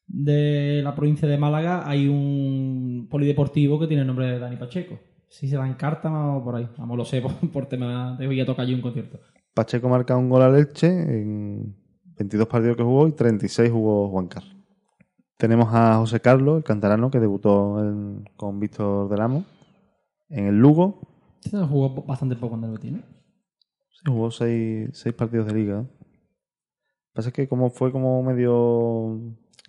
[0.08, 4.98] de la provincia de Málaga, hay un polideportivo que tiene el nombre de Dani Pacheco.
[5.30, 6.68] Si será en Cártama o por ahí.
[6.76, 9.18] Vamos, lo sé por, por tema de hoy a tocar allí un concierto.
[9.54, 11.74] Pacheco marca un gol a Leche en
[12.18, 14.54] 22 partidos que jugó y 36 jugó Juan Carlos.
[15.36, 19.44] Tenemos a José Carlos, el cantarano, que debutó en- con Víctor del Amo
[20.28, 21.00] en el Lugo.
[21.42, 22.98] Este jugó bastante poco en el Betis, ¿no?
[22.98, 25.76] Sí, jugó seis, seis partidos de liga.
[25.76, 29.18] Lo que pasa es que como fue como medio,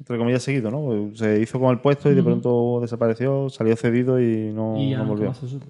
[0.01, 1.15] entre comillas, seguido, ¿no?
[1.15, 4.97] Se hizo con el puesto y de pronto desapareció, salió cedido y no, y ya
[4.97, 5.27] no nunca volvió.
[5.29, 5.67] más se supo.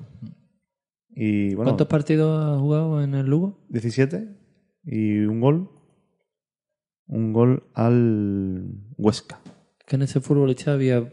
[1.10, 3.60] Y bueno, ¿Cuántos partidos ha jugado en el Lugo?
[3.70, 4.30] 17
[4.86, 5.70] y un gol.
[7.08, 9.40] Un gol al Huesca.
[9.86, 11.12] Que en ese futbolista había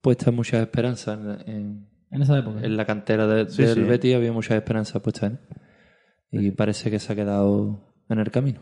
[0.00, 2.60] puestas muchas esperanzas en, en- En esa época.
[2.64, 3.80] en la cantera de- Sí, del sí.
[3.82, 5.38] Betis, había muchas esperanzas puestas en
[6.32, 6.46] él.
[6.46, 8.58] Y parece que se ha quedado en el camino.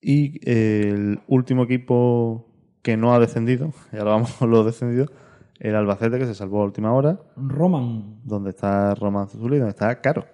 [0.00, 2.49] Y eh, el último equipo
[2.82, 5.10] que no ha descendido, y ahora vamos con los descendidos,
[5.58, 8.20] el Albacete, que se salvó a última hora, Roman.
[8.24, 10.24] donde está Román Zuzuli, donde está Caro,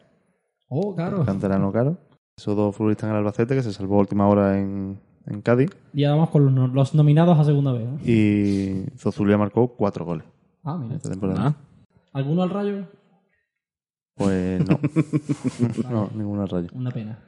[0.69, 1.25] Oh, claro.
[1.25, 1.97] canterano Caro.
[2.37, 5.71] Esos dos futbolistas en el Albacete, que se salvó a última hora en, en Cádiz.
[5.95, 7.89] Ya vamos con los, no- los nominados a segunda vez.
[8.05, 8.11] ¿eh?
[8.93, 10.27] Y Zozulia marcó cuatro goles
[10.63, 10.97] Ah, mira.
[10.97, 11.55] esta temporada.
[12.13, 12.85] ¿Alguno al rayo?
[14.15, 14.79] Pues no.
[15.91, 16.69] no, ninguno al rayo.
[16.75, 17.19] Una pena.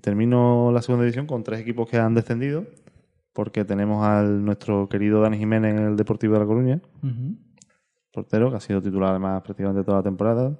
[0.00, 2.64] Termino la segunda división con tres equipos que han descendido,
[3.38, 6.80] porque tenemos al nuestro querido Dani Jiménez en el Deportivo de La Coruña,
[8.12, 10.58] portero, que ha sido titular además prácticamente toda la temporada.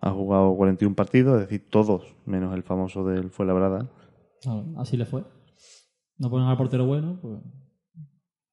[0.00, 3.90] Ha jugado 41 partidos, es decir, todos, menos el famoso del Fuenlabrada.
[4.46, 5.24] Ah, Así le fue.
[6.18, 7.40] No ponen al portero bueno, pues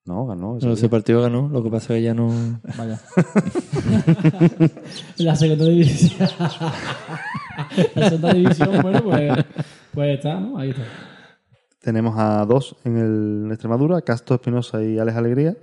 [0.06, 0.58] No, ganó.
[0.58, 0.80] ese No, día.
[0.80, 2.30] ese partido ganó, lo que pasa es que ya no...
[2.76, 3.00] vaya.
[5.18, 6.20] la segunda división.
[7.94, 9.46] la segunda división, bueno, pues,
[9.94, 10.58] pues está, ¿no?
[10.58, 10.82] Ahí está.
[11.84, 15.58] Tenemos a dos en el Extremadura, Castro Espinosa y Alex Alegría,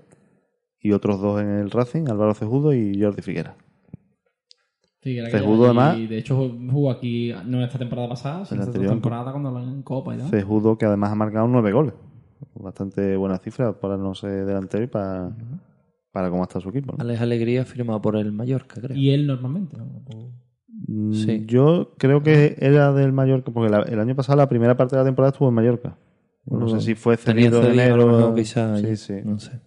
[0.78, 3.56] y otros dos en el Racing, Álvaro Cejudo y Jordi Figuera.
[5.00, 6.36] Figuera que Cejudo, ya- además- Y de hecho
[6.70, 10.14] jugó aquí, no esta temporada pasada, sino la esta anterior, temporada cuando hablan en Copa
[10.14, 10.28] y tal.
[10.28, 11.94] Cejudo, que además ha marcado nueve goles.
[12.54, 15.34] Bastante buena cifra para no ser delantero y para,
[16.12, 16.94] para cómo está su equipo.
[16.96, 17.02] ¿no?
[17.02, 18.94] Alex Alegría firmado por el Mallorca, creo.
[18.96, 19.86] Y él normalmente, ¿no?
[20.86, 21.44] Mm, Sí.
[21.46, 25.00] Yo creo que era del Mallorca, porque la- el año pasado la primera parte de
[25.02, 25.96] la temporada estuvo en Mallorca.
[26.46, 28.34] No sé si fue cedido en enero.
[28.34, 29.14] quizá, Sí, sí.
[29.24, 29.60] No sé.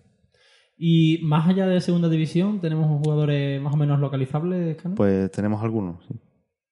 [0.78, 4.95] Y más allá de segunda división, tenemos jugadores más o menos localizables, Cano?
[4.95, 6.16] Pues tenemos algunos, sí.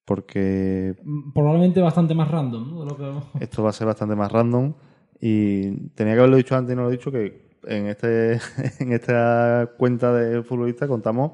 [0.06, 2.84] Porque Mm, Probablemente bastante más random, ¿no?
[2.84, 3.40] De lo que...
[3.44, 4.74] esto va a ser bastante más random.
[5.22, 8.34] Y tenía que haberlo dicho antes y no lo he dicho que en este
[8.80, 11.34] en esta cuenta de futbolistas contamos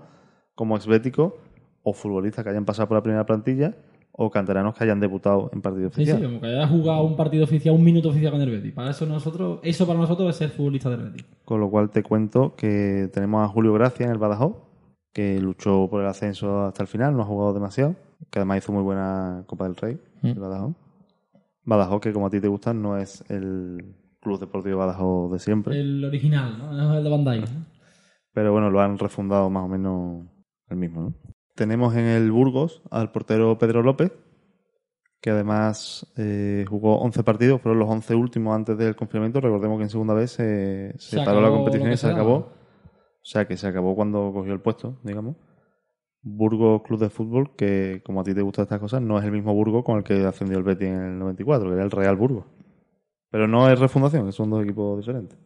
[0.56, 1.34] como exbéticos
[1.84, 3.78] o futbolistas que hayan pasado por la primera plantilla
[4.20, 6.18] o canteranos que hayan debutado en partido Sí, oficial.
[6.18, 8.74] sí, como que haya jugado un partido oficial, un minuto oficial con el Betis.
[8.74, 11.26] Para eso nosotros, eso para nosotros es ser futbolista del Betis.
[11.46, 14.56] Con lo cual te cuento que tenemos a Julio Gracia en el Badajoz,
[15.14, 17.96] que luchó por el ascenso hasta el final, no ha jugado demasiado,
[18.32, 20.28] que además hizo muy buena Copa del Rey, Mm.
[20.28, 20.76] el Badajoz.
[21.64, 25.80] Badajoz, que como a ti te gusta, no es el Club Deportivo Badajoz de siempre,
[25.80, 26.72] El original, ¿no?
[26.74, 27.42] No es el de Bandai.
[27.42, 27.48] ¿no?
[28.34, 30.26] pero bueno, lo han refundado más o menos
[30.70, 31.02] el mismo.
[31.02, 31.14] ¿no?
[31.58, 34.12] Tenemos en el Burgos al portero Pedro López,
[35.20, 39.42] que además eh, jugó 11 partidos, fueron los 11 últimos antes del confinamiento.
[39.42, 42.36] Recordemos que en segunda vez se, se Se paró la competición y se acabó.
[42.36, 45.36] O sea, que se acabó cuando cogió el puesto, digamos.
[46.22, 49.32] Burgos Club de Fútbol, que como a ti te gustan estas cosas, no es el
[49.32, 52.16] mismo Burgos con el que ascendió el Betis en el 94, que era el Real
[52.18, 52.46] Burgos.
[53.32, 55.40] Pero no es refundación, son dos equipos diferentes.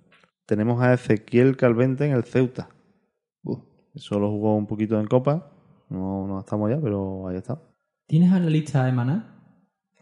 [0.45, 2.67] Tenemos a Ezequiel Calvente en el Ceuta.
[3.95, 5.51] Solo jugó un poquito en Copa,
[5.91, 7.59] no, no estamos ya, pero ahí está.
[8.07, 9.15] ¿Tienes a la lista Emaná?
[9.15, 9.40] Mm,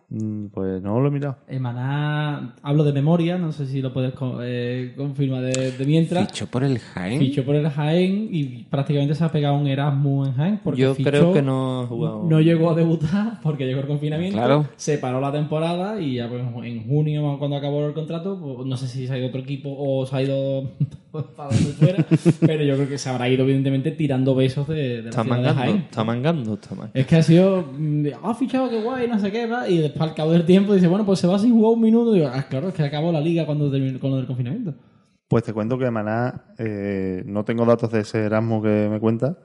[0.10, 1.38] Pues no lo he mirado.
[1.48, 6.28] Emaná, hablo de memoria, no sé si lo puedes co- eh, confirmar de, de mientras.
[6.32, 7.20] Fichó por el Jaén.
[7.20, 10.60] Fichó por el Jaén y prácticamente se ha pegado un Erasmus en Jaén.
[10.64, 12.24] Porque Yo fichó- creo que no ha jugado.
[12.28, 14.38] No llegó a debutar porque llegó el confinamiento.
[14.38, 14.66] Claro.
[14.78, 18.78] Se paró la temporada y ya pues, en junio, cuando acabó el contrato, pues, no
[18.78, 20.72] sé si se ha ido otro equipo o se ha ido
[21.12, 22.06] para donde fuera,
[22.40, 25.30] pero yo creo que se habrá ido, evidentemente, tirando besos de, de la Está de
[25.30, 25.78] mangando, Jaén.
[25.78, 27.00] está mangando, está mangando.
[27.00, 29.78] Es que ha sido, mm, de, ah, fichado, qué guay, no sé qué, va, y
[29.80, 32.16] después al cabo del tiempo dice, bueno, pues se va sin jugar un minuto.
[32.16, 34.74] Y digo, ah, claro, es que acabó la liga cuando terminó con lo del confinamiento.
[35.28, 39.38] Pues te cuento que Maná, eh, no tengo datos de ese Erasmus que me cuenta,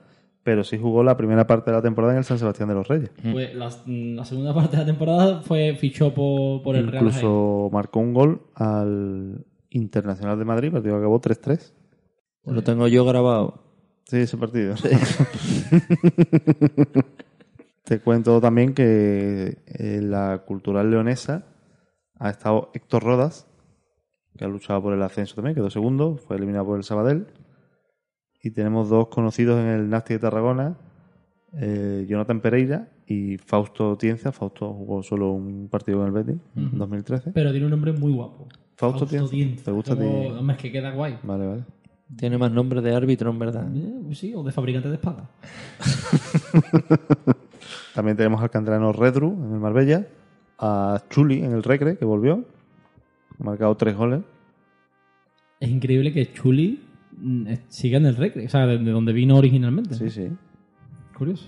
[0.43, 2.89] pero sí jugó la primera parte de la temporada en el San Sebastián de los
[2.89, 3.11] Reyes.
[3.33, 7.17] Pues la, la segunda parte de la temporada fue fichó por, por el Real Jaén.
[7.17, 11.73] Incluso marcó un gol al Internacional de Madrid, partido que acabó 3-3.
[12.47, 13.63] Lo tengo yo grabado.
[14.05, 14.75] Sí, ese partido.
[17.85, 21.45] Te cuento también que en la cultural leonesa
[22.19, 23.47] ha estado Héctor Rodas,
[24.39, 27.27] que ha luchado por el ascenso también, quedó segundo, fue eliminado por el Sabadell.
[28.43, 30.77] Y tenemos dos conocidos en el Nasti de Tarragona,
[31.55, 34.33] eh, Jonathan Pereira y Fausto Tienza.
[34.33, 37.33] Fausto jugó solo un partido con el Betis en 2013.
[37.33, 38.49] Pero tiene un nombre muy guapo.
[38.77, 39.31] Fausto Tienza.
[39.31, 39.65] Tienza.
[39.65, 40.03] ¿Te gusta a ti?
[40.05, 41.19] Como- Hombre, es que queda guay.
[41.23, 41.65] Vale, vale.
[42.17, 43.67] Tiene más nombre de árbitro, en verdad.
[43.75, 45.27] Eh, Sí, o de fabricante de espadas.
[47.95, 50.07] También tenemos al canterano Redru en el Marbella,
[50.59, 52.45] a Chuli en el Recre, que volvió,
[53.41, 54.21] ha marcado tres goles.
[55.61, 56.83] Es increíble que Chuli
[57.17, 59.95] mm, siga en el Recre, o sea, de, de donde vino originalmente.
[59.95, 60.29] Sí, sí.
[61.17, 61.47] Curioso.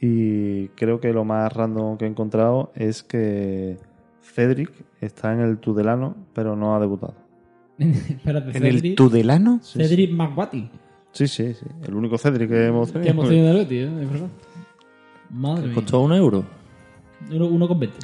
[0.00, 3.76] Y creo que lo más random que he encontrado es que
[4.20, 7.14] Cedric está en el Tudelano, pero no ha debutado.
[7.78, 9.60] Espérate, ¿En el Cedric, Tudelano?
[9.62, 10.70] Sí, Cedric McWatty.
[11.12, 11.66] Sí, sí, sí.
[11.86, 13.12] El único Cedric que hemos Que tenido.
[13.12, 14.02] hemos tenido en el Betis, ¿eh?
[14.02, 14.28] Es verdad.
[15.34, 15.74] Madre mía.
[15.74, 16.44] Costó un euro.
[17.30, 17.98] Uno, uno con 20.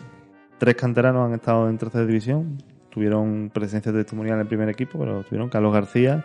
[0.59, 2.59] Tres canteranos han estado en tercera división.
[2.91, 6.25] Tuvieron presencia testimonial en el primer equipo, pero tuvieron Carlos García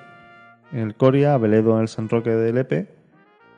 [0.72, 2.90] en el Coria, Abeledo en el San Roque de Lepe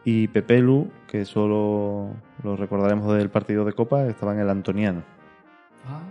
[0.03, 2.11] y Pepelu, que solo
[2.43, 5.03] lo recordaremos del partido de Copa, estaba en el Antoniano.
[5.85, 6.01] Ah.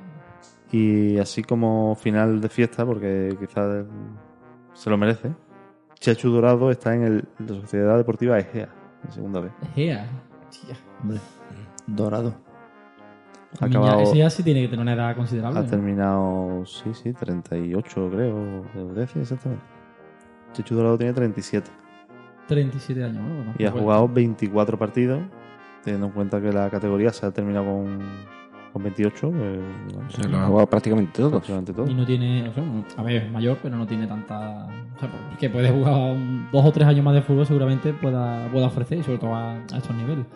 [0.73, 3.87] Y así como final de fiesta, porque quizás
[4.75, 5.33] se lo merece,
[5.95, 8.69] Chechu Dorado está en el, la Sociedad Deportiva Egea,
[9.05, 9.53] en segunda vez.
[9.63, 10.09] Egea.
[10.51, 11.19] Tía, hombre.
[11.87, 12.35] Dorado.
[13.61, 15.61] Ha acabado- ese ya sí tiene que tener una edad considerable.
[15.61, 15.69] Ha ¿no?
[15.69, 19.65] terminado, sí, sí, 38 creo, de décimo, exactamente.
[20.53, 21.71] Chechu Dorado tiene 37
[22.49, 23.55] 37 años, ¿no?
[23.59, 25.21] Y ha jugado 24 partidos,
[25.83, 27.99] teniendo en cuenta que la categoría se ha terminado con,
[28.73, 29.61] con 28, eh,
[29.95, 31.31] no sé, Se lo ha jugado prácticamente todos.
[31.33, 31.91] prácticamente todo.
[31.91, 32.65] Y no tiene, o sea,
[32.99, 34.67] a ver, es mayor, pero no tiene tanta.
[34.97, 38.49] O sea, que puede jugar un- dos o tres años más de fútbol, seguramente pueda,
[38.53, 40.27] pueda ofrecer, y sobre todo a, a estos niveles.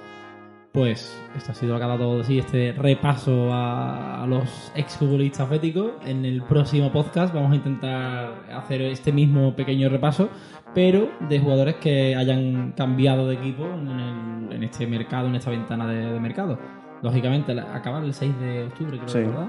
[0.72, 5.50] Pues esto ha sido lo que ha dado sí, este repaso a, a los exfutbolistas
[5.50, 5.90] béticos.
[6.06, 10.28] En el próximo podcast vamos a intentar hacer este mismo pequeño repaso,
[10.72, 15.50] pero de jugadores que hayan cambiado de equipo en, el- en este mercado, en esta
[15.50, 16.56] ventana de, de mercado.
[17.02, 19.18] Lógicamente, la- acaba el 6 de octubre, creo, Sí.
[19.20, 19.48] ¿verdad?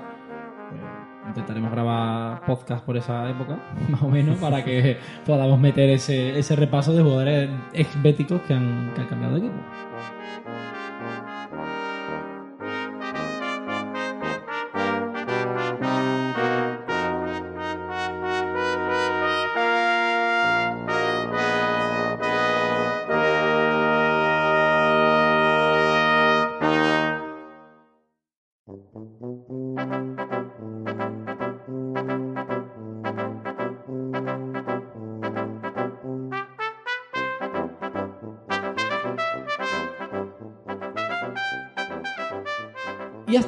[0.70, 0.82] Pues
[1.28, 3.58] intentaremos grabar podcast por esa época,
[3.90, 8.92] más o menos, para que podamos meter ese, ese repaso de jugadores ex-béticos que han,
[8.96, 9.56] que han cambiado de equipo.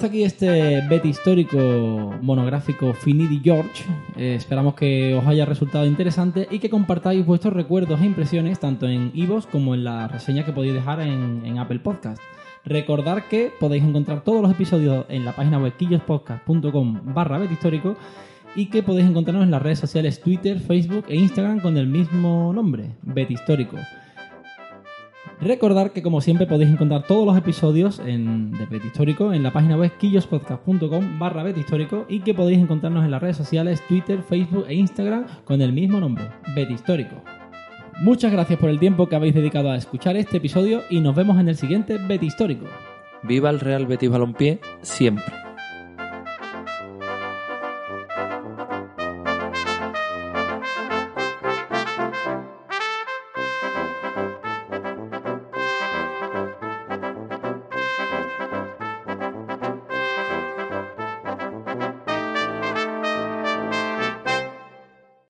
[0.03, 3.85] Hasta aquí este bet histórico monográfico Finidi George.
[4.17, 8.85] Eh, esperamos que os haya resultado interesante y que compartáis vuestros recuerdos e impresiones tanto
[8.85, 12.21] en iVoox como en la reseña que podéis dejar en, Apple Podcast.
[12.65, 17.95] Recordad que podéis encontrar todos los episodios en la página web quillospodcast.com barra histórico
[18.57, 22.51] y que podéis encontrarnos en las redes sociales Twitter, Facebook e Instagram con el mismo
[22.51, 23.77] nombre, bet histórico.
[25.41, 29.51] Recordar que como siempre podéis encontrar todos los episodios en, de Bet Histórico en la
[29.51, 34.65] página web quillospodcast.com barra Histórico y que podéis encontrarnos en las redes sociales Twitter, Facebook
[34.67, 37.15] e Instagram con el mismo nombre, Bet Histórico.
[38.01, 41.39] Muchas gracias por el tiempo que habéis dedicado a escuchar este episodio y nos vemos
[41.39, 42.65] en el siguiente Bet Histórico.
[43.23, 45.42] Viva el Real Betis Balompié siempre.